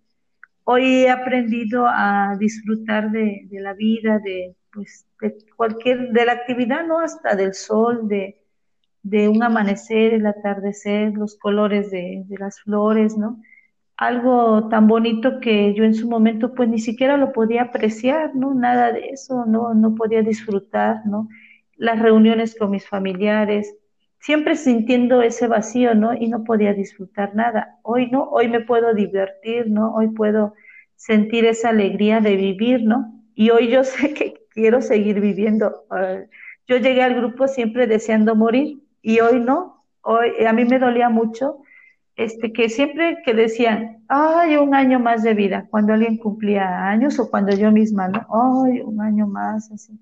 Hoy 0.64 1.06
he 1.06 1.10
aprendido 1.10 1.88
a 1.88 2.38
disfrutar 2.40 3.10
de, 3.10 3.48
de 3.50 3.62
la 3.62 3.74
vida, 3.74 4.20
de, 4.20 4.56
pues, 4.72 5.06
de 5.22 5.38
cualquier, 5.56 6.12
de 6.12 6.26
la 6.26 6.34
actividad, 6.34 6.86
¿no? 6.86 7.00
Hasta 7.00 7.36
del 7.36 7.54
sol, 7.54 8.08
de, 8.08 8.40
de 9.04 9.30
un 9.30 9.42
amanecer, 9.44 10.14
el 10.14 10.26
atardecer, 10.26 11.14
los 11.14 11.38
colores 11.38 11.92
de, 11.92 12.26
las 12.30 12.62
flores, 12.62 13.18
¿no? 13.18 13.42
Algo 13.98 14.70
tan 14.70 14.88
bonito 14.88 15.40
que 15.42 15.74
yo 15.74 15.84
en 15.84 15.94
su 15.94 16.08
momento 16.10 16.54
pues 16.54 16.70
ni 16.70 16.80
siquiera 16.80 17.18
lo 17.18 17.34
podía 17.34 17.64
apreciar, 17.64 18.36
¿no? 18.36 18.54
Nada 18.54 18.92
de 18.92 19.10
eso, 19.10 19.46
no, 19.46 19.74
no 19.74 19.96
podía 19.96 20.22
disfrutar, 20.22 21.06
¿no? 21.06 21.28
Las 21.76 22.00
reuniones 22.00 22.56
con 22.58 22.72
mis 22.72 22.88
familiares, 22.88 23.76
siempre 24.20 24.56
sintiendo 24.56 25.22
ese 25.22 25.48
vacío, 25.48 25.96
¿no? 25.96 26.14
Y 26.14 26.28
no 26.28 26.44
podía 26.44 26.74
disfrutar 26.74 27.36
nada. 27.36 27.78
Hoy 27.84 28.10
no, 28.12 28.24
hoy 28.30 28.48
me 28.48 28.62
puedo 28.62 28.94
divertir, 28.94 29.70
¿no? 29.70 29.94
Hoy 29.94 30.10
puedo 30.10 30.54
sentir 30.96 31.46
esa 31.46 31.70
alegría 31.70 32.20
de 32.20 32.36
vivir, 32.36 32.84
¿no? 32.84 33.24
Y 33.36 33.50
hoy 33.52 33.70
yo 33.70 33.84
sé 33.86 34.14
que 34.14 34.39
quiero 34.54 34.82
seguir 34.82 35.20
viviendo. 35.22 35.84
Ah, 35.92 36.20
yo 36.68 36.78
llegué 36.78 37.02
al 37.04 37.16
grupo 37.16 37.48
siempre 37.48 37.88
deseando 37.88 38.36
morir, 38.36 38.80
y 39.02 39.20
hoy 39.22 39.40
no. 39.40 39.84
Hoy 40.02 40.30
a 40.46 40.54
mí 40.54 40.66
me 40.66 40.80
dolía 40.80 41.10
mucho 41.10 41.62
este 42.16 42.54
que 42.54 42.70
siempre 42.70 43.18
que 43.26 43.34
decían, 43.34 44.04
"Ay, 44.10 44.58
un 44.58 44.76
año 44.76 45.00
más 45.00 45.24
de 45.24 45.34
vida", 45.34 45.68
cuando 45.72 45.94
alguien 45.94 46.18
cumplía 46.18 46.88
años 46.90 47.20
o 47.20 47.30
cuando 47.30 47.54
yo 47.56 47.72
misma, 47.72 48.08
¿no? 48.10 48.26
"Ay, 48.66 48.82
un 48.82 49.02
año 49.02 49.28
más", 49.28 49.72
así. 49.72 49.94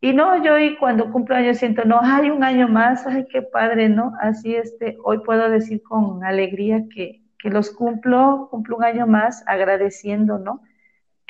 Y 0.00 0.12
no, 0.14 0.42
yo 0.44 0.54
hoy 0.54 0.76
cuando 0.78 1.12
cumplo 1.12 1.36
años 1.36 1.58
siento, 1.58 1.84
"No, 1.84 2.00
hay 2.02 2.30
un 2.30 2.44
año 2.44 2.68
más, 2.68 3.06
ay, 3.06 3.26
qué 3.32 3.42
padre", 3.42 3.88
¿no? 3.88 4.12
Así 4.20 4.54
este, 4.56 4.96
hoy 5.04 5.20
puedo 5.24 5.48
decir 5.50 5.82
con 5.82 6.24
alegría 6.24 6.84
que, 6.94 7.22
que 7.38 7.50
los 7.50 7.70
cumplo, 7.72 8.48
cumplo 8.50 8.76
un 8.78 8.84
año 8.84 9.06
más 9.06 9.44
agradeciendo, 9.46 10.38
¿no? 10.38 10.60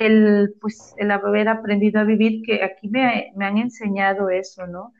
El, 0.05 0.55
pues, 0.59 0.93
el 0.97 1.11
haber 1.11 1.47
aprendido 1.47 2.01
a 2.01 2.03
vivir, 2.03 2.41
que 2.43 2.63
aquí 2.63 2.89
me, 2.89 3.31
me 3.35 3.45
han 3.45 3.57
enseñado 3.57 4.29
eso, 4.29 4.67
¿no? 4.67 4.93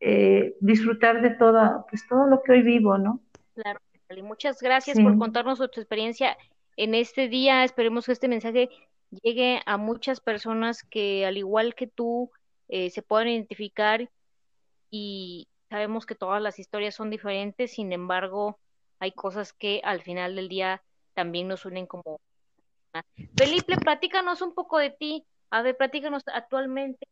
Eh, 0.00 0.54
disfrutar 0.60 1.22
de 1.22 1.30
todo, 1.30 1.86
pues 1.88 2.06
todo 2.08 2.26
lo 2.26 2.42
que 2.42 2.52
hoy 2.52 2.62
vivo, 2.62 2.98
¿no? 2.98 3.20
Claro, 3.54 3.80
muchas 4.22 4.60
gracias 4.60 5.00
por 5.00 5.18
contarnos 5.18 5.58
tu 5.58 5.80
experiencia 5.80 6.36
en 6.76 6.94
este 6.94 7.28
día. 7.28 7.64
Esperemos 7.64 8.06
que 8.06 8.12
este 8.12 8.28
mensaje 8.28 8.68
llegue 9.22 9.60
a 9.66 9.76
muchas 9.76 10.20
personas 10.20 10.82
que, 10.82 11.26
al 11.26 11.36
igual 11.36 11.74
que 11.74 11.86
tú, 11.86 12.30
eh, 12.68 12.90
se 12.90 13.02
puedan 13.02 13.28
identificar 13.28 14.10
y 14.90 15.48
sabemos 15.68 16.06
que 16.06 16.14
todas 16.14 16.42
las 16.42 16.58
historias 16.58 16.94
son 16.94 17.10
diferentes, 17.10 17.72
sin 17.72 17.92
embargo, 17.92 18.58
hay 18.98 19.12
cosas 19.12 19.52
que 19.52 19.80
al 19.84 20.02
final 20.02 20.36
del 20.36 20.48
día 20.48 20.82
también 21.14 21.48
nos 21.48 21.64
unen 21.64 21.86
como... 21.86 22.20
Felipe, 23.36 23.76
platícanos 23.76 24.42
un 24.42 24.54
poco 24.54 24.78
de 24.78 24.90
ti. 24.90 25.26
A 25.50 25.62
ver, 25.62 25.76
platícanos 25.76 26.22
actualmente 26.26 27.06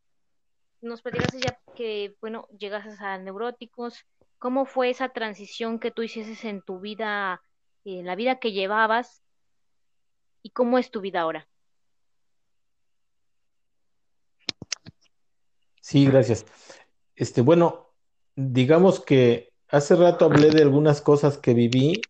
nos 0.84 1.02
platicaste 1.02 1.40
ya 1.40 1.58
que, 1.74 2.14
bueno, 2.20 2.46
llegaste 2.58 2.92
a 3.04 3.18
neuróticos. 3.18 4.04
¿Cómo 4.38 4.66
fue 4.66 4.90
esa 4.90 5.08
transición 5.08 5.78
que 5.78 5.90
tú 5.90 6.02
hiciste 6.02 6.48
en 6.48 6.62
tu 6.62 6.78
vida, 6.80 7.42
en 7.84 8.06
la 8.06 8.14
vida 8.14 8.38
que 8.38 8.52
llevabas? 8.52 9.22
¿Y 10.42 10.50
cómo 10.50 10.78
es 10.78 10.90
tu 10.90 11.00
vida 11.00 11.22
ahora? 11.22 11.48
Sí, 15.80 16.06
gracias. 16.06 16.44
Este, 17.16 17.40
bueno, 17.40 17.90
digamos 18.36 19.00
que 19.00 19.52
hace 19.68 19.96
rato 19.96 20.26
hablé 20.26 20.50
de 20.50 20.62
algunas 20.62 21.00
cosas 21.00 21.38
que 21.38 21.54
viví 21.54 22.00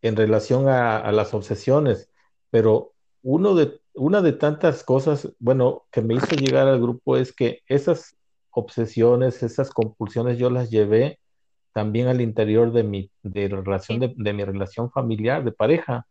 en 0.00 0.16
relación 0.16 0.68
a 0.68 1.10
las 1.12 1.34
obsesiones, 1.34 2.10
pero 2.50 2.93
uno 3.24 3.54
de, 3.54 3.80
una 3.94 4.20
de 4.20 4.32
tantas 4.32 4.84
cosas, 4.84 5.32
bueno, 5.38 5.84
que 5.90 6.02
me 6.02 6.14
hizo 6.14 6.36
llegar 6.36 6.68
al 6.68 6.80
grupo 6.80 7.16
es 7.16 7.32
que 7.32 7.62
esas 7.66 8.16
obsesiones, 8.50 9.42
esas 9.42 9.70
compulsiones, 9.70 10.38
yo 10.38 10.50
las 10.50 10.70
llevé 10.70 11.18
también 11.72 12.06
al 12.08 12.20
interior 12.20 12.70
de 12.70 12.84
mi, 12.84 13.10
de 13.22 13.48
relación 13.48 13.98
de, 13.98 14.32
mi 14.32 14.44
relación 14.44 14.90
familiar, 14.90 15.42
de 15.42 15.52
pareja. 15.52 16.06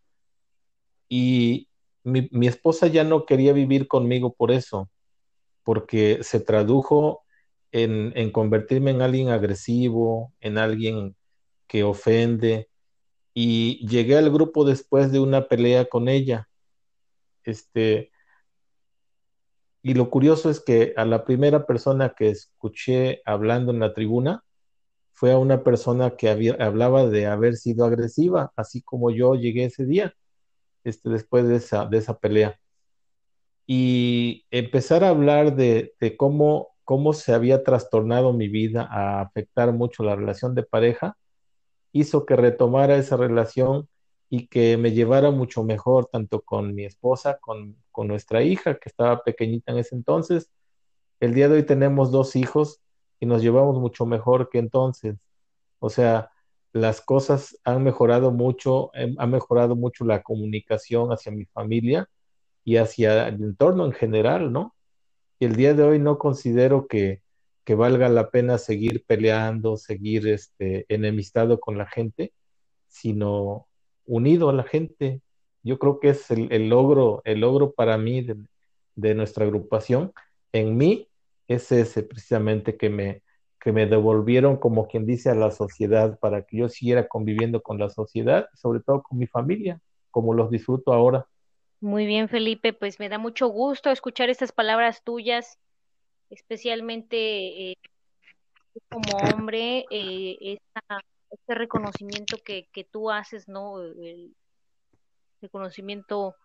Y 1.07 1.67
mi, 2.03 2.27
mi, 2.31 2.47
esposa 2.47 2.87
ya 2.87 3.03
no 3.03 3.25
quería 3.27 3.53
vivir 3.53 3.87
conmigo 3.87 4.33
por 4.33 4.51
eso, 4.51 4.89
porque 5.63 6.19
se 6.23 6.39
tradujo 6.39 7.21
en, 7.71 8.11
en 8.15 8.31
convertirme 8.31 8.89
en 8.89 9.03
alguien 9.03 9.29
agresivo, 9.29 10.33
en 10.41 10.57
alguien 10.57 11.15
que 11.67 11.83
ofende, 11.83 12.69
y 13.35 13.87
llegué 13.87 14.17
al 14.17 14.31
grupo 14.31 14.65
después 14.65 15.11
de 15.11 15.19
una 15.19 15.47
pelea 15.47 15.85
con 15.85 16.09
ella. 16.09 16.49
Este, 17.43 18.11
y 19.81 19.93
lo 19.95 20.09
curioso 20.09 20.49
es 20.49 20.61
que 20.61 20.93
a 20.95 21.05
la 21.05 21.25
primera 21.25 21.65
persona 21.65 22.13
que 22.17 22.29
escuché 22.29 23.21
hablando 23.25 23.71
en 23.71 23.79
la 23.79 23.93
tribuna 23.93 24.43
fue 25.11 25.31
a 25.33 25.37
una 25.37 25.63
persona 25.63 26.15
que 26.15 26.55
hablaba 26.59 27.05
de 27.05 27.27
haber 27.27 27.55
sido 27.55 27.85
agresiva, 27.85 28.51
así 28.55 28.81
como 28.81 29.11
yo 29.11 29.35
llegué 29.35 29.65
ese 29.65 29.85
día, 29.85 30.13
este, 30.83 31.09
después 31.09 31.47
de 31.47 31.57
esa, 31.57 31.85
de 31.85 31.97
esa 31.97 32.17
pelea. 32.17 32.59
Y 33.67 34.45
empezar 34.51 35.03
a 35.03 35.09
hablar 35.09 35.55
de, 35.55 35.93
de 35.99 36.17
cómo, 36.17 36.69
cómo 36.83 37.13
se 37.13 37.33
había 37.33 37.63
trastornado 37.63 38.33
mi 38.33 38.47
vida 38.47 38.87
a 38.89 39.21
afectar 39.21 39.71
mucho 39.73 40.03
la 40.03 40.15
relación 40.15 40.55
de 40.55 40.63
pareja, 40.63 41.17
hizo 41.91 42.25
que 42.25 42.35
retomara 42.35 42.95
esa 42.95 43.17
relación 43.17 43.87
y 44.35 44.47
que 44.47 44.77
me 44.77 44.93
llevara 44.93 45.29
mucho 45.29 45.63
mejor, 45.63 46.07
tanto 46.07 46.41
con 46.41 46.73
mi 46.73 46.85
esposa, 46.85 47.37
con, 47.39 47.77
con 47.91 48.07
nuestra 48.07 48.41
hija, 48.41 48.79
que 48.79 48.89
estaba 48.89 49.21
pequeñita 49.23 49.71
en 49.71 49.77
ese 49.77 49.93
entonces. 49.93 50.49
El 51.19 51.35
día 51.35 51.47
de 51.47 51.57
hoy 51.57 51.63
tenemos 51.67 52.09
dos 52.09 52.35
hijos 52.35 52.81
y 53.19 53.27
nos 53.27 53.43
llevamos 53.43 53.77
mucho 53.79 54.07
mejor 54.07 54.49
que 54.49 54.57
entonces. 54.57 55.17
O 55.77 55.91
sea, 55.91 56.31
las 56.71 56.99
cosas 56.99 57.59
han 57.63 57.83
mejorado 57.83 58.31
mucho, 58.31 58.89
em, 58.95 59.15
ha 59.19 59.27
mejorado 59.27 59.75
mucho 59.75 60.03
la 60.03 60.23
comunicación 60.23 61.11
hacia 61.11 61.31
mi 61.31 61.45
familia 61.45 62.09
y 62.63 62.77
hacia 62.77 63.27
el 63.27 63.35
entorno 63.35 63.85
en 63.85 63.91
general, 63.91 64.51
¿no? 64.51 64.75
Y 65.37 65.45
el 65.45 65.55
día 65.55 65.75
de 65.75 65.83
hoy 65.83 65.99
no 65.99 66.17
considero 66.17 66.87
que, 66.87 67.21
que 67.63 67.75
valga 67.75 68.09
la 68.09 68.31
pena 68.31 68.57
seguir 68.57 69.05
peleando, 69.05 69.77
seguir 69.77 70.27
este, 70.27 70.87
enemistado 70.89 71.59
con 71.59 71.77
la 71.77 71.85
gente, 71.85 72.33
sino 72.87 73.67
unido 74.05 74.49
a 74.49 74.53
la 74.53 74.63
gente. 74.63 75.21
Yo 75.63 75.79
creo 75.79 75.99
que 75.99 76.09
es 76.09 76.29
el, 76.31 76.69
logro, 76.69 77.21
el 77.25 77.41
logro 77.41 77.71
para 77.71 77.97
mí 77.97 78.25
de, 78.95 79.15
nuestra 79.15 79.45
agrupación. 79.45 80.13
En 80.51 80.77
mí 80.77 81.07
es 81.47 81.71
ese 81.71 82.03
precisamente 82.03 82.77
que 82.77 82.89
me, 82.89 83.21
que 83.59 83.71
me 83.71 83.85
devolvieron, 83.85 84.57
como 84.57 84.87
quien 84.87 85.05
dice, 85.05 85.29
a 85.29 85.35
la 85.35 85.51
sociedad 85.51 86.19
para 86.19 86.43
que 86.43 86.57
yo 86.57 86.69
siguiera 86.69 87.07
conviviendo 87.07 87.61
con 87.61 87.79
la 87.79 87.89
sociedad, 87.89 88.47
sobre 88.53 88.81
todo 88.81 89.03
con 89.03 89.17
mi 89.17 89.27
familia, 89.27 89.79
como 90.11 90.33
los 90.33 90.49
disfruto 90.49 90.93
ahora. 90.93 91.25
Muy 91.79 92.05
bien, 92.05 92.29
Felipe, 92.29 92.73
pues 92.73 92.99
me 92.99 93.09
da 93.09 93.17
mucho 93.17 93.47
gusto 93.47 93.89
escuchar 93.89 94.29
estas 94.29 94.51
palabras 94.51 95.03
tuyas 95.03 95.59
especialmente 96.33 97.71
eh, 97.71 97.77
como 98.89 99.17
hombre, 99.17 99.85
eh, 99.91 100.57
este 101.33 101.55
reconocimiento 101.55 102.37
que, 102.43 102.67
que, 102.71 102.83
tú 102.83 103.11
haces, 103.11 103.47
¿no? 103.47 103.81
El 103.81 104.35
reconocimiento 105.41 106.35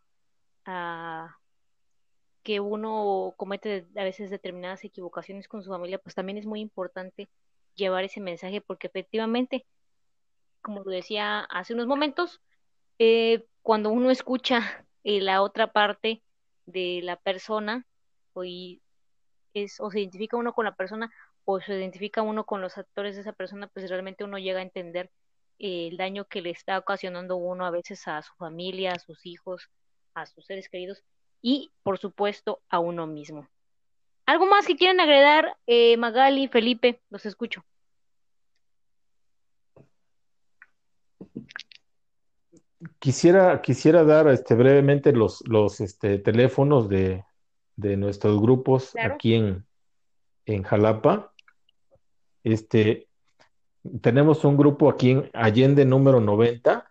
que 2.43 2.61
uno 2.61 3.35
comete 3.37 3.87
a 3.97 4.05
veces 4.05 4.31
determinadas 4.31 4.85
equivocaciones 4.85 5.49
con 5.49 5.63
su 5.63 5.71
familia, 5.71 5.99
pues 5.99 6.15
también 6.15 6.39
es 6.39 6.47
muy 6.47 6.61
importante 6.61 7.29
llevar 7.75 8.05
ese 8.05 8.21
mensaje 8.21 8.61
porque 8.61 8.87
efectivamente, 8.87 9.67
como 10.63 10.83
lo 10.83 10.91
decía 10.91 11.41
hace 11.41 11.75
unos 11.75 11.87
momentos, 11.87 12.41
eh, 12.99 13.47
cuando 13.63 13.91
uno 13.91 14.11
escucha 14.11 14.87
eh, 15.05 15.21
la 15.21 15.43
otra 15.43 15.73
parte 15.73 16.23
de 16.67 17.01
la 17.03 17.17
persona, 17.17 17.87
y 18.45 18.81
es 19.53 19.81
o 19.81 19.91
se 19.91 20.01
identifica 20.01 20.37
uno 20.37 20.53
con 20.53 20.65
la 20.65 20.75
persona 20.75 21.11
o 21.51 21.63
se 21.63 21.73
identifica 21.73 22.21
uno 22.21 22.45
con 22.45 22.61
los 22.61 22.77
actores 22.77 23.15
de 23.15 23.23
esa 23.23 23.33
persona, 23.33 23.69
pues 23.69 23.89
realmente 23.89 24.23
uno 24.23 24.37
llega 24.37 24.59
a 24.59 24.63
entender 24.63 25.11
el 25.59 25.97
daño 25.97 26.27
que 26.27 26.43
le 26.43 26.51
está 26.51 26.77
ocasionando 26.77 27.37
uno 27.37 27.65
a 27.65 27.71
veces 27.71 28.07
a 28.07 28.21
su 28.21 28.35
familia, 28.35 28.93
a 28.93 28.99
sus 28.99 29.25
hijos, 29.25 29.71
a 30.13 30.27
sus 30.27 30.45
seres 30.45 30.69
queridos 30.69 31.03
y, 31.41 31.71
por 31.83 31.97
supuesto, 31.97 32.61
a 32.69 32.81
uno 32.81 33.07
mismo. 33.07 33.49
¿Algo 34.27 34.45
más 34.45 34.67
que 34.67 34.77
quieran 34.77 35.01
agregar, 35.01 35.57
eh, 35.67 35.97
Magali, 35.97 36.49
Felipe? 36.49 37.01
Los 37.09 37.25
escucho. 37.25 37.65
Quisiera, 42.99 43.63
quisiera 43.63 44.05
dar 44.05 44.29
este, 44.29 44.55
brevemente 44.55 45.13
los, 45.13 45.43
los 45.49 45.81
este, 45.81 46.19
teléfonos 46.19 46.91
de, 46.91 47.25
de 47.77 47.97
nuestros 47.97 48.39
grupos 48.39 48.95
aquí 49.03 49.33
en, 49.33 49.65
en 50.45 50.63
Jalapa. 50.63 51.33
Este, 52.53 53.09
tenemos 54.01 54.45
un 54.45 54.57
grupo 54.57 54.89
aquí 54.89 55.11
en 55.11 55.29
Allende 55.35 55.85
número 55.85 56.21
90, 56.21 56.91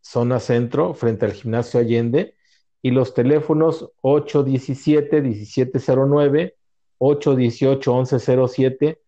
zona 0.00 0.40
centro, 0.40 0.94
frente 0.94 1.26
al 1.26 1.32
gimnasio 1.32 1.78
Allende, 1.78 2.34
y 2.80 2.90
los 2.90 3.12
teléfonos 3.12 3.90
817-1709, 4.02 6.54
818-1107 6.98 8.98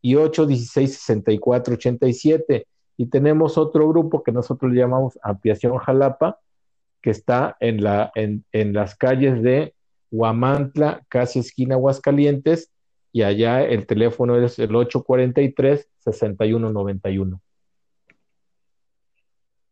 y 0.00 0.14
816-6487. 0.14 2.64
Y 2.96 3.06
tenemos 3.06 3.58
otro 3.58 3.88
grupo 3.88 4.22
que 4.22 4.30
nosotros 4.32 4.72
le 4.72 4.80
llamamos 4.80 5.18
Ampliación 5.22 5.76
Jalapa, 5.78 6.38
que 7.02 7.10
está 7.10 7.58
en, 7.60 8.44
en 8.52 8.72
las 8.72 8.94
calles 8.94 9.42
de 9.42 9.74
Huamantla, 10.10 11.04
casi 11.08 11.40
esquina 11.40 11.74
Aguascalientes, 11.74 12.70
y 13.14 13.22
allá 13.22 13.64
el 13.64 13.86
teléfono 13.86 14.36
es 14.36 14.58
el 14.58 14.68
843-6191. 14.70 17.40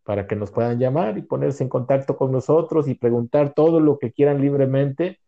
Para 0.04 0.26
que 0.28 0.36
nos 0.36 0.52
puedan 0.52 0.78
llamar 0.78 1.18
y 1.18 1.22
ponerse 1.22 1.64
en 1.64 1.68
contacto 1.68 2.16
con 2.16 2.30
nosotros 2.30 2.86
y 2.86 2.94
preguntar 2.94 3.52
todo 3.52 3.80
lo 3.80 3.98
que 3.98 4.12
quieran 4.12 4.40
libremente. 4.40 5.18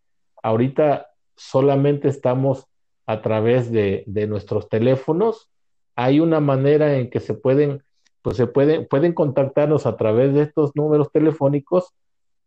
Ahorita 0.44 1.08
solamente 1.34 2.06
estamos 2.06 2.68
a 3.04 3.20
través 3.20 3.72
de, 3.72 4.04
de 4.06 4.28
nuestros 4.28 4.68
teléfonos. 4.68 5.50
Hay 5.96 6.20
una 6.20 6.38
manera 6.38 6.96
en 6.96 7.10
que 7.10 7.18
se 7.18 7.34
pueden, 7.34 7.82
pues 8.22 8.36
se 8.36 8.46
pueden, 8.46 8.86
pueden 8.86 9.12
contactarnos 9.12 9.86
a 9.86 9.96
través 9.96 10.32
de 10.34 10.42
estos 10.42 10.70
números 10.76 11.10
telefónicos 11.10 11.92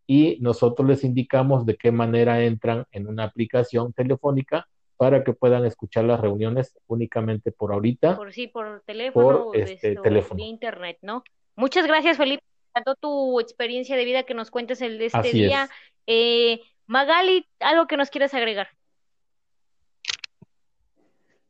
y 0.07 0.37
nosotros 0.39 0.87
les 0.87 1.03
indicamos 1.03 1.65
de 1.65 1.75
qué 1.75 1.91
manera 1.91 2.41
entran 2.41 2.85
en 2.91 3.09
una 3.09 3.25
aplicación 3.25 3.91
telefónica 3.91 4.65
para 4.97 5.23
que 5.23 5.33
puedan 5.33 5.65
escuchar 5.65 6.03
las 6.05 6.19
reuniones 6.19 6.77
únicamente 6.87 7.51
por 7.51 7.71
ahorita. 7.71 8.15
Por 8.15 8.33
sí, 8.33 8.47
por 8.47 8.81
teléfono, 8.85 9.45
por 9.45 9.57
este, 9.57 9.95
teléfono. 9.95 10.37
vía 10.37 10.47
internet, 10.47 10.97
¿no? 11.01 11.23
Muchas 11.55 11.87
gracias, 11.87 12.17
Felipe, 12.17 12.43
por 12.83 12.97
tu 12.97 13.39
experiencia 13.39 13.95
de 13.95 14.05
vida 14.05 14.23
que 14.23 14.33
nos 14.33 14.51
cuentes 14.51 14.81
el 14.81 14.97
de 14.97 15.05
este 15.07 15.31
día. 15.31 15.69
Eh, 16.07 16.61
Magali, 16.87 17.45
algo 17.59 17.87
que 17.87 17.97
nos 17.97 18.09
quieras 18.09 18.33
agregar. 18.33 18.67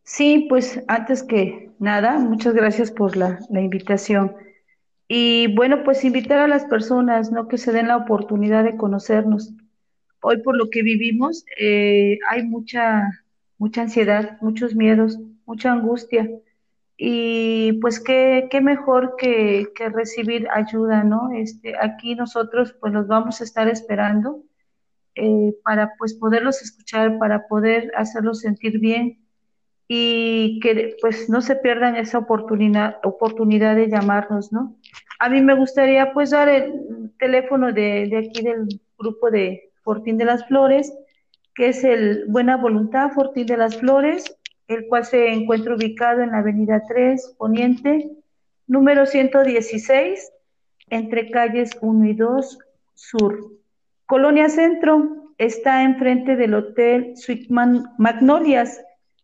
Sí, 0.04 0.46
pues 0.48 0.82
antes 0.88 1.24
que 1.24 1.72
nada, 1.80 2.18
muchas 2.20 2.54
gracias 2.54 2.92
por 2.92 3.18
la, 3.18 3.40
la 3.50 3.62
invitación. 3.62 4.36
Y 5.08 5.54
bueno, 5.56 5.84
pues 5.84 6.04
invitar 6.04 6.40
a 6.40 6.48
las 6.48 6.66
personas, 6.66 7.32
¿no? 7.32 7.48
Que 7.48 7.58
se 7.58 7.72
den 7.72 7.88
la 7.88 7.98
oportunidad 7.98 8.64
de 8.64 8.76
conocernos. 8.76 9.54
Hoy 10.22 10.42
por 10.42 10.58
lo 10.58 10.70
que 10.70 10.82
vivimos 10.82 11.46
eh, 11.60 12.20
hay 12.30 12.44
mucha, 12.44 13.04
mucha 13.58 13.82
ansiedad, 13.82 14.38
muchos 14.42 14.76
miedos, 14.76 15.20
mucha 15.46 15.72
angustia. 15.72 16.30
Y 16.98 17.74
pues 17.74 18.00
qué, 18.00 18.48
qué 18.50 18.60
mejor 18.62 19.16
que, 19.18 19.68
que, 19.76 19.90
recibir 19.90 20.48
ayuda, 20.52 21.04
¿no? 21.04 21.30
Este, 21.36 21.76
aquí 21.80 22.16
nosotros 22.16 22.76
pues 22.80 22.92
los 22.92 23.08
vamos 23.08 23.40
a 23.40 23.44
estar 23.44 23.68
esperando 23.68 24.44
eh, 25.16 25.56
para 25.64 25.94
pues 25.98 26.16
poderlos 26.16 26.62
escuchar, 26.62 27.20
para 27.20 27.48
poder 27.48 27.92
hacerlos 27.96 28.42
sentir 28.42 28.80
bien 28.80 29.20
y 29.88 30.60
que 30.60 30.98
pues 31.00 31.30
no 31.30 31.42
se 31.42 31.56
pierdan 31.56 31.96
esa 31.96 32.18
oportunidad, 32.18 32.98
oportunidad 33.04 33.76
de 33.76 33.90
llamarnos, 33.90 34.52
¿no? 34.52 34.76
A 35.20 35.30
mí 35.30 35.42
me 35.42 35.56
gustaría 35.56 36.14
pues 36.14 36.32
dar 36.32 36.50
el 36.50 37.12
teléfono 37.20 37.72
de, 37.72 38.08
de 38.10 38.18
aquí 38.18 38.42
del 38.42 38.68
grupo 38.98 39.32
de 39.32 39.72
Fortín 39.84 40.18
de 40.18 40.26
las 40.26 40.48
Flores, 40.48 40.94
que 41.58 41.70
es 41.70 41.84
el 41.84 42.26
Buena 42.28 42.56
Voluntad 42.56 43.10
Fortín 43.10 43.48
de 43.48 43.58
las 43.58 43.78
Flores, 43.78 44.38
el 44.68 44.88
cual 44.88 45.06
se 45.06 45.34
encuentra 45.34 45.74
ubicado 45.74 46.22
en 46.22 46.32
la 46.32 46.38
Avenida 46.38 46.84
3, 46.88 47.36
Poniente, 47.36 48.12
número 48.68 49.08
116, 49.08 50.32
entre 50.92 51.32
calles 51.32 51.72
1 51.82 52.06
y 52.06 52.14
2, 52.14 52.60
Sur. 52.94 53.54
Colonia 54.06 54.50
Centro 54.50 55.34
está 55.40 55.82
enfrente 55.82 56.36
del 56.36 56.54
Hotel 56.54 57.18
Suite 57.18 57.48
Magnolias, 57.50 58.80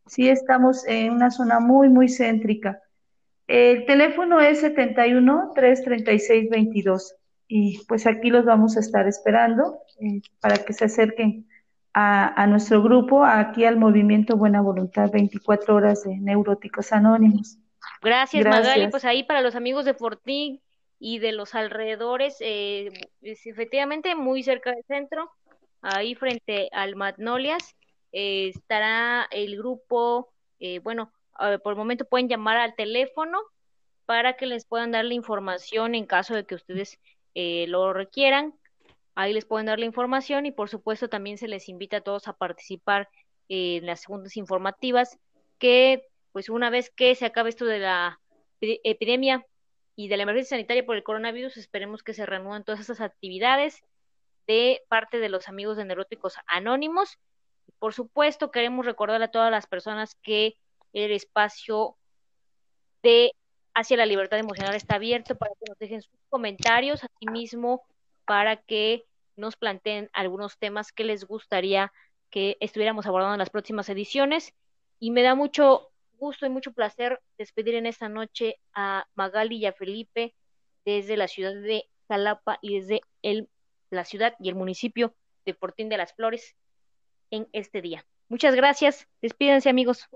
Sí, 0.05 0.27
estamos 0.27 0.86
en 0.88 1.13
una 1.13 1.31
zona 1.31 1.59
muy, 1.59 1.88
muy 1.88 2.09
céntrica. 2.09 2.81
El 3.47 3.86
teléfono 3.86 4.41
es 4.41 4.59
71 4.59 5.51
336 5.55 6.49
22 6.49 7.15
y 7.47 7.79
pues 7.88 8.05
aquí 8.05 8.29
los 8.29 8.43
vamos 8.43 8.75
a 8.75 8.81
estar 8.81 9.07
esperando 9.07 9.79
eh, 10.01 10.21
para 10.41 10.57
que 10.57 10.73
se 10.73 10.86
acerquen 10.86 11.47
a, 11.94 12.48
nuestro 12.48 12.82
grupo, 12.82 13.24
aquí 13.24 13.66
al 13.66 13.78
movimiento 13.78 14.36
Buena 14.36 14.62
Voluntad 14.62 15.12
24 15.12 15.76
horas 15.76 16.04
de 16.04 16.18
Neuróticos 16.18 16.91
Anónimos. 16.91 17.58
Gracias, 18.02 18.46
Magali. 18.46 18.88
Pues 18.88 19.06
ahí 19.06 19.24
para 19.24 19.41
los 19.41 19.56
amigos 19.56 19.86
de 19.86 19.94
Fortín 19.94 20.62
y 21.00 21.20
de 21.20 21.34
los 21.34 21.54
alrededores, 21.54 22.38
eh, 22.39 22.89
efectivamente 23.22 24.16
muy 24.16 24.41
cerca 24.44 24.72
del 24.72 24.84
centro, 24.86 25.32
ahí 25.82 26.16
frente 26.16 26.70
al 26.72 26.96
Magnolias, 26.96 27.76
eh, 28.12 28.50
estará 28.56 29.28
el 29.32 29.58
grupo, 29.58 30.30
eh, 30.60 30.80
bueno, 30.80 31.12
por 31.64 31.74
el 31.74 31.78
momento 31.78 32.06
pueden 32.06 32.30
llamar 32.30 32.58
al 32.58 32.76
teléfono 32.76 33.39
para 34.06 34.34
que 34.34 34.46
les 34.46 34.66
puedan 34.66 34.91
dar 34.91 35.04
la 35.04 35.14
información 35.14 35.96
en 35.96 36.06
caso 36.06 36.36
de 36.36 36.46
que 36.46 36.56
ustedes 36.56 37.00
lo 37.34 37.91
requieran. 37.91 38.54
Ahí 39.16 39.34
les 39.34 39.45
pueden 39.45 39.68
dar 39.68 39.80
la 39.80 39.86
información 39.86 40.45
y 40.45 40.51
por 40.51 40.70
supuesto 40.70 41.09
también 41.09 41.38
se 41.38 41.47
les 41.47 41.70
invita 41.70 41.97
a 41.97 42.01
todos 42.01 42.28
a 42.28 42.34
participar 42.34 43.09
en 43.49 43.86
las 43.86 44.01
segundas 44.01 44.38
informativas 44.38 45.20
que 45.59 46.07
pues 46.32 46.49
una 46.49 46.70
vez 46.70 46.89
que 46.89 47.14
se 47.16 47.26
acabe 47.26 47.49
esto 47.49 47.66
de 47.66 47.80
la 47.80 48.20
epidemia 48.59 49.45
y 49.95 50.07
de 50.07 50.18
la 50.18 50.24
emergencia 50.24 50.57
sanitaria 50.57 50.86
por 50.86 50.95
el 50.95 51.03
coronavirus, 51.03 51.57
esperemos 51.57 52.01
que 52.01 52.14
se 52.14 52.26
reanuden 52.26 52.64
todas 52.64 52.82
esas 52.82 53.01
actividades 53.01 53.84
de 54.47 54.82
parte 54.88 55.20
de 55.20 55.30
los 55.30 55.47
amigos 55.47 55.78
de 55.78 55.86
Neuróticos 55.86 56.36
Anónimos. 56.47 57.20
Por 57.78 57.93
supuesto, 57.93 58.49
queremos 58.49 58.86
recordar 58.86 59.22
a 59.22 59.30
todas 59.30 59.51
las 59.51 59.68
personas 59.68 60.16
que 60.16 60.57
el 60.93 61.11
espacio 61.11 61.97
de 63.03 63.32
hacia 63.76 63.97
la 63.97 64.05
libertad 64.05 64.39
emocional 64.39 64.76
está 64.76 64.95
abierto 64.95 65.36
para 65.36 65.51
que 65.53 65.70
nos 65.70 65.78
dejen 65.78 66.01
sus 66.01 66.11
comentarios, 66.30 67.03
asimismo 67.03 67.84
para 68.26 68.57
que 68.57 69.05
nos 69.36 69.55
planteen 69.55 70.09
algunos 70.13 70.57
temas 70.57 70.91
que 70.91 71.03
les 71.03 71.26
gustaría 71.26 71.91
que 72.30 72.57
estuviéramos 72.59 73.05
abordando 73.05 73.36
en 73.36 73.39
las 73.39 73.49
próximas 73.49 73.89
ediciones. 73.89 74.53
Y 74.99 75.11
me 75.11 75.21
da 75.21 75.36
mucho 75.36 75.91
gusto 76.17 76.45
y 76.45 76.49
mucho 76.49 76.71
placer 76.71 77.21
despedir 77.38 77.76
en 77.76 77.86
esta 77.86 78.09
noche 78.09 78.57
a 78.74 79.05
Magali 79.15 79.57
y 79.57 79.65
a 79.65 79.74
Felipe 79.74 80.34
desde 80.86 81.17
la 81.17 81.28
ciudad 81.28 81.53
de 81.53 81.86
Jalapa 82.07 82.59
y 82.61 82.80
desde 82.80 83.01
el, 83.21 83.49
la 83.89 84.05
ciudad 84.05 84.34
y 84.39 84.49
el 84.49 84.55
municipio 84.55 85.13
de 85.45 85.53
Fortín 85.53 85.89
de 85.89 85.97
las 85.97 86.13
Flores 86.13 86.55
en 87.32 87.47
este 87.51 87.82
día. 87.82 88.05
Muchas 88.30 88.55
gracias. 88.55 89.07
Despídense, 89.21 89.69
amigos. 89.69 90.07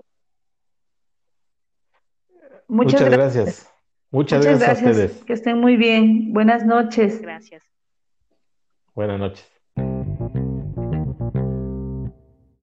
Muchas, 2.66 3.08
gracias. 3.08 3.72
Muchas, 4.10 4.44
gracias, 4.44 4.68
a 4.68 4.72
ustedes. 4.72 5.24
Que 5.24 5.32
estén 5.34 5.58
muy 5.58 5.76
bien. 5.76 6.32
Buenas 6.32 6.64
noches. 6.64 7.20
Gracias. 7.20 7.62
Buenas 8.98 9.18
noches. 9.20 9.57